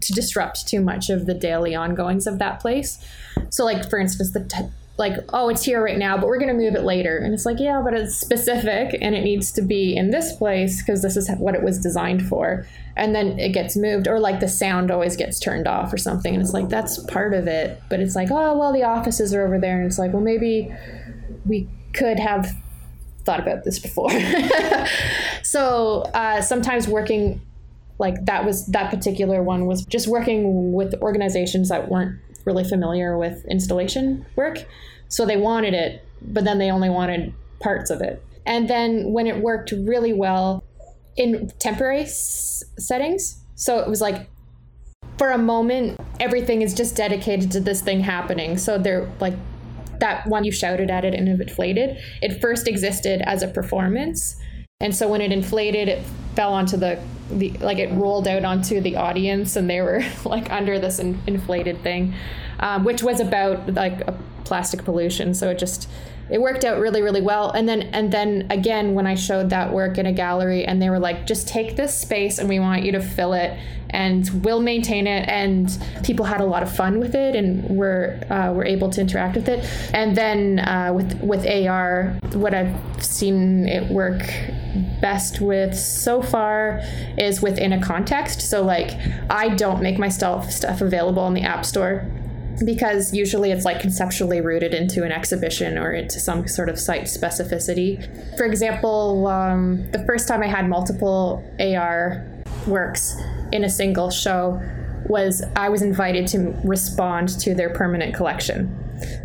to 0.00 0.12
disrupt 0.12 0.68
too 0.68 0.80
much 0.80 1.10
of 1.10 1.26
the 1.26 1.34
daily 1.34 1.74
ongoings 1.74 2.26
of 2.26 2.38
that 2.38 2.60
place. 2.60 3.04
So, 3.50 3.64
like 3.64 3.90
for 3.90 3.98
instance, 3.98 4.32
the 4.32 4.44
t- 4.44 4.68
like, 4.98 5.14
oh, 5.32 5.48
it's 5.48 5.64
here 5.64 5.82
right 5.82 5.96
now, 5.96 6.16
but 6.18 6.26
we're 6.26 6.38
going 6.38 6.48
to 6.48 6.60
move 6.60 6.74
it 6.74 6.82
later, 6.82 7.18
and 7.18 7.32
it's 7.32 7.46
like, 7.46 7.60
yeah, 7.60 7.80
but 7.82 7.94
it's 7.94 8.16
specific 8.16 8.98
and 9.00 9.14
it 9.14 9.22
needs 9.22 9.52
to 9.52 9.62
be 9.62 9.96
in 9.96 10.10
this 10.10 10.34
place 10.36 10.82
because 10.82 11.02
this 11.02 11.16
is 11.16 11.30
what 11.38 11.54
it 11.54 11.62
was 11.62 11.78
designed 11.78 12.26
for, 12.26 12.66
and 12.96 13.14
then 13.14 13.38
it 13.38 13.50
gets 13.50 13.76
moved, 13.76 14.08
or 14.08 14.18
like 14.18 14.40
the 14.40 14.48
sound 14.48 14.90
always 14.90 15.16
gets 15.16 15.38
turned 15.38 15.68
off 15.68 15.92
or 15.92 15.98
something, 15.98 16.34
and 16.34 16.42
it's 16.42 16.52
like 16.52 16.68
that's 16.68 16.98
part 17.04 17.32
of 17.32 17.46
it, 17.46 17.80
but 17.88 18.00
it's 18.00 18.16
like, 18.16 18.28
oh, 18.30 18.58
well, 18.58 18.72
the 18.72 18.82
offices 18.82 19.32
are 19.32 19.46
over 19.46 19.58
there, 19.58 19.78
and 19.78 19.86
it's 19.86 19.98
like, 19.98 20.12
well, 20.12 20.22
maybe 20.22 20.74
we 21.46 21.68
could 21.92 22.18
have 22.18 22.52
thought 23.24 23.40
about 23.40 23.62
this 23.62 23.78
before. 23.78 24.10
so 25.42 26.02
uh, 26.14 26.40
sometimes 26.40 26.88
working 26.88 27.40
like 27.98 28.24
that 28.26 28.44
was 28.44 28.66
that 28.66 28.90
particular 28.90 29.42
one 29.42 29.66
was 29.66 29.84
just 29.84 30.06
working 30.06 30.72
with 30.72 30.94
organizations 31.02 31.68
that 31.68 31.88
weren't 31.88 32.18
really 32.48 32.64
familiar 32.64 33.18
with 33.18 33.44
installation 33.46 34.24
work. 34.34 34.64
So 35.08 35.26
they 35.26 35.36
wanted 35.36 35.74
it, 35.74 36.04
but 36.22 36.44
then 36.44 36.58
they 36.58 36.70
only 36.70 36.88
wanted 36.88 37.34
parts 37.60 37.90
of 37.90 38.00
it. 38.00 38.24
And 38.46 38.68
then 38.68 39.12
when 39.12 39.26
it 39.26 39.42
worked 39.42 39.72
really 39.72 40.14
well 40.14 40.64
in 41.16 41.50
temporary 41.58 42.00
s- 42.00 42.64
settings, 42.78 43.38
so 43.54 43.78
it 43.78 43.88
was 43.88 44.00
like 44.00 44.28
for 45.18 45.30
a 45.32 45.38
moment 45.38 45.98
everything 46.20 46.62
is 46.62 46.72
just 46.72 46.96
dedicated 46.96 47.50
to 47.52 47.60
this 47.60 47.82
thing 47.82 48.00
happening. 48.00 48.56
So 48.56 48.78
they're 48.78 49.10
like 49.20 49.34
that 50.00 50.26
one 50.26 50.44
you 50.44 50.52
shouted 50.52 50.90
at 50.90 51.04
it 51.04 51.14
and 51.14 51.28
it 51.28 51.40
inflated. 51.40 51.98
It 52.22 52.40
first 52.40 52.66
existed 52.68 53.20
as 53.26 53.42
a 53.42 53.48
performance. 53.48 54.40
And 54.80 54.94
so 54.94 55.08
when 55.08 55.20
it 55.20 55.32
inflated, 55.32 55.88
it 55.88 56.02
fell 56.36 56.52
onto 56.52 56.76
the, 56.76 56.98
the 57.30 57.50
like 57.58 57.78
it 57.78 57.92
rolled 57.92 58.28
out 58.28 58.44
onto 58.44 58.80
the 58.80 58.96
audience, 58.96 59.56
and 59.56 59.68
they 59.68 59.80
were 59.80 60.02
like 60.24 60.50
under 60.50 60.78
this 60.78 60.98
in, 60.98 61.20
inflated 61.26 61.82
thing, 61.82 62.14
um, 62.60 62.84
which 62.84 63.02
was 63.02 63.20
about 63.20 63.74
like 63.74 64.06
plastic 64.44 64.84
pollution. 64.84 65.34
So 65.34 65.50
it 65.50 65.58
just 65.58 65.88
it 66.30 66.40
worked 66.40 66.64
out 66.64 66.78
really 66.78 67.02
really 67.02 67.20
well. 67.20 67.50
And 67.50 67.68
then 67.68 67.82
and 67.92 68.12
then 68.12 68.46
again 68.50 68.94
when 68.94 69.06
I 69.06 69.14
showed 69.14 69.50
that 69.50 69.72
work 69.72 69.98
in 69.98 70.06
a 70.06 70.12
gallery, 70.12 70.64
and 70.64 70.80
they 70.80 70.90
were 70.90 70.98
like, 70.98 71.26
just 71.26 71.48
take 71.48 71.76
this 71.76 71.96
space, 71.96 72.38
and 72.38 72.48
we 72.48 72.58
want 72.58 72.82
you 72.82 72.92
to 72.92 73.00
fill 73.00 73.32
it, 73.32 73.58
and 73.90 74.28
we'll 74.44 74.60
maintain 74.60 75.06
it. 75.06 75.28
And 75.28 75.76
people 76.04 76.24
had 76.24 76.40
a 76.40 76.44
lot 76.44 76.62
of 76.62 76.74
fun 76.74 76.98
with 76.98 77.14
it, 77.14 77.34
and 77.34 77.64
were 77.76 78.20
uh, 78.30 78.52
were 78.52 78.64
able 78.64 78.90
to 78.90 79.00
interact 79.00 79.36
with 79.36 79.48
it. 79.48 79.64
And 79.94 80.16
then 80.16 80.58
uh, 80.60 80.92
with 80.94 81.20
with 81.22 81.46
AR, 81.46 82.18
what 82.34 82.54
I've 82.54 83.02
seen 83.02 83.66
it 83.68 83.90
work 83.90 84.22
best 85.00 85.40
with 85.40 85.74
so 85.76 86.22
far 86.22 86.82
is 87.16 87.40
within 87.40 87.72
a 87.72 87.82
context. 87.82 88.42
So 88.42 88.62
like 88.62 88.92
I 89.30 89.48
don't 89.54 89.82
make 89.82 89.98
myself 89.98 90.50
stuff 90.50 90.80
available 90.80 91.26
in 91.26 91.34
the 91.34 91.42
App 91.42 91.64
Store 91.64 92.06
because 92.64 93.14
usually 93.14 93.50
it's 93.50 93.64
like 93.64 93.80
conceptually 93.80 94.40
rooted 94.40 94.74
into 94.74 95.04
an 95.04 95.12
exhibition 95.12 95.78
or 95.78 95.92
into 95.92 96.18
some 96.18 96.46
sort 96.48 96.68
of 96.68 96.78
site 96.78 97.04
specificity. 97.04 98.02
For 98.36 98.44
example, 98.44 99.26
um, 99.26 99.90
the 99.92 100.04
first 100.04 100.28
time 100.28 100.42
I 100.42 100.48
had 100.48 100.68
multiple 100.68 101.44
AR 101.60 102.26
works 102.66 103.16
in 103.52 103.64
a 103.64 103.70
single 103.70 104.10
show 104.10 104.60
was 105.06 105.42
I 105.56 105.68
was 105.68 105.82
invited 105.82 106.26
to 106.28 106.54
respond 106.64 107.28
to 107.40 107.54
their 107.54 107.70
permanent 107.70 108.14
collection. 108.14 108.74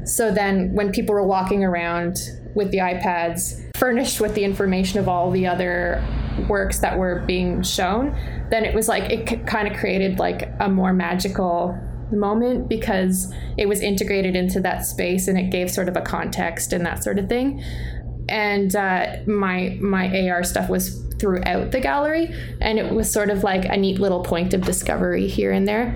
So 0.05 0.31
then 0.31 0.73
when 0.73 0.91
people 0.91 1.15
were 1.15 1.23
walking 1.23 1.63
around 1.63 2.19
with 2.53 2.71
the 2.71 2.77
iPads 2.77 3.59
furnished 3.75 4.21
with 4.21 4.35
the 4.35 4.43
information 4.43 4.99
of 4.99 5.09
all 5.09 5.31
the 5.31 5.47
other 5.47 6.03
works 6.47 6.79
that 6.79 6.97
were 6.97 7.19
being 7.25 7.63
shown, 7.63 8.15
then 8.49 8.65
it 8.65 8.73
was 8.73 8.87
like 8.87 9.11
it 9.11 9.47
kind 9.47 9.67
of 9.67 9.77
created 9.77 10.19
like 10.19 10.49
a 10.59 10.69
more 10.69 10.93
magical 10.93 11.77
moment 12.13 12.69
because 12.69 13.33
it 13.57 13.67
was 13.67 13.81
integrated 13.81 14.35
into 14.35 14.59
that 14.61 14.85
space 14.85 15.27
and 15.27 15.37
it 15.37 15.49
gave 15.49 15.69
sort 15.69 15.89
of 15.89 15.97
a 15.97 16.01
context 16.01 16.73
and 16.73 16.85
that 16.85 17.03
sort 17.03 17.19
of 17.19 17.29
thing. 17.29 17.63
And 18.29 18.75
uh, 18.75 19.17
my 19.27 19.77
my 19.81 20.29
AR 20.29 20.43
stuff 20.43 20.69
was 20.69 21.03
throughout 21.19 21.71
the 21.71 21.79
gallery, 21.79 22.33
and 22.61 22.79
it 22.79 22.93
was 22.93 23.11
sort 23.11 23.29
of 23.29 23.43
like 23.43 23.65
a 23.65 23.77
neat 23.77 23.99
little 23.99 24.23
point 24.23 24.53
of 24.53 24.61
discovery 24.61 25.27
here 25.27 25.51
and 25.51 25.67
there 25.67 25.95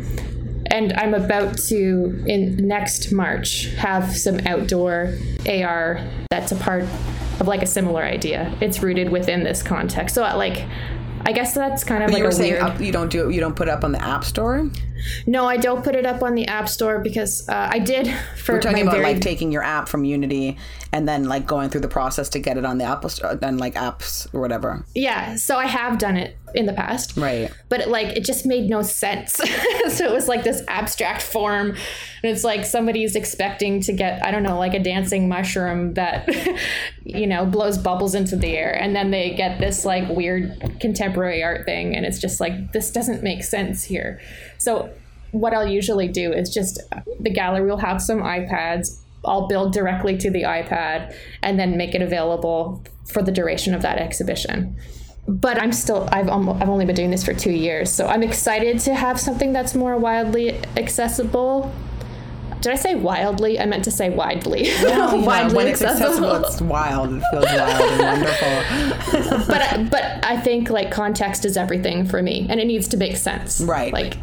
and 0.69 0.93
I'm 0.93 1.13
about 1.13 1.57
to 1.69 2.23
in 2.27 2.67
next 2.67 3.11
March 3.11 3.67
have 3.77 4.15
some 4.15 4.39
outdoor 4.45 5.17
AR 5.47 6.05
that's 6.29 6.51
a 6.51 6.55
part 6.55 6.83
of 7.39 7.47
like 7.47 7.61
a 7.61 7.67
similar 7.67 8.03
idea. 8.03 8.55
It's 8.61 8.81
rooted 8.81 9.09
within 9.09 9.43
this 9.43 9.63
context. 9.63 10.15
So 10.15 10.21
like 10.21 10.65
I 11.21 11.31
guess 11.31 11.53
that's 11.53 11.83
kind 11.83 12.03
of 12.03 12.07
But 12.07 12.13
like 12.13 12.19
you 12.19 12.25
were 12.25 12.31
saying 12.31 12.53
weird. 12.53 12.63
up, 12.63 12.79
you 12.79 12.91
don't 12.91 13.11
do 13.11 13.27
it. 13.27 13.33
You 13.33 13.39
don't 13.39 13.55
put 13.55 13.67
it 13.67 13.71
up 13.71 13.83
on 13.83 13.91
the 13.91 14.01
App 14.01 14.23
Store. 14.23 14.69
No, 15.25 15.45
I 15.45 15.57
don't 15.57 15.83
put 15.83 15.95
it 15.95 16.05
up 16.05 16.23
on 16.23 16.35
the 16.35 16.47
App 16.47 16.69
Store 16.69 16.99
because 16.99 17.47
uh, 17.49 17.69
I 17.71 17.79
did 17.79 18.07
for 18.37 18.55
We're 18.55 18.61
talking 18.61 18.81
about 18.81 18.95
very 18.95 19.13
like 19.13 19.21
taking 19.21 19.51
your 19.51 19.63
app 19.63 19.87
from 19.87 20.05
Unity 20.05 20.57
and 20.91 21.07
then 21.07 21.25
like 21.25 21.45
going 21.45 21.69
through 21.69 21.81
the 21.81 21.87
process 21.87 22.29
to 22.29 22.39
get 22.39 22.57
it 22.57 22.65
on 22.65 22.77
the 22.77 22.85
Apple 22.85 23.09
Store 23.09 23.37
and 23.41 23.59
like 23.59 23.75
apps 23.75 24.33
or 24.33 24.41
whatever. 24.41 24.85
yeah. 24.95 25.35
So 25.35 25.57
I 25.57 25.65
have 25.65 25.97
done 25.97 26.17
it 26.17 26.37
in 26.55 26.65
the 26.65 26.73
past. 26.73 27.17
Right. 27.17 27.51
but 27.69 27.81
it, 27.81 27.89
like 27.89 28.07
it 28.15 28.23
just 28.23 28.45
made 28.45 28.69
no 28.69 28.81
sense. 28.81 29.33
so 29.89 30.05
it 30.05 30.11
was 30.11 30.27
like 30.27 30.43
this 30.43 30.61
abstract 30.67 31.21
form, 31.21 31.71
and 31.71 31.77
it's 32.23 32.43
like 32.43 32.65
somebody's 32.65 33.15
expecting 33.15 33.81
to 33.81 33.93
get 33.93 34.25
I 34.25 34.31
don't 34.31 34.43
know 34.43 34.57
like 34.57 34.73
a 34.73 34.79
dancing 34.79 35.27
mushroom 35.27 35.93
that 35.95 36.27
you 37.03 37.27
know 37.27 37.45
blows 37.45 37.77
bubbles 37.77 38.15
into 38.15 38.35
the 38.35 38.55
air, 38.57 38.73
and 38.73 38.95
then 38.95 39.11
they 39.11 39.33
get 39.35 39.59
this 39.59 39.85
like 39.85 40.07
weird 40.09 40.79
contemporary 40.79 41.43
art 41.43 41.65
thing, 41.65 41.95
and 41.95 42.05
it's 42.05 42.19
just 42.19 42.39
like 42.39 42.71
this 42.71 42.91
doesn't 42.91 43.23
make 43.23 43.43
sense 43.43 43.83
here. 43.83 44.19
So 44.67 44.89
what 45.31 45.53
I'll 45.53 45.65
usually 45.65 46.09
do 46.09 46.33
is 46.33 46.53
just 46.53 46.81
the 47.21 47.29
gallery 47.29 47.69
will 47.69 47.77
have 47.77 48.01
some 48.01 48.19
iPads. 48.19 48.99
I'll 49.23 49.47
build 49.47 49.71
directly 49.71 50.17
to 50.17 50.29
the 50.29 50.43
iPad 50.43 51.15
and 51.41 51.57
then 51.57 51.77
make 51.77 51.95
it 51.95 52.01
available 52.01 52.83
for 53.05 53.21
the 53.21 53.31
duration 53.31 53.73
of 53.73 53.81
that 53.83 53.97
exhibition 53.97 54.75
but 55.29 55.61
I'm 55.61 55.73
still 55.73 56.07
I've 56.11 56.29
almost, 56.29 56.61
I've 56.61 56.69
only 56.69 56.85
been 56.85 56.95
doing 56.95 57.11
this 57.11 57.25
for 57.25 57.33
two 57.33 57.51
years, 57.51 57.91
so 57.91 58.07
I'm 58.07 58.23
excited 58.23 58.79
to 58.79 58.95
have 58.95 59.19
something 59.19 59.51
that's 59.51 59.75
more 59.75 59.97
wildly 59.97 60.57
accessible. 60.77 61.73
Did 62.61 62.71
I 62.71 62.75
say 62.75 62.95
wildly? 62.95 63.59
I 63.59 63.65
meant 63.65 63.83
to 63.83 63.91
say 63.91 64.09
widely. 64.09 64.69
You 64.69 64.83
know, 64.83 65.15
widely 65.25 65.55
when 65.55 65.67
it's 65.67 65.81
accessible, 65.81 66.35
it's 66.45 66.61
wild. 66.61 67.13
It 67.13 67.23
feels 67.29 67.45
wild 67.45 67.91
and 67.91 68.01
wonderful. 68.01 69.47
but 69.47 69.61
I, 69.61 69.87
but 69.91 70.25
I 70.25 70.37
think 70.37 70.69
like 70.69 70.91
context 70.91 71.43
is 71.43 71.57
everything 71.57 72.05
for 72.05 72.23
me, 72.23 72.47
and 72.49 72.61
it 72.61 72.65
needs 72.65 72.87
to 72.89 72.97
make 72.97 73.17
sense. 73.17 73.59
Right. 73.59 73.91
Like, 73.91 74.17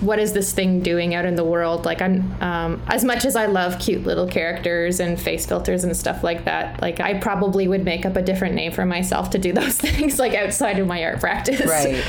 what 0.00 0.18
is 0.18 0.32
this 0.34 0.52
thing 0.52 0.80
doing 0.80 1.14
out 1.14 1.24
in 1.24 1.36
the 1.36 1.44
world? 1.44 1.84
Like, 1.84 2.02
I'm 2.02 2.30
um, 2.42 2.82
as 2.86 3.02
much 3.04 3.24
as 3.24 3.34
I 3.36 3.46
love 3.46 3.78
cute 3.78 4.04
little 4.04 4.26
characters 4.26 5.00
and 5.00 5.20
face 5.20 5.46
filters 5.46 5.84
and 5.84 5.96
stuff 5.96 6.22
like 6.22 6.44
that. 6.44 6.80
Like, 6.82 7.00
I 7.00 7.14
probably 7.18 7.66
would 7.68 7.84
make 7.84 8.04
up 8.04 8.16
a 8.16 8.22
different 8.22 8.54
name 8.54 8.72
for 8.72 8.84
myself 8.84 9.30
to 9.30 9.38
do 9.38 9.52
those 9.60 9.78
things, 9.78 10.18
like 10.18 10.34
outside 10.34 10.78
of 10.78 10.86
my 10.86 11.02
art 11.04 11.20
practice. 11.20 11.64
Right. 11.66 12.04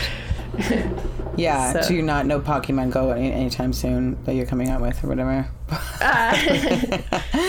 Yeah, 1.38 1.72
So- 1.74 1.82
so, 1.82 1.94
you're 1.94 2.02
not 2.02 2.26
no 2.26 2.40
Pokemon 2.40 2.90
Go 2.90 3.12
any, 3.12 3.32
anytime 3.32 3.72
soon 3.72 4.18
that 4.24 4.34
you're 4.34 4.48
coming 4.48 4.70
out 4.70 4.82
with 4.82 5.04
or 5.04 5.08
whatever. 5.08 5.48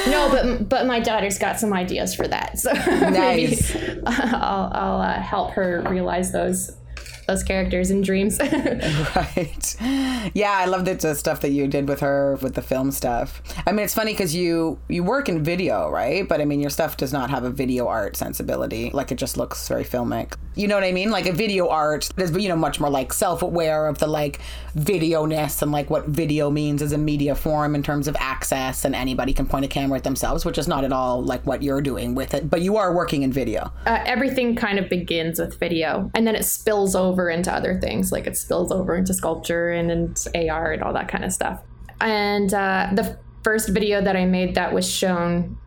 No, 0.09 0.29
but 0.31 0.69
but 0.69 0.87
my 0.87 1.01
daughter's 1.01 1.39
got 1.39 1.59
some 1.59 1.73
ideas 1.73 2.15
for 2.15 2.27
that, 2.29 2.59
so 2.59 2.73
Nice. 2.73 3.75
maybe 3.75 4.01
I'll 4.07 4.71
I'll 4.75 5.01
uh, 5.01 5.21
help 5.21 5.53
her 5.53 5.85
realize 5.89 6.33
those 6.33 6.73
those 7.29 7.45
characters 7.45 7.91
and 7.91 8.03
dreams. 8.03 8.39
right. 9.17 9.77
Yeah, 10.35 10.51
I 10.53 10.65
love 10.65 10.85
the, 10.87 10.95
the 10.95 11.15
stuff 11.15 11.41
that 11.43 11.51
you 11.51 11.69
did 11.69 11.87
with 11.89 12.01
her 12.01 12.37
with 12.43 12.55
the 12.55 12.63
film 12.63 12.91
stuff. 12.91 13.43
I 13.67 13.73
mean, 13.73 13.85
it's 13.85 13.95
funny 13.95 14.13
because 14.13 14.35
you 14.35 14.79
you 14.89 15.05
work 15.05 15.29
in 15.29 15.45
video, 15.45 15.89
right? 15.91 16.27
But 16.27 16.41
I 16.41 16.45
mean, 16.45 16.61
your 16.61 16.71
stuff 16.71 16.97
does 16.97 17.13
not 17.13 17.31
have 17.31 17.45
a 17.45 17.51
video 17.51 17.87
art 17.87 18.17
sensibility. 18.17 18.91
Like 18.91 19.13
it 19.13 19.17
just 19.17 19.37
looks 19.37 19.69
very 19.69 19.85
filmic. 19.85 20.35
You 20.57 20.67
know 20.67 20.75
what 20.75 20.85
I 20.85 20.91
mean? 20.93 21.11
Like 21.11 21.27
a 21.27 21.33
video 21.33 21.69
art 21.69 22.09
is 22.17 22.33
you 22.37 22.49
know 22.49 22.57
much 22.57 22.81
more 22.81 22.91
like 22.91 23.13
self 23.13 23.43
aware 23.43 23.87
of 23.87 23.99
the 23.99 24.07
like 24.07 24.41
video 24.75 25.27
ness 25.27 25.61
and 25.63 25.71
like 25.71 25.91
what 25.91 26.07
video 26.07 26.51
means 26.51 26.81
as 26.83 26.93
a 26.93 26.99
media 26.99 27.35
form 27.35 27.75
in 27.75 27.83
terms 27.83 28.09
of 28.09 28.17
access 28.19 28.85
and 28.85 28.95
anybody 28.95 29.33
can 29.35 29.47
point 29.47 29.65
a 29.65 29.69
camera 29.69 29.99
at 29.99 30.05
themselves, 30.05 30.45
which 30.45 30.57
is 30.57 30.67
not 30.67 30.83
at 30.85 30.93
all 30.93 31.23
like 31.23 31.45
what 31.47 31.63
you're 31.63 31.83
doing 31.83 32.15
with 32.15 32.33
it. 32.33 32.49
But 32.49 32.63
you 32.63 32.79
are 32.79 32.95
working 32.95 33.23
in 33.23 33.33
video. 33.33 33.71
uh, 33.87 34.03
everything 34.07 34.57
kind 34.57 34.79
of 34.79 34.89
begins 34.89 35.39
with 35.39 35.59
video, 35.61 36.11
and 36.15 36.27
then 36.27 36.35
it 36.35 36.45
spills 36.45 36.97
over 36.97 37.18
into 37.27 37.53
other 37.53 37.79
things, 37.81 38.13
like 38.13 38.27
it 38.27 38.37
spills 38.37 38.71
over 38.71 38.95
into 38.97 39.15
sculpture 39.15 39.71
and 39.71 39.91
into 39.91 40.51
AR 40.51 40.73
and 40.73 40.83
all 40.83 40.93
that 40.93 41.09
kind 41.09 41.25
of 41.25 41.33
stuff. 41.33 41.61
And 42.01 42.53
uh, 42.55 42.91
the 42.93 43.19
first 43.43 43.71
video 43.71 44.01
that 44.01 44.17
I 44.17 44.25
made 44.25 44.55
that 44.55 44.73
was 44.73 44.89
shown 44.89 45.59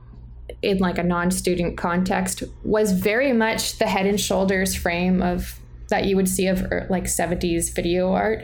in 0.62 0.78
like 0.78 0.98
a 0.98 1.04
non-student 1.04 1.78
context 1.78 2.44
was 2.64 2.92
very 2.92 3.34
much 3.34 3.80
the 3.80 3.86
head 3.86 4.06
and 4.06 4.20
shoulders 4.20 4.76
frame 4.76 5.22
of 5.22 5.60
that 5.90 6.06
you 6.06 6.16
would 6.16 6.30
see 6.30 6.48
of 6.48 6.62
er, 6.72 6.88
like 6.90 7.06
70s 7.06 7.74
video 7.74 8.12
art 8.12 8.44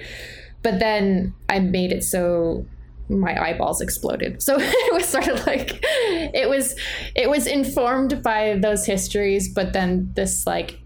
but 0.64 0.80
then 0.80 1.34
i 1.50 1.60
made 1.60 1.92
it 1.92 2.04
so 2.04 2.66
my 3.10 3.40
eyeballs 3.42 3.82
exploded 3.82 4.42
so 4.42 4.58
it 4.60 4.94
was 4.94 5.06
sort 5.06 5.28
of 5.28 5.46
like 5.46 5.80
it 5.84 6.50
was 6.50 6.76
it 7.16 7.30
was 7.30 7.48
informed 7.48 8.22
by 8.22 8.58
those 8.58 8.86
histories 8.86 9.54
but 9.54 9.74
then 9.74 10.12
this 10.16 10.46
like 10.46 10.80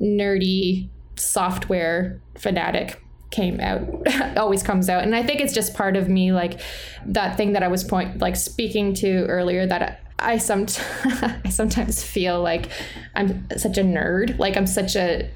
nerdy 0.00 0.88
software 1.16 2.20
fanatic 2.38 3.02
came 3.30 3.60
out 3.60 3.82
always 4.36 4.62
comes 4.62 4.88
out. 4.88 5.02
And 5.02 5.14
i 5.14 5.22
think 5.22 5.40
it's 5.40 5.52
just 5.52 5.74
part 5.74 5.96
of 5.96 6.08
me 6.08 6.32
like 6.32 6.60
that 7.06 7.36
thing 7.36 7.52
that 7.52 7.62
i 7.62 7.68
was 7.68 7.84
point 7.84 8.18
like 8.18 8.36
speaking 8.36 8.94
to 8.94 9.26
earlier 9.26 9.66
that 9.66 10.00
i, 10.18 10.32
I 10.34 10.38
some 10.38 10.66
i 11.04 11.48
sometimes 11.50 12.02
feel 12.02 12.40
like 12.42 12.70
i'm 13.14 13.46
such 13.56 13.78
a 13.78 13.82
nerd. 13.82 14.38
Like 14.38 14.56
i'm 14.56 14.66
such 14.66 14.96
a 14.96 15.30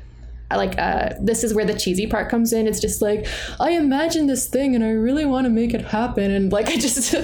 like 0.51 0.79
uh 0.79 1.11
this 1.21 1.45
is 1.45 1.55
where 1.55 1.65
the 1.65 1.75
cheesy 1.75 2.07
part 2.07 2.29
comes 2.29 2.53
in. 2.53 2.67
It's 2.67 2.81
just 2.81 3.03
like 3.03 3.27
i 3.59 3.71
imagine 3.71 4.27
this 4.27 4.49
thing 4.49 4.75
and 4.75 4.85
i 4.85 4.91
really 4.91 5.25
want 5.25 5.45
to 5.45 5.51
make 5.51 5.75
it 5.75 5.83
happen. 5.83 6.31
And 6.31 6.53
like 6.53 6.69
i 6.75 6.77
just 6.77 7.15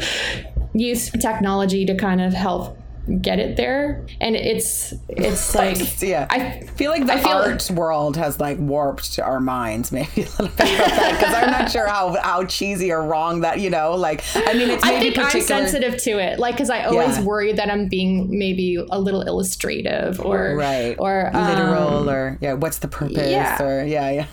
use 0.74 1.10
technology 1.10 1.86
to 1.86 1.94
kind 1.94 2.20
of 2.20 2.34
help 2.34 2.78
get 3.20 3.38
it 3.38 3.56
there 3.56 4.04
and 4.20 4.34
it's 4.34 4.92
it's 5.08 5.54
like 5.54 6.02
yeah. 6.02 6.26
i 6.30 6.60
feel 6.74 6.90
like 6.90 7.06
the 7.06 7.12
I 7.12 7.20
feel- 7.20 7.30
art 7.32 7.70
world 7.70 8.16
has 8.16 8.40
like 8.40 8.58
warped 8.58 9.18
our 9.20 9.38
minds 9.40 9.92
maybe 9.92 10.22
a 10.22 10.24
little 10.24 10.46
bit 10.48 10.56
because 10.56 11.34
I'm 11.34 11.50
not 11.50 11.70
sure 11.70 11.86
how 11.86 12.20
how 12.20 12.44
cheesy 12.44 12.90
or 12.90 13.02
wrong 13.02 13.40
that 13.42 13.60
you 13.60 13.70
know 13.70 13.94
like 13.94 14.24
I 14.34 14.54
mean 14.54 14.70
it's 14.70 14.84
I 14.84 14.90
maybe 14.98 15.14
think 15.14 15.34
I'm 15.34 15.40
sensitive 15.40 15.96
to 16.02 16.18
it, 16.18 16.38
like 16.38 16.54
because 16.56 16.70
I 16.70 16.84
always 16.84 17.18
Yeah. 17.18 17.24
worry 17.24 17.52
that 17.52 17.70
I'm 17.70 17.88
being 17.88 18.36
maybe 18.38 18.76
a 18.90 18.98
little 18.98 19.22
illustrative 19.22 20.20
or 20.20 20.54
right 20.56 20.96
or 20.98 21.30
um, 21.34 21.46
literal 21.48 22.10
or 22.10 22.38
yeah 22.40 22.54
what's 22.54 22.78
the 22.78 22.88
purpose 22.88 23.30
yeah. 23.30 23.62
or 23.62 23.84
yeah 23.84 24.10
yeah 24.10 24.26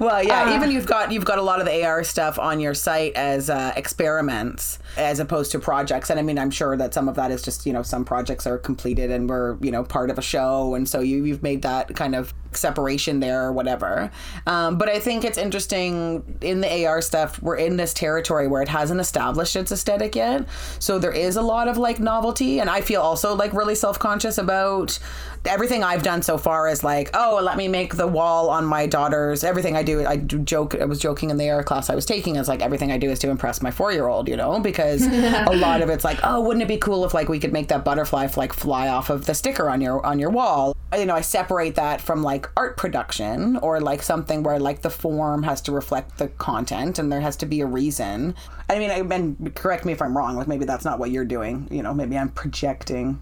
well 0.00 0.22
yeah 0.22 0.44
Uh, 0.44 0.56
even 0.56 0.70
you've 0.70 0.86
got 0.86 1.12
you've 1.12 1.24
got 1.24 1.38
a 1.38 1.42
lot 1.42 1.60
of 1.60 1.66
the 1.66 1.84
AR 1.84 2.04
stuff 2.04 2.38
on 2.38 2.60
your 2.60 2.74
site 2.74 3.14
as 3.14 3.48
uh, 3.50 3.72
experiments 3.76 4.78
as 4.96 5.18
opposed 5.20 5.52
to 5.52 5.58
projects. 5.58 6.10
And 6.10 6.18
I 6.18 6.22
mean 6.22 6.38
I'm 6.38 6.50
sure 6.50 6.76
that 6.76 6.92
some 6.94 7.08
of 7.08 7.14
that 7.16 7.30
is 7.30 7.42
just 7.42 7.66
you 7.66 7.72
know 7.72 7.82
some 7.82 8.04
projects 8.04 8.46
are 8.46 8.58
completed 8.58 9.10
and 9.10 9.28
we're 9.28 9.56
you 9.60 9.70
know 9.70 9.84
part 9.84 10.10
of 10.10 10.18
a 10.18 10.22
show. 10.22 10.74
And 10.74 10.88
so 10.88 11.00
you 11.00 11.24
you've 11.24 11.42
made 11.42 11.62
that 11.62 11.94
kind 11.94 12.14
of 12.14 12.34
separation 12.56 13.20
there 13.20 13.44
or 13.44 13.52
whatever 13.52 14.10
um, 14.46 14.78
but 14.78 14.88
I 14.88 14.98
think 14.98 15.24
it's 15.24 15.38
interesting 15.38 16.36
in 16.40 16.60
the 16.60 16.86
AR 16.86 17.00
stuff 17.00 17.42
we're 17.42 17.56
in 17.56 17.76
this 17.76 17.94
territory 17.94 18.48
where 18.48 18.62
it 18.62 18.68
hasn't 18.68 19.00
established 19.00 19.56
its 19.56 19.72
aesthetic 19.72 20.14
yet 20.14 20.46
so 20.78 20.98
there 20.98 21.12
is 21.12 21.36
a 21.36 21.42
lot 21.42 21.68
of 21.68 21.78
like 21.78 22.00
novelty 22.00 22.60
and 22.60 22.70
I 22.70 22.80
feel 22.80 23.02
also 23.02 23.34
like 23.34 23.52
really 23.52 23.74
self-conscious 23.74 24.38
about 24.38 24.98
everything 25.46 25.82
I've 25.82 26.02
done 26.02 26.22
so 26.22 26.38
far 26.38 26.68
is 26.68 26.84
like, 26.84 27.10
oh, 27.14 27.40
let 27.42 27.56
me 27.56 27.68
make 27.68 27.96
the 27.96 28.06
wall 28.06 28.50
on 28.50 28.64
my 28.64 28.86
daughter's. 28.86 29.44
Everything 29.44 29.76
I 29.76 29.82
do, 29.82 30.06
I 30.06 30.16
do 30.16 30.38
joke. 30.38 30.74
I 30.74 30.84
was 30.84 30.98
joking 30.98 31.30
in 31.30 31.36
the 31.36 31.50
AR 31.50 31.62
class 31.62 31.90
I 31.90 31.94
was 31.94 32.06
taking 32.06 32.36
is 32.36 32.48
like 32.48 32.62
everything 32.62 32.92
I 32.92 32.98
do 32.98 33.10
is 33.10 33.18
to 33.20 33.30
impress 33.30 33.62
my 33.62 33.70
four 33.70 33.92
year 33.92 34.06
old, 34.06 34.28
you 34.28 34.36
know, 34.36 34.60
because 34.60 35.06
a 35.06 35.54
lot 35.54 35.82
of 35.82 35.88
it's 35.88 36.04
like, 36.04 36.18
oh, 36.22 36.40
wouldn't 36.40 36.62
it 36.62 36.68
be 36.68 36.78
cool 36.78 37.04
if 37.04 37.14
like 37.14 37.28
we 37.28 37.38
could 37.38 37.52
make 37.52 37.68
that 37.68 37.84
butterfly 37.84 38.28
like 38.36 38.52
fly 38.52 38.88
off 38.88 39.10
of 39.10 39.26
the 39.26 39.34
sticker 39.34 39.68
on 39.68 39.80
your 39.80 40.04
on 40.04 40.18
your 40.18 40.30
wall? 40.30 40.76
You 40.96 41.06
know, 41.06 41.14
I 41.14 41.22
separate 41.22 41.76
that 41.76 42.00
from 42.00 42.22
like 42.22 42.48
art 42.56 42.76
production 42.76 43.56
or 43.58 43.80
like 43.80 44.02
something 44.02 44.42
where 44.42 44.58
like 44.58 44.82
the 44.82 44.90
form 44.90 45.42
has 45.44 45.60
to 45.62 45.72
reflect 45.72 46.18
the 46.18 46.28
content 46.28 46.98
and 46.98 47.10
there 47.10 47.20
has 47.20 47.36
to 47.36 47.46
be 47.46 47.60
a 47.60 47.66
reason. 47.66 48.34
I 48.68 48.78
mean, 48.78 48.90
and 48.90 49.54
correct 49.54 49.84
me 49.84 49.92
if 49.92 50.02
I'm 50.02 50.16
wrong. 50.16 50.36
Like 50.36 50.48
maybe 50.48 50.64
that's 50.64 50.84
not 50.84 50.98
what 50.98 51.10
you're 51.10 51.24
doing. 51.24 51.68
You 51.70 51.82
know, 51.82 51.94
maybe 51.94 52.18
I'm 52.18 52.28
projecting 52.28 53.20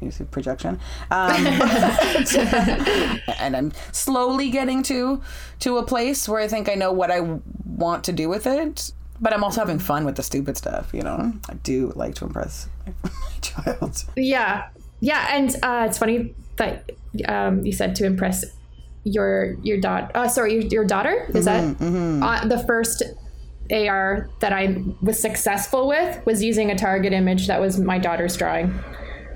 use 0.00 0.20
of 0.20 0.30
projection. 0.30 0.78
Um, 1.10 1.46
and 3.38 3.56
I'm 3.56 3.72
slowly 3.92 4.50
getting 4.50 4.82
to 4.84 5.22
to 5.60 5.78
a 5.78 5.82
place 5.82 6.28
where 6.28 6.40
I 6.40 6.48
think 6.48 6.68
I 6.68 6.74
know 6.74 6.92
what 6.92 7.10
I 7.10 7.38
want 7.64 8.04
to 8.04 8.12
do 8.12 8.28
with 8.28 8.46
it. 8.46 8.92
But 9.20 9.32
I'm 9.32 9.42
also 9.42 9.60
having 9.60 9.80
fun 9.80 10.04
with 10.04 10.14
the 10.14 10.22
stupid 10.22 10.56
stuff, 10.56 10.90
you 10.92 11.02
know. 11.02 11.32
I 11.48 11.54
do 11.54 11.92
like 11.96 12.14
to 12.16 12.24
impress 12.24 12.68
my 13.02 13.10
child. 13.40 14.04
yeah 14.16 14.68
yeah 15.00 15.28
and 15.30 15.54
uh, 15.62 15.86
it's 15.88 15.98
funny 15.98 16.34
that 16.58 16.90
um, 17.26 17.64
you 17.64 17.72
said 17.72 17.96
to 17.96 18.04
impress 18.04 18.44
your 19.04 19.54
your 19.62 19.80
daughter 19.80 20.10
uh, 20.14 20.28
sorry 20.28 20.54
your, 20.54 20.62
your 20.64 20.84
daughter 20.84 21.26
is 21.34 21.46
that 21.46 21.64
uh, 21.80 22.46
the 22.46 22.58
first 22.66 23.02
AR 23.70 24.28
that 24.40 24.52
I 24.52 24.82
was 25.02 25.20
successful 25.20 25.88
with 25.88 26.24
was 26.24 26.42
using 26.42 26.70
a 26.70 26.74
target 26.74 27.12
image 27.12 27.46
that 27.48 27.60
was 27.60 27.78
my 27.78 27.98
daughter's 27.98 28.36
drawing. 28.36 28.78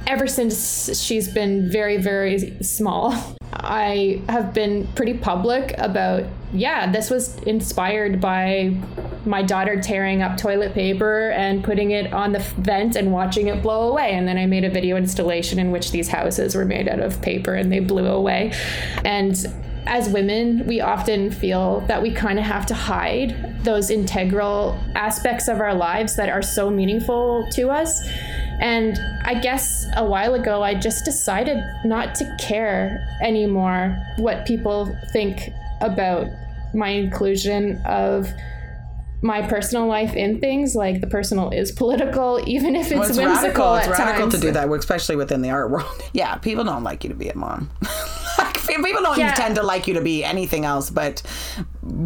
Ever 0.06 0.26
since 0.26 1.00
she's 1.00 1.28
been 1.28 1.70
very, 1.70 1.96
very 1.96 2.56
small, 2.62 3.14
I 3.52 4.20
have 4.28 4.52
been 4.52 4.86
pretty 4.88 5.14
public 5.14 5.74
about, 5.78 6.24
yeah, 6.52 6.90
this 6.90 7.08
was 7.10 7.36
inspired 7.44 8.20
by 8.20 8.76
my 9.24 9.42
daughter 9.42 9.80
tearing 9.80 10.20
up 10.20 10.36
toilet 10.36 10.74
paper 10.74 11.30
and 11.30 11.62
putting 11.62 11.92
it 11.92 12.12
on 12.12 12.32
the 12.32 12.40
vent 12.58 12.96
and 12.96 13.12
watching 13.12 13.46
it 13.46 13.62
blow 13.62 13.88
away. 13.88 14.12
And 14.12 14.26
then 14.26 14.36
I 14.36 14.46
made 14.46 14.64
a 14.64 14.70
video 14.70 14.96
installation 14.96 15.58
in 15.58 15.70
which 15.70 15.92
these 15.92 16.08
houses 16.08 16.54
were 16.54 16.64
made 16.64 16.88
out 16.88 17.00
of 17.00 17.22
paper 17.22 17.54
and 17.54 17.70
they 17.72 17.80
blew 17.80 18.06
away. 18.06 18.52
And 19.04 19.36
as 19.86 20.08
women, 20.08 20.66
we 20.66 20.80
often 20.80 21.30
feel 21.30 21.80
that 21.82 22.02
we 22.02 22.12
kind 22.12 22.38
of 22.38 22.44
have 22.44 22.66
to 22.66 22.74
hide 22.74 23.64
those 23.64 23.90
integral 23.90 24.78
aspects 24.94 25.48
of 25.48 25.60
our 25.60 25.74
lives 25.74 26.16
that 26.16 26.28
are 26.28 26.42
so 26.42 26.70
meaningful 26.70 27.46
to 27.52 27.70
us. 27.70 28.00
And 28.62 28.96
I 29.24 29.34
guess 29.40 29.86
a 29.96 30.04
while 30.04 30.34
ago, 30.34 30.62
I 30.62 30.74
just 30.74 31.04
decided 31.04 31.58
not 31.84 32.14
to 32.16 32.36
care 32.40 33.04
anymore 33.20 33.96
what 34.18 34.46
people 34.46 34.96
think 35.12 35.40
about 35.80 36.28
my 36.72 36.90
inclusion 36.90 37.82
of 37.84 38.28
my 39.20 39.42
personal 39.42 39.86
life 39.86 40.14
in 40.14 40.40
things. 40.40 40.76
Like 40.76 41.00
the 41.00 41.08
personal 41.08 41.50
is 41.50 41.72
political, 41.72 42.40
even 42.46 42.76
if 42.76 42.86
it's, 42.86 42.94
Well, 42.94 43.08
it's 43.08 43.18
whimsical 43.18 43.74
radical. 43.74 43.74
It's 43.74 43.88
radical 43.98 44.20
times. 44.30 44.34
to 44.34 44.40
do 44.40 44.52
that, 44.52 44.70
especially 44.70 45.16
within 45.16 45.42
the 45.42 45.50
art 45.50 45.70
world. 45.70 46.02
Yeah, 46.12 46.36
people 46.36 46.62
don't 46.62 46.84
like 46.84 47.02
you 47.02 47.10
to 47.10 47.16
be 47.16 47.28
a 47.30 47.36
mom. 47.36 47.68
like, 48.38 48.54
people 48.64 49.02
don't 49.02 49.18
Yeah. 49.18 49.34
tend 49.34 49.56
to 49.56 49.62
like 49.64 49.88
you 49.88 49.94
to 49.94 50.00
be 50.02 50.22
anything 50.22 50.64
else 50.64 50.88
but 50.88 51.20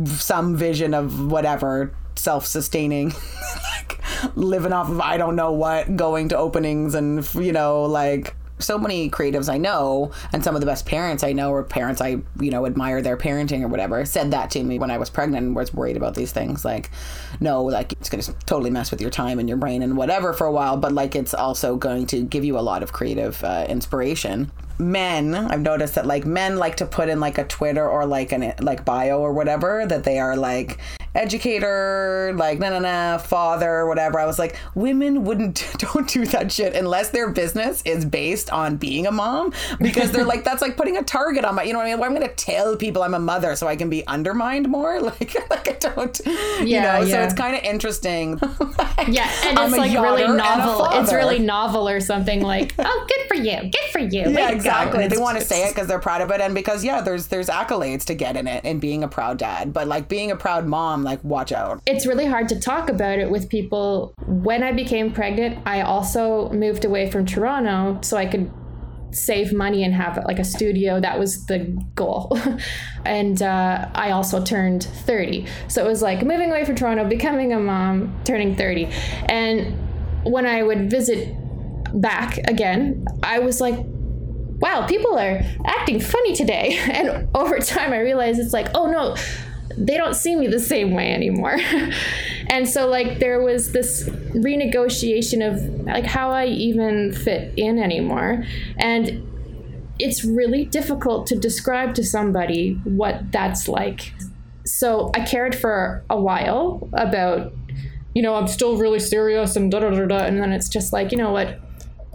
some 0.07 0.57
vision 0.57 0.95
of 0.95 1.31
whatever 1.31 1.95
self-sustaining 2.17 3.13
like 3.89 4.37
living 4.37 4.73
off 4.73 4.89
of 4.89 5.01
i 5.01 5.17
don't 5.17 5.37
know 5.37 5.53
what 5.53 5.97
going 5.97 6.29
to 6.29 6.37
openings 6.37 6.95
and 6.95 7.25
you 7.35 7.53
know 7.53 7.83
like 7.85 8.35
so 8.59 8.79
many 8.79 9.11
creatives 9.11 9.53
I 9.53 9.59
know 9.59 10.13
and 10.33 10.43
some 10.43 10.55
of 10.55 10.61
the 10.61 10.67
best 10.67 10.87
parents 10.87 11.23
I 11.23 11.33
know 11.33 11.51
or 11.51 11.63
parents 11.63 12.01
I 12.01 12.23
you 12.41 12.51
know 12.51 12.65
admire 12.65 13.03
their 13.03 13.17
parenting 13.17 13.63
or 13.63 13.69
whatever 13.69 14.05
said 14.07 14.31
that 14.31 14.51
to 14.53 14.65
me 14.65 14.79
when 14.79 14.91
I 14.91 14.99
was 14.99 15.11
pregnant 15.11 15.47
and 15.47 15.55
was 15.55 15.75
worried 15.75 15.97
about 15.97 16.15
these 16.15 16.33
things. 16.33 16.65
Like 16.65 16.91
no 17.39 17.65
like 17.65 17.93
it's 17.93 18.09
going 18.09 18.23
to 18.23 18.33
totally 18.47 18.71
mess 18.71 18.91
with 18.91 19.01
your 19.01 19.11
time 19.11 19.39
and 19.39 19.47
your 19.47 19.59
brain 19.59 19.83
and 19.83 19.97
whatever 19.97 20.33
for 20.33 20.47
a 20.47 20.53
while 20.53 20.77
but 20.79 20.93
like 20.93 21.15
it's 21.15 21.35
also 21.35 21.77
going 21.77 22.07
to 22.07 22.23
give 22.23 22.45
you 22.45 22.59
a 22.59 22.61
lot 22.61 22.83
of 22.83 22.93
creative 22.93 23.45
uh, 23.45 23.67
inspiration. 23.69 24.51
Men 24.79 25.35
i've 25.35 25.61
noticed 25.61 25.95
that 25.95 26.07
like 26.07 26.25
men 26.27 26.57
like 26.57 26.77
to 26.77 26.87
put 26.87 27.09
in 27.09 27.19
like 27.21 27.39
a 27.39 27.45
twitter 27.45 27.87
or 27.89 28.05
like 28.05 28.33
an 28.33 28.53
like 28.61 28.85
bio 28.85 29.21
or 29.21 29.33
whatever 29.33 29.87
that 29.87 30.05
they 30.05 30.19
are 30.19 30.37
like 30.37 30.79
educator, 31.17 32.33
like 32.37 32.59
na 32.59 32.71
na 32.71 32.79
na, 32.79 33.19
father, 33.19 33.87
whatever. 33.87 34.21
I 34.21 34.27
was 34.27 34.39
like, 34.39 34.57
women 34.75 35.25
wouldn't 35.25 35.67
don't 35.79 36.09
do 36.09 36.27
that 36.27 36.53
shit 36.53 36.75
unless 36.75 37.11
their 37.11 37.31
business 37.31 37.83
is 37.85 38.05
based 38.05 38.51
on 38.51 38.77
being 38.77 39.07
a 39.07 39.13
mom 39.13 39.53
because 39.81 40.13
they're 40.13 40.25
like 40.25 40.45
that's 40.45 40.63
like 40.63 40.77
putting 40.77 40.97
a 40.97 41.03
target 41.03 41.45
on 41.45 41.55
my. 41.55 41.63
You 41.63 41.73
know 41.73 41.79
what 41.79 41.87
I 41.87 41.91
mean? 41.91 41.99
Well, 41.99 42.11
I'm 42.11 42.17
going 42.17 42.29
to 42.29 42.35
tell 42.35 42.77
people 42.77 43.03
I'm 43.03 43.15
a 43.15 43.19
mother 43.19 43.57
so 43.57 43.67
I 43.67 43.77
can 43.77 43.89
be 43.89 44.07
undermined 44.07 44.69
more. 44.69 45.01
Like 45.07 45.37
like 45.51 45.69
I 45.69 45.73
don't. 45.79 46.21
Yeah, 46.27 46.61
you 46.61 46.81
know. 46.81 47.01
Yeah. 47.01 47.05
So 47.05 47.23
it's 47.23 47.35
kind 47.35 47.55
of 47.55 47.63
interesting. 47.63 48.39
like, 48.79 49.09
yeah, 49.09 49.31
and 49.45 49.59
it's 49.59 49.77
like 49.77 49.93
really 49.93 50.27
novel. 50.27 50.89
It's 51.01 51.13
really 51.13 51.39
novel 51.39 51.89
or 51.89 52.01
something 52.01 52.43
like, 52.43 52.75
oh, 52.79 53.07
good 53.09 53.29
for 53.29 53.35
you, 53.35 53.71
good 53.71 53.91
for 53.93 54.01
you. 54.01 54.29
Yeah, 54.31 54.51
exactly. 54.51 55.07
They 55.07 55.19
want 55.19 55.39
to 55.39 55.45
say 55.45 55.69
it 55.69 55.75
because 55.75 55.87
they're 55.87 56.01
proud 56.01 56.23
of 56.23 56.31
it 56.33 56.41
and 56.41 56.55
because 56.55 56.83
yeah, 56.83 57.03
there's 57.03 57.29
there's 57.29 57.49
accolades 57.49 58.05
to 58.07 58.15
get 58.15 58.37
in 58.37 58.49
it 58.49 58.65
and 58.65 58.81
being 58.81 59.05
a 59.05 59.09
proud 59.09 59.39
dad, 59.39 59.73
but 59.73 59.87
like 59.87 60.09
being 60.09 60.33
a 60.33 60.37
proud 60.37 60.67
mom, 60.67 61.05
like 61.07 61.23
watch 61.25 61.53
out. 61.53 61.81
It's 61.87 62.07
really 62.07 62.27
hard 62.27 62.49
to 62.51 62.61
talk 62.61 62.91
about 62.91 63.19
it 63.19 63.31
with 63.31 63.49
people. 63.49 64.13
When 64.27 64.63
I 64.63 64.73
became 64.73 65.13
pregnant, 65.13 65.59
I 65.65 65.81
also 65.81 66.51
moved 66.51 66.85
away 66.85 67.11
from 67.11 67.25
Toronto 67.25 67.99
so 68.03 68.19
I 68.19 68.27
could 68.27 68.51
save 69.13 69.53
money 69.53 69.85
and 69.85 69.95
have 69.95 70.23
like 70.27 70.39
a 70.39 70.45
studio. 70.45 71.01
That 71.01 71.19
was 71.19 71.47
the 71.47 71.59
goal. 71.95 72.39
and 73.05 73.41
uh, 73.41 73.89
I 73.95 74.11
also 74.11 74.45
turned 74.45 74.85
30. 74.85 75.47
So 75.69 75.85
it 75.85 75.89
was 75.89 76.03
like 76.03 76.23
moving 76.23 76.51
away 76.51 76.65
from 76.65 76.75
Toronto, 76.75 77.09
becoming 77.09 77.53
a 77.53 77.61
mom, 77.61 78.21
turning 78.25 78.57
30. 78.57 78.87
And 79.29 79.75
when 80.25 80.45
I 80.45 80.63
would 80.63 80.91
visit 80.91 81.35
back 81.95 82.39
again, 82.49 83.07
I 83.23 83.39
was 83.39 83.61
like, 83.61 83.77
wow, 84.59 84.87
people 84.87 85.19
are 85.19 85.41
acting 85.65 86.01
funny 86.01 86.35
today. 86.35 86.79
And 86.97 87.29
over 87.35 87.59
time, 87.59 87.93
I 87.93 88.01
realized 88.01 88.39
it's 88.39 88.53
like, 88.53 88.69
oh 88.75 88.87
no, 88.91 89.17
they 89.77 89.97
don't 89.97 90.15
see 90.15 90.37
me 90.37 90.47
the 90.47 90.61
same 90.61 90.93
way 90.93 91.13
anymore. 91.13 91.57
and 92.49 92.69
so, 92.69 92.89
like, 92.89 93.19
there 93.19 93.43
was 93.43 93.73
this 93.73 94.09
renegotiation 94.09 95.47
of 95.47 95.87
like 95.87 96.05
how 96.05 96.31
I 96.31 96.47
even 96.47 97.13
fit 97.13 97.53
in 97.57 97.79
anymore. 97.79 98.45
And 98.79 99.27
it's 99.99 100.25
really 100.25 100.65
difficult 100.65 101.27
to 101.29 101.37
describe 101.37 101.95
to 101.95 102.05
somebody 102.05 102.75
what 102.85 103.33
that's 103.33 103.69
like. 103.69 104.13
So 104.65 105.11
I 105.15 105.21
cared 105.21 105.55
for 105.55 106.05
a 106.11 106.21
while 106.21 106.89
about, 106.93 107.53
you 108.15 108.23
know, 108.23 108.35
I'm 108.35 108.49
still 108.49 108.77
really 108.77 108.99
serious 108.99 109.57
and 109.57 109.71
da 109.71 109.81
da 109.81 109.91
da 109.91 110.07
da. 110.07 110.19
And 110.19 110.41
then 110.41 110.53
it's 110.53 110.69
just 110.69 110.93
like, 110.93 111.13
you 111.13 111.19
know 111.19 111.33
what? 111.33 111.61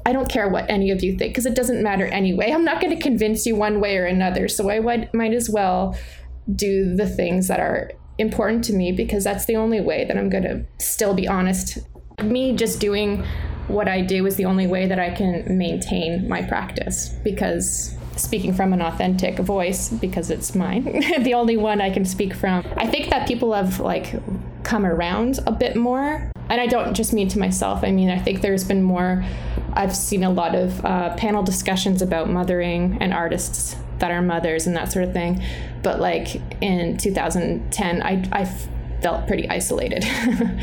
I 0.05 0.13
don't 0.13 0.29
care 0.29 0.49
what 0.49 0.69
any 0.69 0.89
of 0.91 1.03
you 1.03 1.15
think 1.17 1.31
because 1.31 1.45
it 1.45 1.55
doesn't 1.55 1.81
matter 1.81 2.05
anyway. 2.07 2.51
I'm 2.51 2.65
not 2.65 2.81
going 2.81 2.95
to 2.95 3.01
convince 3.01 3.45
you 3.45 3.55
one 3.55 3.79
way 3.79 3.97
or 3.97 4.05
another. 4.05 4.47
So 4.47 4.69
I 4.69 4.79
would, 4.79 5.13
might 5.13 5.33
as 5.33 5.49
well 5.49 5.95
do 6.55 6.95
the 6.95 7.07
things 7.07 7.47
that 7.47 7.59
are 7.59 7.91
important 8.17 8.63
to 8.65 8.73
me 8.73 8.91
because 8.91 9.23
that's 9.23 9.45
the 9.45 9.55
only 9.55 9.81
way 9.81 10.05
that 10.05 10.17
I'm 10.17 10.29
going 10.29 10.43
to 10.43 10.65
still 10.77 11.13
be 11.13 11.27
honest. 11.27 11.79
Me 12.21 12.55
just 12.55 12.79
doing 12.79 13.25
what 13.67 13.87
I 13.87 14.01
do 14.01 14.25
is 14.25 14.35
the 14.35 14.45
only 14.45 14.67
way 14.67 14.87
that 14.87 14.99
I 14.99 15.11
can 15.11 15.57
maintain 15.57 16.27
my 16.27 16.41
practice 16.41 17.09
because 17.23 17.95
speaking 18.17 18.53
from 18.53 18.73
an 18.73 18.81
authentic 18.81 19.39
voice 19.39 19.89
because 19.89 20.29
it's 20.29 20.53
mine, 20.53 20.83
the 21.21 21.33
only 21.33 21.57
one 21.57 21.81
I 21.81 21.89
can 21.89 22.05
speak 22.05 22.33
from. 22.33 22.65
I 22.75 22.85
think 22.85 23.09
that 23.09 23.27
people 23.27 23.53
have 23.53 23.79
like 23.79 24.13
come 24.63 24.85
around 24.85 25.39
a 25.47 25.51
bit 25.51 25.75
more. 25.75 26.31
And 26.49 26.59
I 26.59 26.67
don't 26.67 26.93
just 26.93 27.13
mean 27.13 27.29
to 27.29 27.39
myself. 27.39 27.81
I 27.81 27.91
mean, 27.91 28.09
I 28.09 28.19
think 28.19 28.41
there's 28.41 28.65
been 28.65 28.83
more 28.83 29.23
I've 29.73 29.95
seen 29.95 30.23
a 30.23 30.29
lot 30.29 30.53
of 30.53 30.83
uh, 30.83 31.15
panel 31.15 31.43
discussions 31.43 32.01
about 32.01 32.29
mothering 32.29 32.97
and 32.99 33.13
artists 33.13 33.75
that 34.01 34.11
are 34.11 34.21
mothers 34.21 34.67
and 34.67 34.75
that 34.75 34.91
sort 34.91 35.05
of 35.05 35.13
thing. 35.13 35.41
But 35.81 35.99
like 35.99 36.41
in 36.61 36.97
2010, 36.97 38.03
I, 38.03 38.23
I 38.31 38.45
felt 39.01 39.27
pretty 39.27 39.49
isolated. 39.49 40.03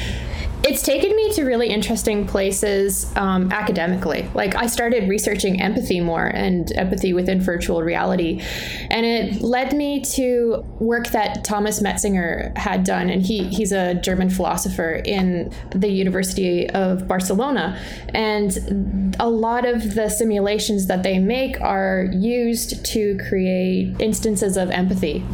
it's 0.64 0.82
taken 0.82 1.14
me 1.14 1.32
to 1.32 1.44
really 1.44 1.68
interesting 1.68 2.26
places 2.26 3.14
um, 3.16 3.52
academically. 3.52 4.28
Like 4.34 4.54
I 4.56 4.66
started 4.66 5.08
researching 5.08 5.60
empathy 5.60 6.00
more 6.00 6.26
and 6.26 6.70
empathy 6.72 7.12
within 7.12 7.40
virtual 7.40 7.82
reality, 7.82 8.42
and 8.90 9.06
it 9.06 9.40
led 9.40 9.74
me 9.74 10.02
to 10.16 10.64
work 10.80 11.08
that 11.08 11.44
Thomas 11.44 11.80
Metzinger 11.80 12.56
had 12.56 12.84
done, 12.84 13.08
and 13.08 13.22
he 13.22 13.44
he's 13.44 13.72
a 13.72 13.94
German 13.94 14.30
philosopher 14.30 15.00
in 15.04 15.52
the 15.70 15.88
University 15.88 16.68
of 16.70 17.06
Barcelona, 17.06 17.80
and 18.08 19.16
a 19.20 19.28
lot 19.28 19.64
of 19.64 19.94
the 19.94 20.08
simulations 20.08 20.86
that 20.86 21.02
they 21.02 21.18
make 21.18 21.60
are 21.60 22.08
used 22.12 22.84
to 22.86 23.18
create 23.28 23.94
instances 24.00 24.56
of 24.56 24.70
empathy 24.70 25.24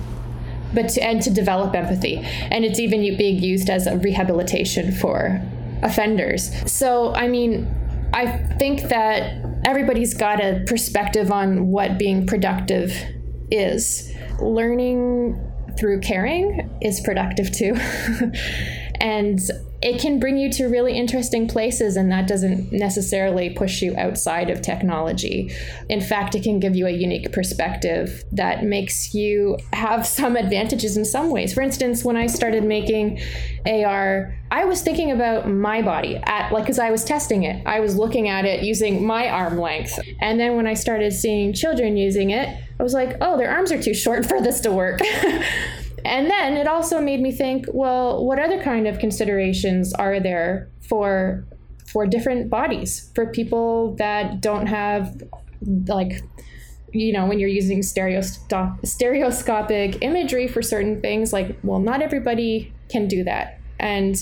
but 0.74 0.88
to, 0.90 1.02
and 1.02 1.22
to 1.22 1.30
develop 1.30 1.74
empathy. 1.74 2.16
And 2.16 2.64
it's 2.64 2.78
even 2.78 3.00
being 3.16 3.42
used 3.42 3.70
as 3.70 3.86
a 3.86 3.96
rehabilitation 3.96 4.92
for 4.92 5.40
offenders. 5.82 6.50
So, 6.70 7.14
I 7.14 7.28
mean, 7.28 7.72
I 8.12 8.38
think 8.58 8.82
that 8.88 9.44
everybody's 9.64 10.14
got 10.14 10.40
a 10.40 10.62
perspective 10.66 11.32
on 11.32 11.68
what 11.68 11.98
being 11.98 12.26
productive 12.26 12.96
is. 13.50 14.12
Learning 14.40 15.40
through 15.78 16.00
caring 16.00 16.70
is 16.80 17.00
productive 17.00 17.50
too. 17.52 17.74
and 19.00 19.40
it 19.84 20.00
can 20.00 20.18
bring 20.18 20.38
you 20.38 20.50
to 20.50 20.66
really 20.66 20.96
interesting 20.96 21.46
places, 21.46 21.98
and 21.98 22.10
that 22.10 22.26
doesn't 22.26 22.72
necessarily 22.72 23.50
push 23.50 23.82
you 23.82 23.94
outside 23.98 24.48
of 24.48 24.62
technology. 24.62 25.54
In 25.90 26.00
fact, 26.00 26.34
it 26.34 26.42
can 26.42 26.58
give 26.58 26.74
you 26.74 26.86
a 26.86 26.90
unique 26.90 27.30
perspective 27.32 28.24
that 28.32 28.64
makes 28.64 29.12
you 29.12 29.58
have 29.74 30.06
some 30.06 30.36
advantages 30.36 30.96
in 30.96 31.04
some 31.04 31.28
ways. 31.28 31.52
For 31.52 31.60
instance, 31.60 32.02
when 32.02 32.16
I 32.16 32.28
started 32.28 32.64
making 32.64 33.20
AR, 33.66 34.34
I 34.50 34.64
was 34.64 34.80
thinking 34.80 35.10
about 35.10 35.50
my 35.50 35.82
body 35.82 36.16
at 36.16 36.50
like 36.50 36.64
because 36.64 36.78
I 36.78 36.90
was 36.90 37.04
testing 37.04 37.42
it. 37.42 37.62
I 37.66 37.80
was 37.80 37.94
looking 37.94 38.26
at 38.26 38.46
it 38.46 38.62
using 38.62 39.04
my 39.04 39.28
arm 39.28 39.58
length. 39.58 39.98
And 40.22 40.40
then 40.40 40.56
when 40.56 40.66
I 40.66 40.72
started 40.72 41.12
seeing 41.12 41.52
children 41.52 41.98
using 41.98 42.30
it, 42.30 42.48
I 42.80 42.82
was 42.82 42.94
like, 42.94 43.18
"Oh, 43.20 43.36
their 43.36 43.50
arms 43.50 43.70
are 43.70 43.82
too 43.82 43.92
short 43.92 44.24
for 44.24 44.40
this 44.40 44.60
to 44.60 44.72
work." 44.72 45.00
And 46.04 46.30
then 46.30 46.56
it 46.56 46.68
also 46.68 47.00
made 47.00 47.20
me 47.20 47.32
think, 47.32 47.66
well, 47.72 48.24
what 48.24 48.38
other 48.38 48.62
kind 48.62 48.86
of 48.86 48.98
considerations 48.98 49.92
are 49.94 50.20
there 50.20 50.68
for 50.88 51.46
for 51.86 52.06
different 52.06 52.50
bodies 52.50 53.10
for 53.14 53.26
people 53.26 53.94
that 53.96 54.40
don't 54.40 54.66
have 54.66 55.22
like 55.86 56.22
you 56.92 57.12
know 57.12 57.26
when 57.26 57.38
you're 57.38 57.48
using 57.48 57.82
stereoscopic 57.82 60.02
imagery 60.02 60.48
for 60.48 60.62
certain 60.62 61.00
things 61.00 61.32
like 61.32 61.56
well 61.62 61.78
not 61.78 62.02
everybody 62.02 62.72
can 62.88 63.06
do 63.06 63.22
that 63.22 63.60
and 63.78 64.16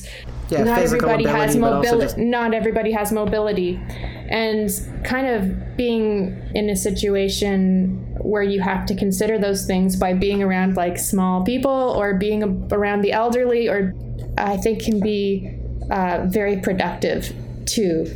yeah, 0.48 0.64
not 0.64 0.78
everybody 0.80 1.24
has 1.24 1.56
mobility 1.56 2.06
just... 2.06 2.18
not 2.18 2.54
everybody 2.54 2.92
has 2.92 3.12
mobility. 3.12 3.80
And 4.28 4.70
kind 5.04 5.26
of 5.26 5.76
being 5.76 6.40
in 6.54 6.70
a 6.70 6.76
situation 6.76 8.12
where 8.22 8.42
you 8.42 8.60
have 8.60 8.86
to 8.86 8.94
consider 8.94 9.38
those 9.38 9.66
things 9.66 9.96
by 9.96 10.14
being 10.14 10.42
around 10.42 10.76
like 10.76 10.96
small 10.98 11.44
people 11.44 11.70
or 11.70 12.14
being 12.14 12.68
around 12.72 13.02
the 13.02 13.12
elderly 13.12 13.68
or 13.68 13.94
i 14.38 14.56
think 14.56 14.82
can 14.82 15.00
be 15.00 15.54
uh, 15.90 16.24
very 16.28 16.56
productive 16.58 17.34
too. 17.66 18.06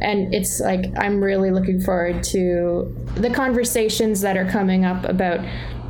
And 0.00 0.32
it's 0.32 0.60
like 0.60 0.86
i'm 0.98 1.22
really 1.22 1.50
looking 1.50 1.80
forward 1.80 2.22
to 2.24 2.96
the 3.16 3.30
conversations 3.30 4.20
that 4.22 4.36
are 4.36 4.48
coming 4.48 4.84
up 4.84 5.04
about 5.04 5.40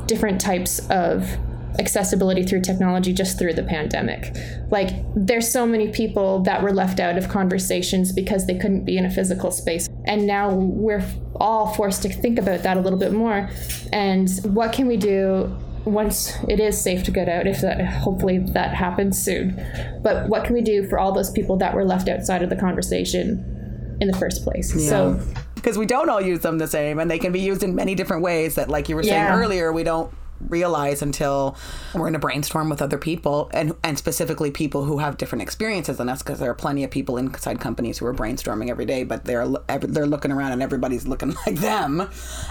different 0.07 0.41
types 0.41 0.79
of 0.89 1.37
accessibility 1.81 2.43
through 2.43 2.61
technology 2.61 3.11
just 3.11 3.37
through 3.37 3.53
the 3.53 3.63
pandemic. 3.63 4.33
Like, 4.69 4.91
there's 5.15 5.51
so 5.51 5.65
many 5.65 5.89
people 5.89 6.39
that 6.43 6.63
were 6.63 6.71
left 6.71 7.01
out 7.01 7.17
of 7.17 7.27
conversations 7.27 8.13
because 8.13 8.47
they 8.47 8.57
couldn't 8.57 8.85
be 8.85 8.97
in 8.97 9.05
a 9.05 9.11
physical 9.11 9.51
space. 9.51 9.89
And 10.05 10.25
now 10.25 10.53
we're 10.53 11.03
all 11.35 11.73
forced 11.73 12.03
to 12.03 12.09
think 12.09 12.39
about 12.39 12.63
that 12.63 12.77
a 12.77 12.79
little 12.79 12.99
bit 12.99 13.11
more. 13.11 13.49
And 13.91 14.29
what 14.43 14.71
can 14.71 14.87
we 14.87 14.95
do 14.95 15.53
once 15.85 16.37
it 16.47 16.59
is 16.59 16.79
safe 16.79 17.03
to 17.03 17.11
get 17.11 17.27
out 17.27 17.47
if 17.47 17.61
that 17.61 17.83
hopefully 17.83 18.37
that 18.37 18.73
happens 18.73 19.19
soon 19.19 19.55
but 20.03 20.27
what 20.29 20.43
can 20.43 20.53
we 20.53 20.61
do 20.61 20.87
for 20.87 20.99
all 20.99 21.11
those 21.11 21.31
people 21.31 21.57
that 21.57 21.73
were 21.73 21.83
left 21.83 22.07
outside 22.07 22.43
of 22.43 22.51
the 22.51 22.55
conversation 22.55 23.97
in 23.99 24.07
the 24.07 24.15
first 24.17 24.43
place 24.43 24.75
yeah. 24.75 24.89
so 24.89 25.19
because 25.55 25.79
we 25.79 25.85
don't 25.87 26.09
all 26.09 26.21
use 26.21 26.41
them 26.41 26.59
the 26.59 26.67
same 26.67 26.99
and 26.99 27.09
they 27.09 27.17
can 27.17 27.31
be 27.31 27.39
used 27.39 27.63
in 27.63 27.73
many 27.73 27.95
different 27.95 28.21
ways 28.21 28.53
that 28.55 28.69
like 28.69 28.89
you 28.89 28.95
were 28.95 29.01
saying 29.03 29.15
yeah. 29.15 29.35
earlier 29.35 29.73
we 29.73 29.83
don't 29.83 30.13
realize 30.49 31.01
until 31.01 31.55
we're 31.93 32.07
in 32.07 32.15
a 32.15 32.19
brainstorm 32.19 32.69
with 32.69 32.81
other 32.81 32.97
people 32.97 33.49
and 33.53 33.73
and 33.83 33.97
specifically 33.97 34.51
people 34.51 34.85
who 34.85 34.99
have 34.99 35.17
different 35.17 35.41
experiences 35.41 35.97
than 35.97 36.09
us 36.09 36.21
because 36.21 36.39
there 36.39 36.49
are 36.49 36.55
plenty 36.55 36.83
of 36.83 36.91
people 36.91 37.17
inside 37.17 37.59
companies 37.59 37.97
who 37.97 38.05
are 38.05 38.13
brainstorming 38.13 38.69
every 38.69 38.85
day 38.85 39.03
but 39.03 39.25
they're 39.25 39.47
they're 39.79 40.05
looking 40.05 40.31
around 40.31 40.51
and 40.51 40.61
everybody's 40.61 41.07
looking 41.07 41.33
like 41.45 41.55
them. 41.55 42.01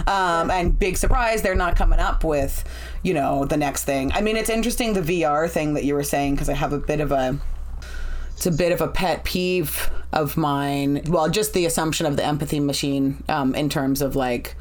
Um, 0.07 0.51
and 0.51 0.78
big 0.78 0.97
surprise 0.97 1.43
they're 1.43 1.55
not 1.55 1.76
coming 1.76 1.99
up 1.99 2.24
with 2.24 2.64
you 3.03 3.14
know 3.14 3.45
the 3.45 3.57
next 3.57 3.84
thing. 3.84 4.12
I 4.12 4.20
mean 4.20 4.36
it's 4.36 4.51
interesting 4.51 4.93
the 4.93 5.01
vr 5.01 5.49
thing 5.51 5.74
that 5.74 5.84
you 5.84 5.95
were 5.95 6.03
saying 6.03 6.34
because 6.34 6.49
i 6.49 6.55
have 6.55 6.72
a 6.72 6.78
bit 6.78 7.01
of 7.01 7.12
a 7.12 7.38
it's 8.34 8.47
a 8.47 8.51
bit 8.51 8.72
of 8.72 8.80
a 8.80 8.88
pet 8.88 9.24
peeve 9.24 9.91
of 10.12 10.36
mine. 10.36 11.03
Well 11.07 11.28
just 11.28 11.53
the 11.53 11.66
assumption 11.66 12.07
of 12.07 12.16
the 12.16 12.24
empathy 12.24 12.61
machine 12.61 13.22
um, 13.28 13.55
in 13.55 13.68
terms 13.68 14.01
of 14.01 14.16
like 14.16 14.57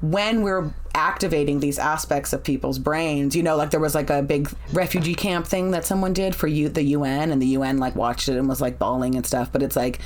when 0.00 0.42
we're 0.42 0.72
activating 0.94 1.60
these 1.60 1.78
aspects 1.78 2.32
of 2.32 2.42
people's 2.42 2.78
brains. 2.78 3.36
You 3.36 3.42
know, 3.42 3.56
like 3.56 3.70
there 3.70 3.80
was 3.80 3.94
like 3.94 4.10
a 4.10 4.22
big 4.22 4.50
refugee 4.72 5.14
camp 5.14 5.46
thing 5.46 5.70
that 5.72 5.84
someone 5.84 6.12
did 6.12 6.34
for 6.34 6.46
you, 6.46 6.68
the 6.68 6.82
UN, 6.82 7.30
and 7.30 7.40
the 7.40 7.46
UN 7.48 7.78
like 7.78 7.94
watched 7.94 8.28
it 8.28 8.36
and 8.36 8.48
was 8.48 8.60
like 8.60 8.78
bawling 8.78 9.14
and 9.14 9.24
stuff. 9.26 9.52
But 9.52 9.62
it's 9.62 9.76
like 9.76 10.00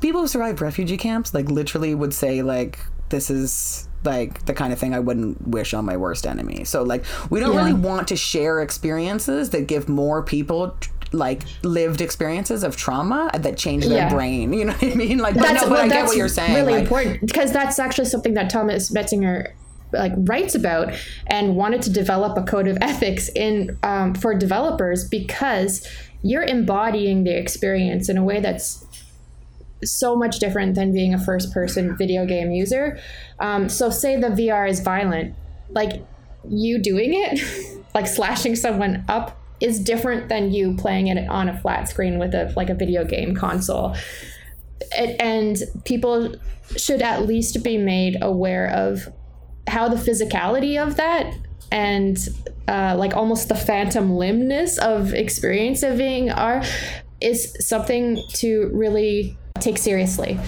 people 0.00 0.20
who 0.20 0.28
survived 0.28 0.60
refugee 0.60 0.96
camps 0.96 1.32
like 1.34 1.48
literally 1.48 1.94
would 1.94 2.12
say 2.12 2.42
like 2.42 2.78
this 3.08 3.30
is 3.30 3.88
like 4.04 4.44
the 4.44 4.52
kind 4.52 4.70
of 4.72 4.78
thing 4.78 4.92
I 4.92 5.00
wouldn't 5.00 5.48
wish 5.48 5.72
on 5.72 5.84
my 5.86 5.96
worst 5.96 6.26
enemy. 6.26 6.64
So 6.64 6.82
like 6.82 7.04
we 7.30 7.40
don't 7.40 7.52
Yeah. 7.54 7.60
really 7.60 7.72
want 7.72 8.08
to 8.08 8.16
share 8.16 8.60
experiences 8.60 9.50
that 9.50 9.66
give 9.66 9.88
more 9.88 10.22
people 10.22 10.76
like 11.14 11.42
lived 11.62 12.00
experiences 12.00 12.62
of 12.62 12.76
trauma 12.76 13.30
that 13.34 13.56
change 13.56 13.86
their 13.86 13.96
Yeah. 13.98 14.10
brain. 14.10 14.52
You 14.52 14.66
know 14.66 14.72
what 14.78 14.92
I 14.92 14.94
mean? 14.94 15.18
Like, 15.18 15.34
but 15.34 15.52
no, 15.52 15.60
but 15.62 15.70
well, 15.70 15.80
I 15.80 15.88
get 15.88 15.94
that's 15.94 16.08
what 16.08 16.16
you're 16.16 16.28
saying. 16.28 16.54
Really 16.54 16.72
like, 16.74 16.82
important 16.82 17.20
because 17.20 17.52
that's 17.52 17.78
actually 17.78 18.06
something 18.06 18.34
that 18.34 18.50
Thomas 18.50 18.90
Metzinger 18.92 19.52
like 19.92 20.12
writes 20.16 20.54
about 20.54 20.92
and 21.28 21.54
wanted 21.56 21.80
to 21.82 21.90
develop 21.90 22.36
a 22.36 22.42
code 22.42 22.66
of 22.66 22.76
ethics 22.82 23.30
in 23.34 23.78
um, 23.82 24.14
for 24.14 24.34
developers 24.34 25.08
because 25.08 25.86
you're 26.22 26.42
embodying 26.42 27.24
the 27.24 27.36
experience 27.38 28.08
in 28.08 28.16
a 28.18 28.24
way 28.24 28.40
that's 28.40 28.84
so 29.84 30.16
much 30.16 30.38
different 30.38 30.74
than 30.74 30.92
being 30.92 31.12
a 31.12 31.18
first 31.18 31.52
person 31.52 31.96
video 31.96 32.24
game 32.26 32.50
user. 32.50 32.98
Um, 33.38 33.68
so, 33.68 33.90
say 33.90 34.16
the 34.16 34.28
VR 34.28 34.68
is 34.68 34.80
violent, 34.80 35.34
like 35.70 36.02
you 36.48 36.78
doing 36.80 37.12
it, 37.14 37.40
like 37.94 38.06
slashing 38.06 38.56
someone 38.56 39.04
up, 39.08 39.38
is 39.60 39.80
different 39.80 40.28
than 40.28 40.52
you 40.52 40.76
playing 40.76 41.08
it 41.08 41.28
on 41.28 41.48
a 41.48 41.58
flat 41.60 41.88
screen 41.88 42.18
with 42.18 42.34
a 42.34 42.52
like 42.56 42.70
a 42.70 42.74
video 42.74 43.04
game 43.04 43.34
console. 43.34 43.96
And 45.18 45.58
people 45.84 46.34
should 46.76 47.02
at 47.02 47.26
least 47.26 47.62
be 47.62 47.78
made 47.78 48.18
aware 48.20 48.68
of 48.70 49.08
how 49.66 49.88
the 49.88 49.96
physicality 49.96 50.80
of 50.80 50.96
that 50.96 51.34
and 51.72 52.28
uh, 52.68 52.94
like 52.98 53.14
almost 53.14 53.48
the 53.48 53.54
phantom 53.54 54.10
limbness 54.10 54.78
of 54.78 55.14
experiencing 55.14 56.30
are 56.30 56.62
is 57.20 57.56
something 57.66 58.22
to 58.28 58.70
really 58.72 59.36
take 59.60 59.78
seriously 59.78 60.38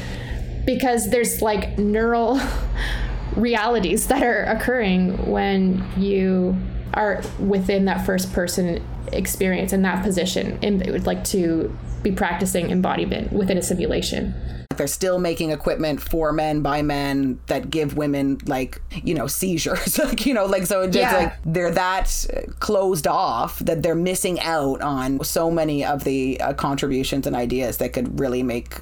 because 0.67 1.11
there's 1.11 1.41
like 1.41 1.79
neural 1.79 2.41
realities 3.37 4.07
that 4.09 4.23
are 4.23 4.45
occurring 4.45 5.31
when 5.31 5.85
you 5.97 6.57
are 6.95 7.23
within 7.39 7.85
that 7.85 8.05
first 8.05 8.33
person 8.33 8.83
experience 9.13 9.73
in 9.73 9.83
that 9.83 10.03
position 10.03 10.59
and 10.63 10.83
it 10.87 10.91
would 10.91 11.07
like 11.07 11.25
to 11.25 11.77
be 12.03 12.11
practicing 12.13 12.71
embodiment 12.71 13.33
within 13.33 13.59
a 13.59 13.63
simulation 13.63 14.35
they're 14.77 14.87
still 14.87 15.19
making 15.19 15.51
equipment 15.53 16.03
for 16.03 16.33
men 16.33 16.61
by 16.61 16.83
men 16.83 17.39
that 17.47 17.71
give 17.71 17.97
women 17.97 18.37
like 18.47 18.81
you 19.05 19.15
know 19.15 19.27
seizures 19.27 19.99
like 20.05 20.27
you 20.27 20.35
know 20.35 20.45
like 20.45 20.67
so 20.67 20.83
it's 20.83 20.95
just 20.95 21.13
Yeah. 21.13 21.19
like 21.25 21.33
they're 21.47 21.71
that 21.71 22.27
closed 22.61 23.07
off 23.07 23.59
that 23.61 23.83
they're 23.83 23.95
missing 23.95 24.39
out 24.41 24.83
on 24.83 25.23
so 25.25 25.51
many 25.51 25.85
of 25.85 26.05
the 26.05 26.39
uh, 26.41 26.53
contributions 26.53 27.27
and 27.27 27.35
ideas 27.35 27.79
that 27.79 27.93
could 27.95 28.21
really 28.21 28.43
make 28.43 28.75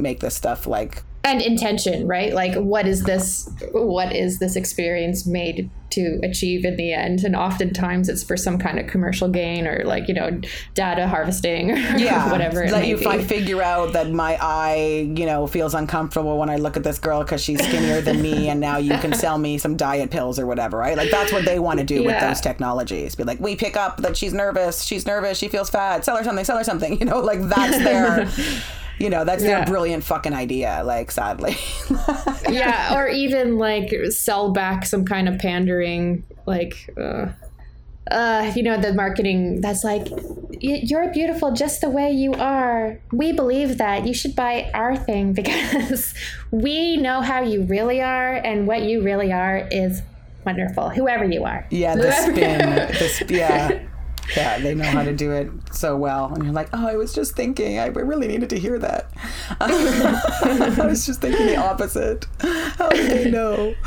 make 0.00 0.20
this 0.20 0.34
stuff 0.34 0.66
like 0.66 1.02
and 1.24 1.42
intention 1.42 2.06
right? 2.06 2.32
Like 2.32 2.54
what 2.54 2.86
is 2.86 3.02
this 3.02 3.50
what 3.72 4.14
is 4.14 4.38
this 4.38 4.56
experience 4.56 5.26
made 5.26 5.70
to 5.90 6.20
achieve 6.22 6.64
in 6.64 6.76
the 6.76 6.92
end? 6.92 7.24
And 7.24 7.34
oftentimes 7.34 8.08
it's 8.08 8.22
for 8.22 8.36
some 8.36 8.58
kind 8.58 8.78
of 8.78 8.86
commercial 8.86 9.28
gain 9.28 9.66
or 9.66 9.84
like 9.84 10.08
you 10.08 10.14
know 10.14 10.40
data 10.74 11.06
harvesting 11.06 11.72
or 11.72 11.74
yeah 11.96 12.30
whatever 12.30 12.62
it 12.62 12.72
like 12.72 12.82
may 12.82 12.92
if 12.92 13.00
be. 13.00 13.06
i 13.06 13.22
figure 13.22 13.62
out 13.62 13.92
that 13.92 14.10
my 14.10 14.38
eye 14.40 15.10
you 15.14 15.26
know 15.26 15.46
feels 15.46 15.74
uncomfortable 15.74 16.38
when 16.38 16.48
i 16.48 16.56
look 16.56 16.76
at 16.76 16.84
this 16.84 16.98
girl 16.98 17.22
because 17.22 17.42
she's 17.42 17.62
skinnier 17.62 18.00
than 18.00 18.22
me 18.22 18.48
and 18.48 18.60
now 18.60 18.76
you 18.76 18.96
can 18.98 19.12
sell 19.12 19.38
me 19.38 19.58
some 19.58 19.76
diet 19.76 20.10
pills 20.10 20.38
or 20.38 20.46
whatever 20.46 20.78
right? 20.78 20.96
Like 20.96 21.10
that's 21.10 21.32
what 21.32 21.44
they 21.44 21.58
want 21.58 21.80
to 21.80 21.84
do 21.84 22.04
with 22.04 22.20
those 22.20 22.40
technologies. 22.40 23.14
Be 23.14 23.24
like 23.24 23.40
we 23.40 23.56
pick 23.56 23.76
up 23.76 23.98
that 23.98 24.16
she's 24.16 24.32
nervous 24.32 24.82
she's 24.82 25.06
nervous 25.06 25.38
she 25.38 25.48
feels 25.48 25.68
fat 25.68 26.04
sell 26.04 26.16
her 26.16 26.24
something 26.24 26.44
sell 26.44 26.58
her 26.58 26.64
something 26.64 26.98
you 27.00 27.04
know? 27.04 27.20
Like 27.20 27.42
that's 27.42 27.78
their 27.78 28.28
you 28.98 29.10
know 29.10 29.24
that's 29.24 29.42
their 29.42 29.64
brilliant 29.64 30.04
fucking 30.04 30.34
idea 30.34 30.82
like 30.84 31.10
sadly. 31.10 31.56
Yeah 32.48 32.96
or 32.96 33.08
even 33.08 33.58
like 33.58 33.92
sell 34.10 34.52
back 34.52 34.86
some 34.86 35.04
kind 35.04 35.28
of 35.28 35.38
pandering 35.38 36.24
like 36.46 36.90
uh, 36.96 37.26
uh, 38.10 38.52
you 38.56 38.62
know 38.62 38.80
the 38.80 38.92
marketing 38.94 39.60
that's 39.60 39.84
like 39.84 40.08
you're 40.60 41.12
beautiful 41.12 41.52
just 41.52 41.80
the 41.80 41.90
way 41.90 42.10
you 42.10 42.32
are. 42.34 42.98
We 43.12 43.32
believe 43.32 43.78
that. 43.78 44.06
You 44.06 44.14
should 44.14 44.34
buy 44.34 44.70
our 44.74 44.96
thing 44.96 45.32
because 45.40 46.14
we 46.50 46.96
know 46.96 47.20
how 47.20 47.42
you 47.42 47.64
really 47.64 48.00
are 48.00 48.34
and 48.34 48.66
what 48.66 48.82
you 48.82 49.02
really 49.02 49.32
are 49.32 49.68
is 49.70 50.02
wonderful 50.44 50.88
whoever 50.90 51.24
you 51.24 51.44
are. 51.44 51.66
Yeah 51.70 51.94
the 51.94 52.12
spin. 52.12 52.58
The 53.28 53.34
yeah 53.34 53.80
yeah 54.36 54.58
they 54.58 54.74
know 54.74 54.84
how 54.84 55.02
to 55.02 55.14
do 55.14 55.32
it 55.32 55.50
so 55.72 55.96
well. 55.96 56.32
And 56.34 56.44
you're 56.44 56.52
like 56.52 56.68
oh 56.72 56.86
i 56.86 56.96
was 56.96 57.12
just 57.12 57.36
thinking. 57.36 57.78
I 57.78 57.86
really 57.86 58.28
needed 58.28 58.50
to 58.50 58.58
hear 58.58 58.78
that. 58.78 59.10
I 59.60 60.86
was 60.86 61.06
just 61.06 61.20
thinking 61.20 61.46
the 61.46 61.56
opposite. 61.56 62.26
How 62.40 62.88
did 62.90 63.10
they 63.10 63.30
know. 63.30 63.74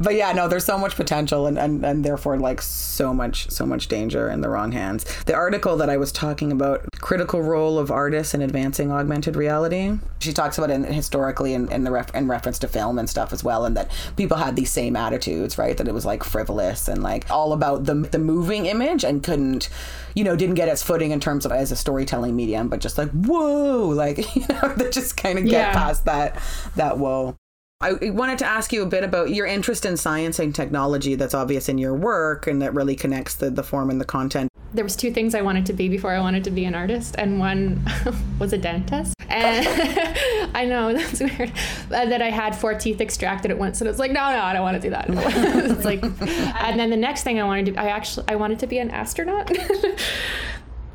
But 0.00 0.14
yeah 0.14 0.32
no 0.32 0.48
there's 0.48 0.64
so 0.64 0.78
much 0.78 0.96
potential 0.96 1.46
and, 1.46 1.58
and 1.58 1.84
and 1.84 2.04
therefore 2.04 2.38
like 2.38 2.62
so 2.62 3.12
much 3.12 3.50
so 3.50 3.66
much 3.66 3.88
danger 3.88 4.30
in 4.30 4.40
the 4.40 4.48
wrong 4.48 4.72
hands. 4.72 5.04
The 5.24 5.34
article 5.34 5.76
that 5.76 5.90
i 5.90 5.96
was 5.96 6.12
talking 6.12 6.52
about 6.52 6.86
critical 7.00 7.40
role 7.42 7.78
of 7.78 7.90
artists 7.90 8.34
in 8.34 8.42
advancing 8.42 8.92
augmented 8.92 9.36
reality. 9.36 9.98
She 10.18 10.32
talks 10.32 10.58
about 10.58 10.70
it 10.70 10.84
historically 10.84 11.54
in, 11.54 11.70
in 11.72 11.84
the 11.84 11.90
ref, 11.90 12.14
in 12.14 12.28
reference 12.28 12.58
to 12.60 12.68
film 12.68 12.98
and 12.98 13.08
stuff 13.08 13.32
as 13.32 13.42
well 13.42 13.64
and 13.64 13.76
that 13.76 13.90
people 14.16 14.36
had 14.36 14.54
these 14.56 14.70
same 14.70 14.96
attitudes 14.96 15.56
right? 15.56 15.76
That 15.76 15.88
it 15.88 15.94
was 15.94 16.04
like 16.04 16.22
frivolous 16.24 16.88
and 16.88 17.02
like 17.02 17.30
all 17.30 17.52
about 17.52 17.84
the, 17.86 17.94
the 17.94 18.18
moving 18.18 18.66
image 18.66 19.02
and 19.04 19.22
couldn't 19.22 19.68
you 20.14 20.24
know 20.24 20.36
didn't 20.36 20.56
get 20.56 20.68
its 20.68 20.82
footing 20.82 21.10
in 21.10 21.20
terms 21.20 21.46
of 21.46 21.52
as 21.52 21.70
a 21.72 21.76
storytelling 21.76 22.34
medium 22.36 22.68
but 22.68 22.80
just 22.80 22.98
like 22.98 23.08
whoa 23.10 23.86
like 23.88 24.18
you 24.36 24.42
know 24.48 24.68
that 24.76 24.92
just 24.92 25.16
kind 25.16 25.38
of 25.38 25.44
get 25.44 25.52
Yeah. 25.52 25.72
past 25.72 26.04
that 26.04 26.38
that 26.76 26.98
whoa 26.98 27.36
I 27.82 27.92
wanted 28.10 28.38
to 28.40 28.44
ask 28.44 28.74
you 28.74 28.82
a 28.82 28.86
bit 28.86 29.04
about 29.04 29.30
your 29.30 29.46
interest 29.46 29.86
in 29.86 29.96
science 29.96 30.38
and 30.38 30.54
technology 30.54 31.14
that's 31.14 31.32
obvious 31.32 31.66
in 31.66 31.78
your 31.78 31.94
work 31.94 32.46
and 32.46 32.60
that 32.60 32.74
really 32.74 32.94
connects 32.94 33.34
the, 33.36 33.48
the 33.48 33.62
form 33.62 33.88
and 33.88 33.98
the 33.98 34.04
content. 34.04 34.50
there 34.74 34.84
was 34.84 34.94
two 34.94 35.10
things 35.10 35.34
I 35.34 35.40
wanted 35.40 35.64
to 35.64 35.72
be 35.72 35.88
before 35.88 36.12
I 36.12 36.20
wanted 36.20 36.44
to 36.44 36.50
be 36.50 36.66
an 36.66 36.74
artist, 36.74 37.14
and 37.18 37.38
one 37.40 37.82
was 38.38 38.52
a 38.52 38.58
dentist. 38.58 39.14
And 39.30 39.66
I 40.54 40.66
know 40.66 40.92
that's 40.96 41.20
weird. 41.20 41.52
Uh, 41.90 42.04
that 42.04 42.20
I 42.20 42.28
had 42.28 42.54
four 42.54 42.74
teeth 42.74 43.00
extracted 43.00 43.50
at 43.50 43.56
once, 43.58 43.80
and 43.80 43.88
it's 43.88 43.98
like, 43.98 44.12
no, 44.12 44.30
no, 44.30 44.42
I 44.42 44.52
don't 44.52 44.62
want 44.62 44.74
to 44.76 44.80
do 44.82 44.90
that. 44.90 45.06
it's 45.08 45.84
like, 45.86 46.02
and 46.02 46.78
then 46.78 46.90
the 46.90 46.98
next 46.98 47.22
thing 47.22 47.40
I 47.40 47.44
wanted 47.44 47.74
to, 47.74 47.80
I 47.80 47.86
actually, 47.86 48.26
I 48.28 48.36
wanted 48.36 48.58
to 48.58 48.66
be 48.66 48.78
an 48.78 48.90
astronaut. 48.90 49.50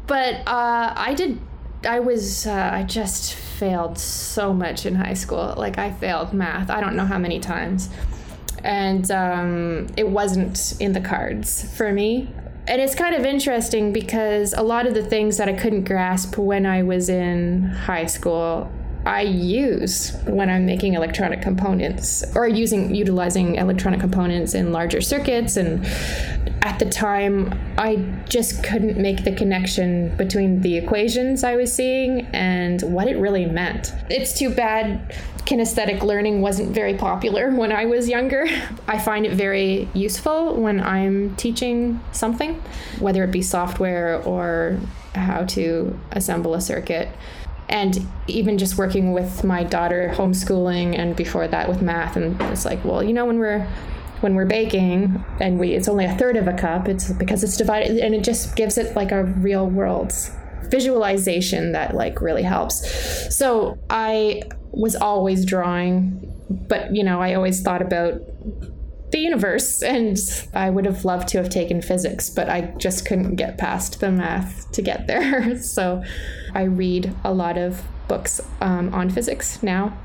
but 0.05 0.35
uh, 0.47 0.93
I 0.95 1.15
did. 1.15 1.39
I 1.85 1.99
was. 1.99 2.47
Uh, 2.47 2.69
I 2.73 2.83
just 2.83 3.33
failed 3.33 3.97
so 3.97 4.53
much 4.53 4.85
in 4.85 4.95
high 4.95 5.13
school. 5.13 5.53
Like 5.57 5.77
I 5.77 5.91
failed 5.91 6.33
math. 6.33 6.69
I 6.69 6.81
don't 6.81 6.95
know 6.95 7.05
how 7.05 7.17
many 7.17 7.39
times 7.39 7.89
and 8.65 9.11
um, 9.11 9.87
it 9.95 10.09
wasn't 10.09 10.73
in 10.81 10.91
the 10.93 10.99
cards 10.99 11.71
for 11.77 11.93
me. 11.93 12.27
And 12.67 12.81
it's 12.81 12.95
kind 12.95 13.13
of 13.13 13.23
interesting 13.23 13.93
because 13.93 14.53
a 14.53 14.63
lot 14.63 14.87
of 14.87 14.95
the 14.95 15.03
things 15.03 15.37
that 15.37 15.47
I 15.47 15.53
couldn't 15.53 15.83
grasp 15.83 16.35
when 16.37 16.65
I 16.65 16.81
was 16.81 17.07
in 17.07 17.67
high 17.67 18.07
school, 18.07 18.71
I 19.05 19.21
use 19.21 20.15
when 20.25 20.49
I'm 20.49 20.65
making 20.65 20.95
electronic 20.95 21.41
components 21.41 22.23
or 22.35 22.47
using 22.47 22.95
utilizing 22.95 23.55
electronic 23.55 23.99
components 23.99 24.55
in 24.55 24.71
larger 24.71 24.99
circuits. 25.01 25.57
And 25.57 25.85
at 26.63 26.79
the 26.79 26.89
time, 26.89 27.53
I 27.77 27.97
just 28.27 28.63
couldn't 28.63 28.97
make 28.97 29.23
the 29.23 29.35
connection 29.35 30.15
between 30.17 30.61
the 30.61 30.77
equations 30.77 31.43
I 31.43 31.55
was 31.55 31.71
seeing 31.71 32.21
and 32.33 32.81
what 32.81 33.07
it 33.07 33.17
really 33.17 33.45
meant. 33.45 33.93
It's 34.09 34.37
too 34.37 34.49
bad 34.49 35.15
kinesthetic 35.45 36.01
learning 36.01 36.41
wasn't 36.41 36.73
very 36.73 36.95
popular 36.95 37.51
when 37.55 37.71
I 37.71 37.85
was 37.85 38.09
younger. 38.09 38.47
I 38.87 38.97
find 38.97 39.25
it 39.25 39.33
very 39.33 39.87
useful 39.93 40.55
when 40.55 40.79
I'm 40.79 41.35
teaching 41.35 42.01
something, 42.11 42.61
whether 42.99 43.23
it 43.23 43.31
be 43.31 43.43
software 43.43 44.21
or 44.23 44.79
how 45.13 45.45
to 45.45 45.97
assemble 46.11 46.55
a 46.55 46.61
circuit. 46.61 47.09
And 47.67 48.07
even 48.27 48.57
just 48.57 48.77
working 48.77 49.13
with 49.13 49.43
my 49.43 49.63
daughter 49.63 50.13
homeschooling 50.15 50.97
and 50.97 51.15
before 51.15 51.47
that 51.47 51.67
with 51.67 51.81
math 51.81 52.15
and 52.15 52.39
it's 52.43 52.65
like, 52.65 52.83
well, 52.85 53.03
you 53.03 53.13
know 53.13 53.25
when 53.25 53.39
we're 53.39 53.67
when 54.21 54.35
we're 54.35 54.45
baking 54.45 55.23
and 55.39 55.59
we 55.59 55.73
it's 55.73 55.87
only 55.87 56.05
a 56.05 56.15
third 56.15 56.37
of 56.37 56.47
a 56.47 56.53
cup, 56.53 56.87
it's 56.87 57.11
because 57.13 57.43
it's 57.43 57.57
divided 57.57 57.97
and 57.97 58.13
it 58.13 58.23
just 58.23 58.55
gives 58.55 58.77
it 58.77 58.95
like 58.95 59.11
a 59.11 59.23
real 59.23 59.67
world 59.67 60.13
visualization 60.69 61.71
that 61.73 61.95
like 61.95 62.21
really 62.21 62.43
helps. 62.43 63.35
So 63.35 63.77
I 63.89 64.43
was 64.71 64.95
always 64.95 65.45
drawing, 65.45 66.31
but 66.49 66.93
you 66.95 67.03
know, 67.03 67.21
I 67.21 67.33
always 67.33 67.61
thought 67.61 67.81
about 67.81 68.21
the 69.11 69.19
universe 69.19 69.81
and 69.95 70.17
I 70.53 70.69
would 70.69 70.85
have 70.85 71.05
loved 71.05 71.27
to 71.29 71.37
have 71.37 71.49
taken 71.49 71.81
physics, 71.81 72.29
but 72.29 72.49
I 72.49 72.73
just 72.77 73.05
couldn't 73.05 73.35
get 73.35 73.57
past 73.57 73.99
the 73.99 74.11
math 74.11 74.71
to 74.71 74.81
get 74.81 75.07
there. 75.07 75.57
So 75.75 76.03
I 76.55 76.63
read 76.63 77.13
a 77.23 77.33
lot 77.33 77.57
of 77.57 77.83
books 78.07 78.41
um, 78.61 78.93
on 78.93 79.09
physics 79.09 79.61
now. 79.61 79.95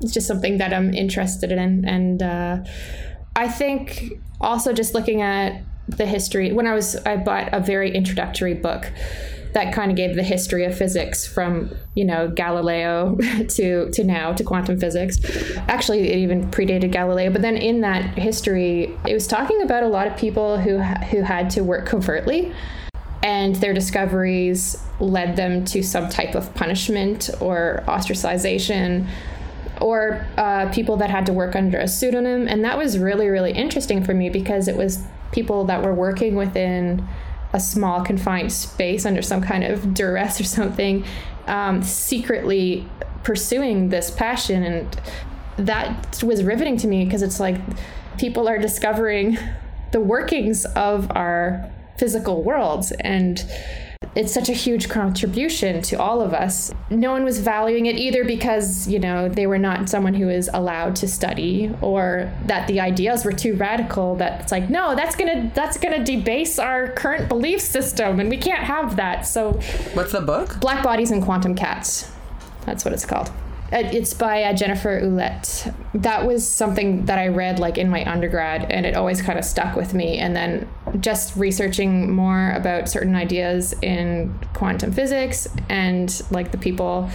it's 0.00 0.12
just 0.12 0.26
something 0.26 0.58
that 0.58 0.72
I'm 0.72 0.92
interested 0.92 1.50
in. 1.50 1.84
And 1.84 2.22
uh, 2.22 2.58
I 3.34 3.48
think 3.48 4.20
also 4.40 4.72
just 4.72 4.94
looking 4.94 5.22
at 5.22 5.62
the 5.88 6.06
history, 6.06 6.52
when 6.52 6.66
I 6.66 6.74
was, 6.74 6.96
I 7.04 7.16
bought 7.16 7.52
a 7.52 7.60
very 7.60 7.94
introductory 7.94 8.54
book 8.54 8.90
that 9.54 9.72
kind 9.72 9.90
of 9.90 9.96
gave 9.96 10.16
the 10.16 10.22
history 10.22 10.64
of 10.64 10.76
physics 10.76 11.26
from 11.26 11.70
you 11.94 12.04
know 12.04 12.28
Galileo 12.28 13.16
to 13.50 13.90
to 13.92 14.04
now 14.04 14.32
to 14.32 14.44
quantum 14.44 14.78
physics. 14.78 15.18
Actually, 15.68 16.10
it 16.10 16.18
even 16.18 16.50
predated 16.50 16.90
Galileo. 16.90 17.30
But 17.30 17.42
then 17.42 17.56
in 17.56 17.80
that 17.80 18.18
history, 18.18 18.96
it 19.06 19.14
was 19.14 19.26
talking 19.26 19.62
about 19.62 19.84
a 19.84 19.88
lot 19.88 20.06
of 20.06 20.16
people 20.16 20.58
who 20.58 20.78
who 20.80 21.22
had 21.22 21.50
to 21.50 21.62
work 21.62 21.86
covertly. 21.86 22.52
And 23.24 23.56
their 23.56 23.72
discoveries 23.72 24.76
led 25.00 25.34
them 25.34 25.64
to 25.64 25.82
some 25.82 26.10
type 26.10 26.34
of 26.34 26.54
punishment 26.54 27.30
or 27.40 27.82
ostracization, 27.88 29.08
or 29.80 30.26
uh, 30.36 30.70
people 30.72 30.98
that 30.98 31.08
had 31.10 31.26
to 31.26 31.32
work 31.32 31.56
under 31.56 31.78
a 31.78 31.88
pseudonym. 31.88 32.46
And 32.46 32.62
that 32.64 32.76
was 32.78 32.98
really, 32.98 33.28
really 33.28 33.52
interesting 33.52 34.04
for 34.04 34.14
me 34.14 34.28
because 34.28 34.68
it 34.68 34.76
was 34.76 35.02
people 35.32 35.64
that 35.64 35.82
were 35.82 35.94
working 35.94 36.36
within 36.36 37.08
a 37.54 37.60
small 37.60 38.04
confined 38.04 38.52
space 38.52 39.06
under 39.06 39.22
some 39.22 39.40
kind 39.40 39.64
of 39.64 39.94
duress 39.94 40.40
or 40.40 40.44
something, 40.44 41.04
um, 41.46 41.82
secretly 41.82 42.86
pursuing 43.22 43.88
this 43.88 44.10
passion. 44.10 44.62
And 44.62 45.00
that 45.56 46.22
was 46.22 46.44
riveting 46.44 46.76
to 46.78 46.86
me 46.86 47.04
because 47.04 47.22
it's 47.22 47.40
like 47.40 47.56
people 48.18 48.48
are 48.48 48.58
discovering 48.58 49.38
the 49.92 50.00
workings 50.00 50.66
of 50.66 51.10
our 51.16 51.70
physical 51.96 52.42
worlds 52.42 52.92
and 53.00 53.44
it's 54.14 54.32
such 54.32 54.48
a 54.48 54.52
huge 54.52 54.88
contribution 54.88 55.82
to 55.82 55.96
all 55.96 56.20
of 56.20 56.32
us. 56.32 56.72
No 56.90 57.12
one 57.12 57.24
was 57.24 57.40
valuing 57.40 57.86
it 57.86 57.96
either 57.96 58.24
because, 58.24 58.86
you 58.86 58.98
know, 58.98 59.28
they 59.28 59.46
were 59.46 59.58
not 59.58 59.88
someone 59.88 60.14
who 60.14 60.26
was 60.26 60.48
allowed 60.52 60.96
to 60.96 61.08
study 61.08 61.74
or 61.80 62.32
that 62.46 62.68
the 62.68 62.80
ideas 62.80 63.24
were 63.24 63.32
too 63.32 63.56
radical 63.56 64.14
that 64.16 64.42
it's 64.42 64.52
like, 64.52 64.70
no, 64.70 64.94
that's 64.94 65.16
going 65.16 65.32
to 65.32 65.54
that's 65.54 65.78
going 65.78 66.04
to 66.04 66.16
debase 66.16 66.58
our 66.58 66.88
current 66.88 67.28
belief 67.28 67.60
system 67.60 68.20
and 68.20 68.30
we 68.30 68.36
can't 68.36 68.62
have 68.64 68.96
that. 68.96 69.26
So 69.26 69.52
What's 69.94 70.12
the 70.12 70.20
book? 70.20 70.60
Black 70.60 70.82
Bodies 70.84 71.10
and 71.10 71.22
Quantum 71.22 71.54
Cats. 71.54 72.10
That's 72.66 72.84
what 72.84 72.94
it's 72.94 73.04
called. 73.04 73.32
Uh, 73.74 73.78
it's 73.92 74.14
by 74.14 74.44
uh, 74.44 74.52
Jennifer 74.52 75.00
Ouellette. 75.00 75.74
That 75.94 76.24
was 76.24 76.48
something 76.48 77.06
that 77.06 77.18
I 77.18 77.26
read 77.26 77.58
like 77.58 77.76
in 77.76 77.88
my 77.88 78.08
undergrad, 78.08 78.70
and 78.70 78.86
it 78.86 78.94
always 78.94 79.20
kind 79.20 79.36
of 79.36 79.44
stuck 79.44 79.74
with 79.74 79.94
me. 79.94 80.18
And 80.18 80.36
then 80.36 80.68
just 81.00 81.34
researching 81.34 82.12
more 82.12 82.52
about 82.52 82.88
certain 82.88 83.16
ideas 83.16 83.74
in 83.82 84.32
quantum 84.54 84.92
physics 84.92 85.48
and 85.68 86.22
like 86.30 86.52
the 86.52 86.58
people 86.58 87.10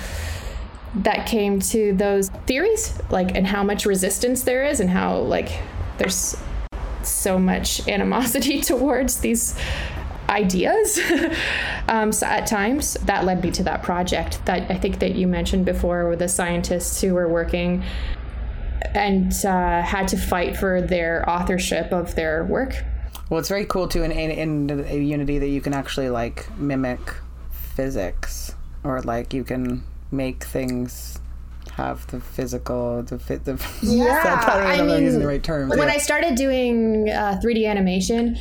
that 0.96 1.28
came 1.28 1.62
to 1.62 1.94
those 1.94 2.28
theories, 2.46 3.00
like 3.10 3.36
and 3.36 3.48
how 3.48 3.64
much 3.64 3.86
resistance 3.86 4.42
there 4.42 4.66
is, 4.66 4.82
and 4.82 4.90
how 4.90 5.20
like 5.20 5.62
there's 5.98 6.36
so 7.04 7.40
much 7.40 7.88
animosity 7.88 8.60
towards 8.72 9.22
these 9.22 9.58
ideas 10.30 11.00
um, 11.88 12.12
so 12.12 12.26
at 12.26 12.46
times 12.46 12.94
that 13.06 13.26
led 13.26 13.44
me 13.44 13.52
to 13.52 13.64
that 13.64 13.84
project 13.84 14.44
that 14.46 14.70
i 14.72 14.76
think 14.76 15.00
that 15.00 15.16
you 15.16 15.28
mentioned 15.28 15.66
before 15.66 16.08
with 16.08 16.20
the 16.20 16.28
scientists 16.28 17.02
who 17.02 17.14
were 17.14 17.28
working 17.28 17.84
and 18.94 19.34
uh, 19.46 19.82
had 19.82 20.08
to 20.08 20.18
fight 20.18 20.56
for 20.56 20.82
their 20.82 21.28
authorship 21.30 21.92
of 21.92 22.16
their 22.16 22.44
work 22.46 22.74
well 23.30 23.40
it's 23.40 23.50
very 23.50 23.66
cool 23.66 23.88
too 23.88 24.04
in, 24.04 24.12
in, 24.12 24.70
in 24.70 25.06
unity 25.06 25.40
that 25.40 25.50
you 25.50 25.62
can 25.62 25.74
actually 25.74 26.10
like 26.10 26.50
mimic 26.58 27.00
physics 27.52 28.56
or 28.84 29.02
like 29.02 29.34
you 29.34 29.44
can 29.44 29.84
make 30.12 30.44
things 30.44 31.20
have 31.80 32.06
the 32.08 32.20
physical 32.20 33.02
the 33.04 33.18
fit 33.18 33.46
the 33.46 33.54
yeah 33.82 34.44
I, 34.48 34.80
I 34.80 34.82
mean, 34.82 35.04
using 35.04 35.22
the 35.22 35.28
right 35.28 35.42
terms. 35.42 35.70
when 35.70 35.88
yeah. 35.88 35.94
I 35.94 35.98
started 35.98 36.36
doing 36.36 37.10
uh, 37.10 37.40
3D 37.44 37.66
animation, 37.68 38.38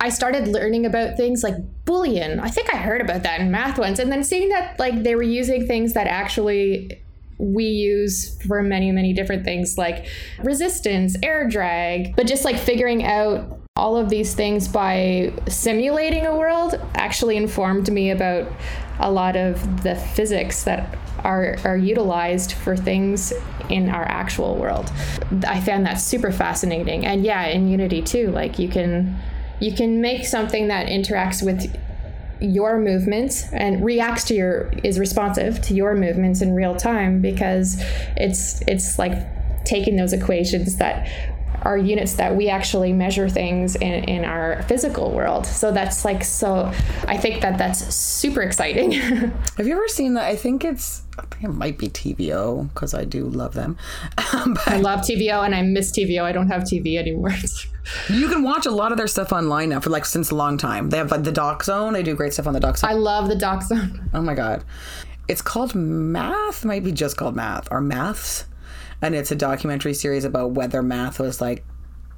I 0.00 0.10
started 0.10 0.46
learning 0.46 0.86
about 0.86 1.16
things 1.16 1.42
like 1.42 1.56
Boolean. 1.84 2.38
I 2.40 2.48
think 2.48 2.72
I 2.72 2.76
heard 2.76 3.00
about 3.00 3.24
that 3.24 3.40
in 3.40 3.50
math 3.50 3.78
once, 3.78 3.98
and 3.98 4.12
then 4.12 4.22
seeing 4.22 4.48
that 4.50 4.78
like 4.78 5.02
they 5.02 5.14
were 5.14 5.22
using 5.22 5.66
things 5.66 5.94
that 5.94 6.06
actually 6.06 7.00
we 7.38 7.64
use 7.64 8.40
for 8.46 8.62
many 8.62 8.90
many 8.90 9.12
different 9.12 9.44
things 9.44 9.78
like 9.78 10.06
resistance, 10.42 11.16
air 11.22 11.48
drag, 11.48 12.14
but 12.16 12.26
just 12.26 12.44
like 12.44 12.56
figuring 12.56 13.04
out 13.04 13.60
all 13.76 13.96
of 13.96 14.08
these 14.08 14.34
things 14.34 14.66
by 14.66 15.32
simulating 15.48 16.26
a 16.26 16.36
world 16.36 16.80
actually 16.94 17.36
informed 17.36 17.90
me 17.92 18.10
about 18.10 18.50
a 18.98 19.10
lot 19.10 19.36
of 19.36 19.84
the 19.84 19.94
physics 19.94 20.64
that 20.64 20.98
are, 21.22 21.56
are 21.64 21.76
utilized 21.76 22.52
for 22.52 22.76
things 22.76 23.32
in 23.68 23.88
our 23.88 24.02
actual 24.02 24.56
world. 24.56 24.90
I 25.46 25.60
found 25.60 25.86
that 25.86 25.94
super 25.94 26.32
fascinating. 26.32 27.06
And 27.06 27.24
yeah, 27.24 27.46
in 27.46 27.68
Unity 27.68 28.02
too, 28.02 28.32
like 28.32 28.58
you 28.58 28.68
can 28.68 29.16
you 29.60 29.72
can 29.72 30.00
make 30.00 30.24
something 30.24 30.68
that 30.68 30.86
interacts 30.86 31.42
with 31.42 31.74
your 32.40 32.78
movements 32.78 33.52
and 33.52 33.84
reacts 33.84 34.24
to 34.24 34.34
your 34.34 34.70
is 34.84 34.98
responsive 34.98 35.60
to 35.60 35.74
your 35.74 35.94
movements 35.94 36.40
in 36.40 36.54
real 36.54 36.76
time 36.76 37.20
because 37.20 37.82
it's 38.16 38.62
it's 38.68 38.98
like 38.98 39.14
taking 39.64 39.96
those 39.96 40.12
equations 40.12 40.76
that 40.76 41.10
are 41.62 41.76
units 41.76 42.14
that 42.14 42.34
we 42.34 42.48
actually 42.48 42.92
measure 42.92 43.28
things 43.28 43.76
in, 43.76 44.04
in 44.04 44.24
our 44.24 44.62
physical 44.62 45.10
world 45.12 45.46
so 45.46 45.72
that's 45.72 46.04
like 46.04 46.22
so 46.24 46.72
i 47.06 47.16
think 47.16 47.40
that 47.40 47.58
that's 47.58 47.94
super 47.94 48.42
exciting 48.42 48.92
have 49.56 49.66
you 49.66 49.72
ever 49.72 49.88
seen 49.88 50.14
that 50.14 50.24
i 50.24 50.36
think 50.36 50.64
it's 50.64 51.02
I 51.18 51.22
think 51.22 51.44
it 51.44 51.48
might 51.48 51.78
be 51.78 51.88
TVO 51.88 52.72
because 52.72 52.94
I 52.94 53.04
do 53.04 53.24
love 53.24 53.54
them. 53.54 53.76
but 54.16 54.68
I 54.68 54.76
love 54.78 55.00
TVO 55.00 55.44
and 55.44 55.54
I 55.54 55.62
miss 55.62 55.90
TVO. 55.90 56.22
I 56.22 56.32
don't 56.32 56.48
have 56.48 56.62
TV 56.62 56.96
anymore. 56.96 57.32
you 58.08 58.28
can 58.28 58.42
watch 58.42 58.66
a 58.66 58.70
lot 58.70 58.92
of 58.92 58.98
their 58.98 59.08
stuff 59.08 59.32
online 59.32 59.70
now 59.70 59.80
for 59.80 59.90
like 59.90 60.04
since 60.04 60.30
a 60.30 60.36
long 60.36 60.58
time. 60.58 60.90
They 60.90 60.98
have 60.98 61.10
like 61.10 61.24
the 61.24 61.32
Doc 61.32 61.64
Zone. 61.64 61.92
They 61.92 62.02
do 62.02 62.14
great 62.14 62.32
stuff 62.34 62.46
on 62.46 62.54
the 62.54 62.60
Doc 62.60 62.78
Zone. 62.78 62.90
I 62.90 62.94
love 62.94 63.28
the 63.28 63.34
Doc 63.34 63.62
Zone. 63.64 64.08
Oh 64.14 64.22
my 64.22 64.34
god, 64.34 64.64
it's 65.26 65.42
called 65.42 65.74
Math. 65.74 66.64
Might 66.64 66.84
be 66.84 66.92
just 66.92 67.16
called 67.16 67.34
Math 67.34 67.68
or 67.70 67.80
Maths, 67.80 68.44
and 69.02 69.14
it's 69.14 69.30
a 69.30 69.36
documentary 69.36 69.94
series 69.94 70.24
about 70.24 70.52
whether 70.52 70.82
math 70.82 71.20
was 71.20 71.40
like 71.40 71.64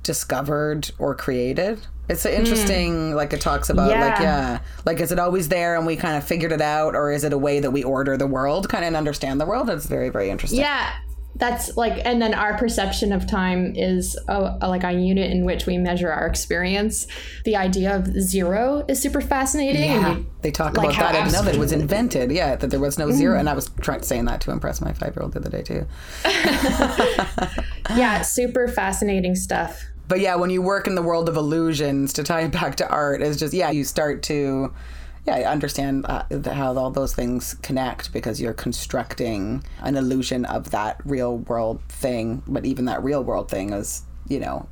discovered 0.03 0.91
or 0.99 1.15
created. 1.15 1.87
It's 2.09 2.27
interesting, 2.27 3.13
mm. 3.13 3.15
like 3.15 3.33
it 3.33 3.41
talks 3.41 3.71
about, 3.71 3.91
yeah. 3.91 4.05
like, 4.05 4.19
yeah, 4.19 4.61
like, 4.85 4.99
is 5.01 5.13
it 5.13 5.21
always 5.21 5.49
there 5.49 5.77
and 5.77 5.87
we 5.87 5.95
kind 5.95 6.17
of 6.17 6.25
figured 6.25 6.51
it 6.51 6.61
out, 6.61 6.97
or 6.97 7.13
is 7.13 7.23
it 7.23 7.33
a 7.33 7.39
way 7.39 7.61
that 7.61 7.71
we 7.71 7.85
order 7.85 8.17
the 8.17 8.27
world, 8.27 8.69
kind 8.69 8.85
of 8.85 8.95
understand 8.95 9.41
the 9.41 9.47
world? 9.47 9.71
It's 9.71 9.87
very, 9.87 10.09
very 10.09 10.29
interesting. 10.29 10.59
Yeah. 10.59 10.91
That's 11.37 11.77
like, 11.77 12.05
and 12.05 12.21
then 12.21 12.35
our 12.35 12.59
perception 12.59 13.13
of 13.13 13.27
time 13.27 13.75
is 13.75 14.19
a, 14.29 14.59
a, 14.61 14.69
like 14.69 14.85
a 14.85 14.93
unit 14.93 15.31
in 15.31 15.45
which 15.45 15.65
we 15.65 15.79
measure 15.79 16.11
our 16.11 16.27
experience. 16.27 17.07
The 17.45 17.57
idea 17.57 17.97
of 17.97 18.07
zero 18.21 18.85
is 18.89 19.01
super 19.01 19.21
fascinating. 19.21 19.91
Yeah, 19.91 20.19
they 20.43 20.51
talk 20.51 20.77
like 20.77 20.91
about 20.91 20.99
that. 20.99 21.15
I 21.15 21.19
didn't 21.21 21.33
know 21.33 21.43
that 21.43 21.55
it 21.55 21.59
was 21.59 21.73
invented. 21.73 22.31
Yeah, 22.31 22.57
that 22.57 22.71
there 22.71 22.81
was 22.81 22.99
no 22.99 23.11
zero, 23.11 23.37
mm. 23.37 23.41
and 23.41 23.49
I 23.49 23.55
was 23.55 23.71
trying 23.81 24.03
saying 24.03 24.27
that 24.27 24.41
to 24.43 24.51
impress 24.51 24.81
my 24.81 24.93
five 24.93 25.15
year 25.17 25.23
old 25.23 25.33
the 25.33 25.41
other 25.41 25.51
day 25.51 25.63
too. 25.63 25.87
yeah, 27.97 28.23
super 28.23 28.69
fascinating 28.69 29.35
stuff 29.35 29.87
but 30.11 30.19
yeah, 30.19 30.35
when 30.35 30.51
you 30.51 30.61
work 30.61 30.89
in 30.89 30.97
the 30.97 31.03
world 31.03 31.29
of 31.29 31.37
illusions, 31.37 32.13
to 32.15 32.25
tie 32.25 32.41
it 32.41 32.51
back 32.51 32.75
to 32.75 32.89
art, 32.89 33.23
is 33.23 33.39
just 33.39 33.55
yeah, 33.55 33.71
you 33.71 33.85
start 33.85 34.25
to 34.25 34.75
yeah 35.39 35.51
understand 35.51 36.07
uh, 36.09 36.25
how 36.53 36.77
all 36.77 36.91
those 36.91 37.15
things 37.15 37.55
connect 37.63 38.13
because 38.13 38.41
you're 38.41 38.53
constructing 38.53 39.65
an 39.81 39.97
illusion 39.97 40.45
of 40.45 40.71
that 40.71 41.01
real 41.05 41.39
world 41.39 41.81
thing. 41.89 42.43
But 42.47 42.65
even 42.65 42.85
that 42.87 43.03
real 43.03 43.23
world 43.23 43.49
thing 43.51 43.73
is 43.73 44.03
you 44.29 44.41
know 44.41 44.69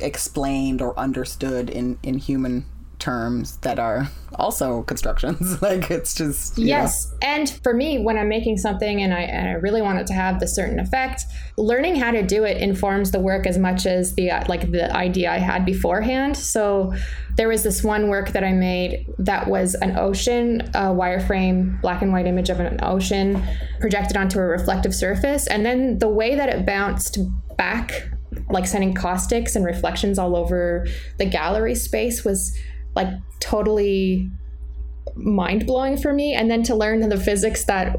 explained 0.00 0.82
or 0.82 0.98
understood 0.98 1.70
in 1.70 1.98
in 2.02 2.18
human 2.18 2.66
terms 2.98 3.58
that 3.58 3.78
are 3.78 4.08
also 4.36 4.82
constructions. 4.82 5.60
like 5.62 5.90
it's 5.90 6.14
just 6.14 6.58
yes. 6.58 7.10
Know. 7.10 7.18
And 7.22 7.50
for 7.62 7.74
me, 7.74 7.98
when 7.98 8.18
I'm 8.18 8.28
making 8.28 8.58
something 8.58 9.02
and 9.02 9.12
I, 9.12 9.22
and 9.22 9.48
I 9.48 9.52
really 9.52 9.82
want 9.82 9.98
it 9.98 10.06
to 10.08 10.12
have 10.12 10.40
the 10.40 10.48
certain 10.48 10.78
effect, 10.78 11.24
learning 11.56 11.96
how 11.96 12.10
to 12.10 12.22
do 12.22 12.44
it 12.44 12.58
informs 12.58 13.10
the 13.10 13.20
work 13.20 13.46
as 13.46 13.58
much 13.58 13.86
as 13.86 14.14
the 14.14 14.30
uh, 14.30 14.44
like 14.48 14.70
the 14.70 14.94
idea 14.94 15.30
I 15.30 15.38
had 15.38 15.64
beforehand. 15.64 16.36
So 16.36 16.94
there 17.36 17.48
was 17.48 17.62
this 17.62 17.84
one 17.84 18.08
work 18.08 18.30
that 18.30 18.44
I 18.44 18.52
made 18.52 19.06
that 19.18 19.48
was 19.48 19.74
an 19.74 19.96
ocean, 19.98 20.62
a 20.74 20.92
wireframe 20.92 21.80
black 21.80 22.02
and 22.02 22.12
white 22.12 22.26
image 22.26 22.50
of 22.50 22.60
an 22.60 22.78
ocean 22.82 23.42
projected 23.80 24.16
onto 24.16 24.38
a 24.38 24.42
reflective 24.42 24.94
surface, 24.94 25.46
and 25.46 25.64
then 25.64 25.98
the 25.98 26.08
way 26.08 26.34
that 26.34 26.48
it 26.48 26.66
bounced 26.66 27.18
back 27.56 28.10
like 28.50 28.66
sending 28.66 28.94
caustics 28.94 29.56
and 29.56 29.64
reflections 29.64 30.18
all 30.18 30.36
over 30.36 30.86
the 31.18 31.24
gallery 31.24 31.74
space 31.74 32.24
was 32.24 32.56
like 32.96 33.08
totally 33.38 34.30
mind 35.14 35.66
blowing 35.66 35.96
for 35.96 36.12
me. 36.12 36.34
And 36.34 36.50
then 36.50 36.62
to 36.64 36.74
learn 36.74 37.06
the 37.08 37.20
physics 37.20 37.64
that 37.64 37.96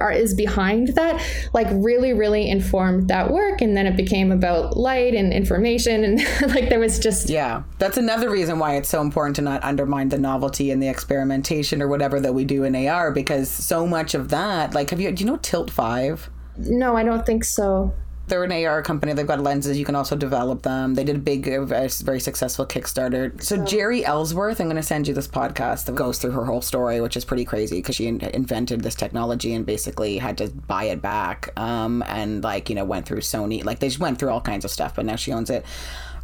are, 0.00 0.12
is 0.12 0.34
behind 0.34 0.88
that 0.94 1.22
like 1.52 1.66
really 1.70 2.14
really 2.14 2.48
informed 2.48 3.08
that 3.08 3.30
work 3.30 3.60
and 3.60 3.76
then 3.76 3.86
it 3.86 3.96
became 3.96 4.32
about 4.32 4.76
light 4.76 5.14
and 5.14 5.30
information 5.30 6.04
and 6.04 6.20
like 6.54 6.70
there 6.70 6.78
was 6.78 6.98
just 6.98 7.28
yeah 7.28 7.62
that's 7.78 7.98
another 7.98 8.30
reason 8.30 8.58
why 8.58 8.76
it's 8.76 8.88
so 8.88 9.02
important 9.02 9.36
to 9.36 9.42
not 9.42 9.62
undermine 9.62 10.08
the 10.08 10.18
novelty 10.18 10.70
and 10.70 10.82
the 10.82 10.88
experimentation 10.88 11.82
or 11.82 11.88
whatever 11.88 12.18
that 12.18 12.32
we 12.32 12.46
do 12.46 12.64
in 12.64 12.74
AR 12.88 13.10
because 13.10 13.50
so 13.50 13.86
much 13.86 14.14
of 14.14 14.30
that 14.30 14.72
like 14.72 14.88
have 14.88 15.02
you 15.02 15.12
do 15.12 15.22
you 15.22 15.30
know 15.30 15.36
Tilt 15.36 15.70
Five 15.70 16.30
No, 16.56 16.96
I 16.96 17.02
don't 17.02 17.26
think 17.26 17.44
so. 17.44 17.92
They're 18.26 18.42
an 18.42 18.52
AR 18.52 18.82
company. 18.82 19.12
They've 19.12 19.26
got 19.26 19.40
lenses. 19.40 19.78
You 19.78 19.84
can 19.84 19.94
also 19.94 20.16
develop 20.16 20.62
them. 20.62 20.94
They 20.94 21.04
did 21.04 21.16
a 21.16 21.18
big, 21.18 21.44
very 21.44 22.20
successful 22.20 22.64
Kickstarter. 22.64 23.40
So 23.42 23.58
Jeri 23.58 24.02
Ellsworth, 24.02 24.60
I'm 24.60 24.66
going 24.66 24.76
to 24.76 24.82
send 24.82 25.06
you 25.06 25.12
this 25.12 25.28
podcast 25.28 25.84
that 25.84 25.94
goes 25.94 26.18
through 26.18 26.30
her 26.30 26.46
whole 26.46 26.62
story, 26.62 27.00
which 27.02 27.16
is 27.16 27.24
pretty 27.24 27.44
crazy 27.44 27.76
because 27.76 27.96
she 27.96 28.06
in- 28.06 28.20
invented 28.20 28.80
this 28.80 28.94
technology 28.94 29.52
and 29.52 29.66
basically 29.66 30.16
had 30.16 30.38
to 30.38 30.48
buy 30.48 30.84
it 30.84 31.02
back. 31.02 31.50
Um, 31.58 32.02
and 32.06 32.42
like 32.42 32.70
you 32.70 32.74
know 32.74 32.84
went 32.84 33.06
through 33.06 33.20
Sony, 33.20 33.62
like 33.62 33.80
they 33.80 33.88
just 33.88 34.00
went 34.00 34.18
through 34.18 34.30
all 34.30 34.40
kinds 34.40 34.64
of 34.64 34.70
stuff, 34.70 34.94
but 34.94 35.04
now 35.04 35.16
she 35.16 35.32
owns 35.32 35.50
it 35.50 35.64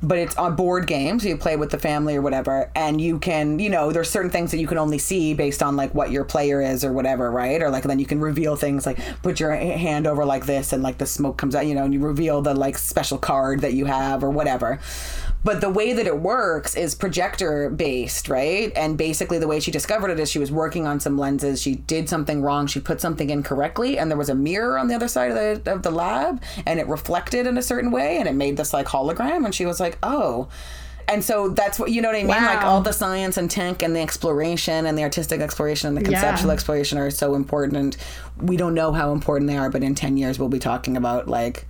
but 0.03 0.19
it's 0.19 0.35
a 0.39 0.51
board 0.51 0.87
game, 0.87 1.21
So 1.21 1.29
you 1.29 1.37
play 1.37 1.57
with 1.57 1.71
the 1.71 1.79
family 1.79 2.17
or 2.17 2.23
whatever, 2.23 2.71
and 2.75 3.01
you 3.01 3.19
can, 3.19 3.59
you 3.59 3.69
know, 3.69 3.93
there's 3.93 4.09
certain 4.09 4.31
things 4.31 4.51
that 4.51 4.59
you 4.59 4.67
can 4.67 4.79
only 4.79 4.99
see 4.99 5.35
based 5.35 5.63
on 5.63 5.77
like 5.77 5.95
what 5.95 6.11
your 6.11 6.25
player 6.25 6.61
is 6.61 6.85
or 6.85 6.93
whatever, 6.93 7.31
right? 7.31 7.63
Or 7.63 7.71
like 7.71 7.85
then 7.85 7.99
you 7.99 8.07
can 8.07 8.21
reveal 8.21 8.57
things 8.57 8.87
like 8.87 8.99
put 9.23 9.41
your 9.41 9.55
hand 9.55 10.07
over 10.07 10.25
like 10.25 10.47
this, 10.47 10.73
and 10.73 10.83
like 10.83 10.99
the 10.99 11.07
smoke 11.07 11.37
comes 11.37 11.55
out, 11.55 11.67
you 11.67 11.75
know, 11.75 11.85
and 11.85 11.93
you 11.93 12.01
reveal 12.01 12.41
the 12.43 12.55
like 12.55 12.79
special 12.79 13.19
card 13.19 13.61
that 13.61 13.75
you 13.75 13.85
have 13.87 14.25
or 14.25 14.31
whatever. 14.31 14.81
But 15.43 15.63
the 15.63 15.71
way 15.71 15.95
that 15.95 16.07
it 16.07 16.19
works 16.21 16.75
is 16.77 16.95
projector 16.95 17.71
based, 17.71 18.29
right? 18.29 18.71
And 18.77 18.99
basically, 18.99 19.39
the 19.39 19.47
way 19.49 19.59
she 19.59 19.71
discovered 19.71 20.11
it 20.11 20.21
is 20.21 20.31
she 20.31 20.39
was 20.39 20.53
working 20.53 20.87
on 20.87 21.01
some 21.01 21.17
lenses. 21.17 21.63
She 21.63 21.77
did 21.77 22.11
something 22.11 22.43
wrong. 22.43 22.67
She 22.67 22.79
put 22.79 23.01
something 23.01 23.31
in 23.31 23.43
correctly, 23.43 23.99
and 23.99 24.11
there 24.11 24.19
was 24.19 24.29
a 24.29 24.35
mirror 24.35 24.79
on 24.79 24.89
the 24.89 24.95
other 24.95 25.09
side 25.09 25.31
of 25.31 25.65
the 25.65 25.73
of 25.73 25.83
the 25.83 25.91
lab, 25.91 26.43
and 26.67 26.79
it 26.79 26.87
reflected 26.89 27.47
in 27.47 27.57
a 27.57 27.63
certain 27.63 27.91
way, 27.91 28.19
and 28.19 28.29
it 28.29 28.35
made 28.35 28.59
this 28.59 28.75
like 28.75 28.87
hologram. 28.87 29.45
And 29.47 29.55
she 29.55 29.65
was 29.65 29.81
like, 29.81 29.97
"Oh." 30.03 30.49
And 31.09 31.25
so 31.25 31.49
that's 31.49 31.77
what 31.79 31.91
you 31.91 32.03
know 32.03 32.09
what 32.09 32.17
I 32.17 32.21
mean. 32.21 32.29
Wow. 32.29 32.47
Like 32.55 32.63
all 32.63 32.83
the 32.83 32.93
science 32.93 33.37
and 33.37 33.51
tech 33.51 33.83
and 33.83 33.97
the 33.97 34.01
exploration 34.01 34.87
and 34.87 34.97
the 34.97 35.03
artistic 35.03 35.41
exploration 35.41 35.89
and 35.89 35.97
the 35.97 36.03
conceptual 36.03 36.49
Yeah. 36.49 36.55
exploration 36.55 36.99
are 36.99 37.11
so 37.11 37.35
important. 37.35 37.97
We 38.37 38.57
don't 38.57 38.75
know 38.75 38.93
how 38.93 39.13
important 39.13 39.51
they 39.51 39.57
are, 39.57 39.71
but 39.71 39.83
in 39.83 39.95
ten 39.97 40.17
years 40.19 40.39
we'll 40.39 40.51
be 40.51 40.61
talking 40.61 40.97
about 40.99 41.27
like 41.29 41.67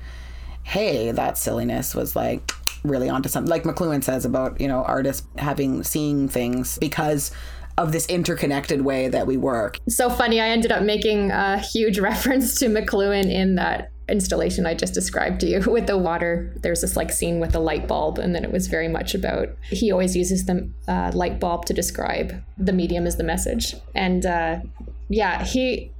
hey, 0.62 1.10
that 1.10 1.38
silliness 1.38 1.94
was 1.94 2.14
like 2.14 2.52
really 2.84 3.08
onto 3.08 3.28
something. 3.28 3.50
Like 3.50 3.64
McLuhan 3.64 4.02
says 4.02 4.24
about, 4.24 4.60
you 4.60 4.68
know, 4.68 4.84
artists 4.84 5.26
having 5.38 5.82
seeing 5.82 6.28
things 6.28 6.78
because 6.78 7.30
of 7.78 7.92
this 7.92 8.06
interconnected 8.06 8.82
way 8.82 9.08
that 9.08 9.26
we 9.26 9.36
work. 9.36 9.78
So 9.88 10.10
funny, 10.10 10.40
I 10.40 10.48
ended 10.48 10.72
up 10.72 10.82
making 10.82 11.30
a 11.30 11.58
huge 11.58 11.98
reference 12.10 12.58
to 12.60 12.66
McLuhan 12.66 13.30
in 13.30 13.54
that 13.56 13.90
installation 14.10 14.66
I 14.66 14.74
just 14.74 14.92
described 14.92 15.40
to 15.40 15.46
you 15.46 15.60
with 15.70 15.86
the 15.86 15.96
water. 15.96 16.52
There's 16.62 16.80
this 16.82 16.96
like 16.96 17.10
scene 17.10 17.40
with 17.40 17.52
the 17.52 17.60
light 17.60 17.86
bulb, 17.86 18.18
and 18.18 18.34
then 18.34 18.44
it 18.44 18.52
was 18.52 18.66
very 18.66 18.88
much 18.88 19.14
about 19.14 19.48
he 19.62 19.92
always 19.92 20.16
uses 20.16 20.44
the 20.44 20.68
uh, 20.88 21.12
light 21.14 21.40
bulb 21.40 21.64
to 21.66 21.72
describe 21.72 22.42
the 22.58 22.72
medium 22.72 23.06
as 23.06 23.16
the 23.16 23.24
message. 23.24 23.74
And 23.94 24.26
uh, 24.26 24.60
yeah, 25.08 25.44
he 25.44 25.92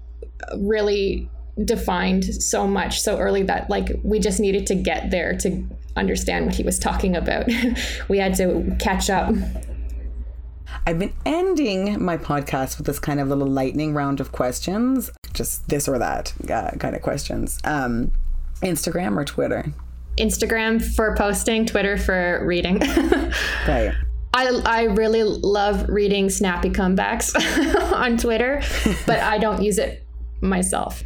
really 0.59 1.31
defined 1.65 2.25
so 2.25 2.67
much 2.67 3.01
so 3.01 3.19
early 3.19 3.43
that 3.45 3.69
like 3.69 3.89
we 4.03 4.19
just 4.19 4.41
needed 4.41 4.67
to 4.67 4.75
get 4.75 5.11
there 5.11 5.37
to 5.39 5.65
understand 5.97 6.47
what 6.47 6.55
he 6.55 6.63
was 6.63 6.79
talking 6.79 7.17
about. 7.17 7.49
we 8.09 8.19
had 8.19 8.35
to 8.37 8.77
catch 8.79 9.11
up. 9.11 9.35
I've 10.87 10.99
been 10.99 11.13
ending 11.27 12.03
my 12.03 12.17
podcast 12.17 12.79
with 12.79 12.87
this 12.87 12.99
kind 12.99 13.21
of 13.21 13.29
little 13.29 13.47
lightning 13.47 13.93
round 13.93 14.21
of 14.21 14.33
questions, 14.33 15.11
just 15.33 15.69
this 15.69 15.89
or 15.89 15.99
that 15.99 16.33
uh, 16.51 16.71
kind 16.79 16.95
of 16.95 17.03
questions. 17.03 17.59
Um, 17.65 18.13
Instagram 18.63 19.17
or 19.17 19.25
Twitter? 19.25 19.73
Instagram 20.19 20.83
for 20.83 21.15
posting, 21.17 21.67
Twitter 21.67 21.97
for 21.97 22.45
reading. 22.47 22.81
Right. 23.67 23.95
I, 24.33 24.63
I 24.65 24.83
really 24.85 25.23
love 25.25 25.89
reading 25.89 26.31
snappy 26.31 26.71
comebacks 26.71 27.35
on 27.93 28.17
Twitter, 28.17 28.63
but 29.07 29.19
I 29.19 29.39
don't 29.39 29.63
use 29.63 29.79
it 29.79 30.07
myself. 30.41 31.03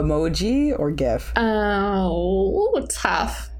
Emoji 0.00 0.78
or 0.78 0.90
GIF? 0.90 1.32
Oh, 1.36 2.84
tough. 2.90 3.50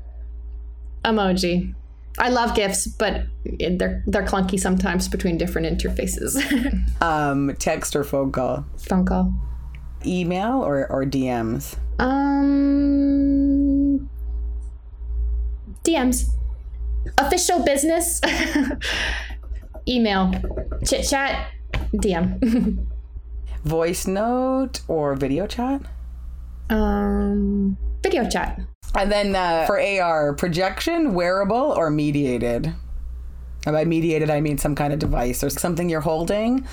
Emoji. 1.05 1.75
I 2.19 2.29
love 2.29 2.55
GIFs, 2.55 2.87
but 2.87 3.23
they're 3.45 4.05
they're 4.07 4.25
clunky 4.25 4.61
sometimes 4.61 5.09
between 5.09 5.39
different 5.39 5.67
interfaces. 5.67 6.37
Um, 7.03 7.57
text 7.59 7.97
or 7.97 8.05
phone 8.05 8.31
call? 8.31 8.65
Phone 8.79 9.05
call. 9.05 9.35
Email 10.07 10.63
or, 10.63 10.87
or 10.89 11.05
DMs? 11.05 11.77
Um, 11.99 12.49
DMs. 15.83 16.27
Official 17.19 17.65
business. 17.65 18.21
Email. 19.89 20.33
Chit 20.87 21.09
chat. 21.09 21.51
DM. 21.95 22.87
Voice 23.65 24.07
note 24.07 24.83
or 24.87 25.15
video 25.15 25.49
chat? 25.49 25.83
Um, 26.73 27.77
video 28.03 28.29
chat. 28.29 28.61
And 28.95 29.11
then 29.11 29.35
uh, 29.35 29.67
for 29.67 29.81
AR, 29.81 30.35
projection, 30.35 31.15
wearable, 31.15 31.57
or 31.77 31.91
mediated? 31.91 32.75
And 33.65 33.75
by 33.75 33.85
mediated, 33.85 34.29
I 34.29 34.41
mean 34.41 34.59
some 34.59 34.75
kind 34.75 34.93
of 34.93 34.99
device 34.99 35.43
or 35.45 35.51
something 35.51 35.89
you're 35.89 36.01
holding, 36.01 36.67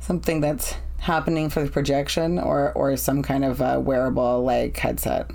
something 0.00 0.40
that's 0.40 0.74
happening 0.98 1.48
for 1.50 1.62
the 1.62 1.70
projection, 1.70 2.38
or, 2.38 2.72
or 2.72 2.96
some 2.96 3.22
kind 3.22 3.44
of 3.44 3.60
uh, 3.60 3.80
wearable 3.82 4.42
like 4.44 4.76
headset. 4.76 5.30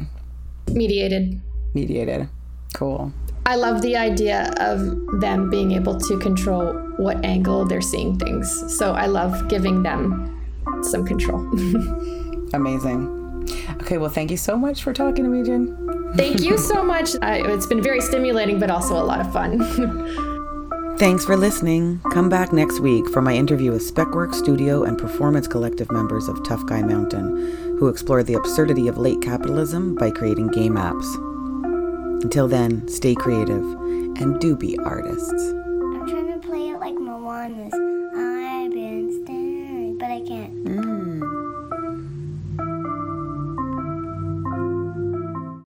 Mediated. 0.72 1.41
Mediated. 1.74 2.30
Cool. 2.74 3.11
I 3.45 3.55
love 3.55 3.82
the 3.82 3.97
idea 3.97 4.53
of 4.57 5.20
them 5.20 5.49
being 5.49 5.74
able 5.74 5.99
to 5.99 6.18
control 6.18 6.74
what 6.97 7.24
angle 7.26 7.66
they're 7.66 7.82
seeing 7.82 8.18
things. 8.18 8.78
So 8.78 8.93
I 8.93 9.05
love 9.05 9.49
giving 9.49 9.84
them 9.84 10.41
some 10.82 11.05
control. 11.05 11.41
Amazing. 12.53 13.22
Okay, 13.82 13.98
well, 13.98 14.10
thank 14.10 14.32
you 14.32 14.38
so 14.38 14.58
much 14.58 14.84
for 14.84 14.94
talking 14.94 15.24
to 15.24 15.30
me, 15.30 15.44
Jen. 15.44 16.14
Thank 16.16 16.41
you 16.41 16.58
so 16.58 16.84
much. 16.84 17.16
I, 17.22 17.38
it's 17.52 17.66
been 17.66 17.82
very 17.82 18.02
stimulating, 18.02 18.60
but 18.60 18.70
also 18.70 18.96
a 18.96 19.04
lot 19.04 19.20
of 19.20 19.32
fun. 19.34 19.60
Thanks 20.98 21.26
for 21.26 21.36
listening. 21.36 22.00
Come 22.12 22.30
back 22.30 22.54
next 22.54 22.80
week 22.80 23.10
for 23.10 23.22
my 23.22 23.34
interview 23.34 23.72
with 23.72 23.82
Specwork 23.82 24.34
Studio 24.36 24.84
and 24.84 24.98
Performance 24.98 25.48
Collective 25.48 25.91
members 25.91 26.28
of 26.28 26.44
Tough 26.44 26.66
Guy 26.68 26.84
Mountain, 26.84 27.78
who 27.80 27.88
explore 27.88 28.22
the 28.24 28.36
absurdity 28.36 28.88
of 28.88 28.98
late 28.98 29.22
capitalism 29.22 29.96
by 29.96 30.12
creating 30.12 30.48
game 30.50 30.76
apps. 30.76 31.16
Until 32.24 32.48
then, 32.48 32.88
stay 32.88 33.16
creative 33.16 33.64
and 34.22 34.39
do 34.39 34.56
be 34.56 34.78
artists. 34.80 35.34
I'm 35.34 36.08
trying 36.08 36.39
to 36.39 36.48
play 36.48 36.70
it 36.70 36.80
like 36.80 36.94
Moana's 36.94 37.74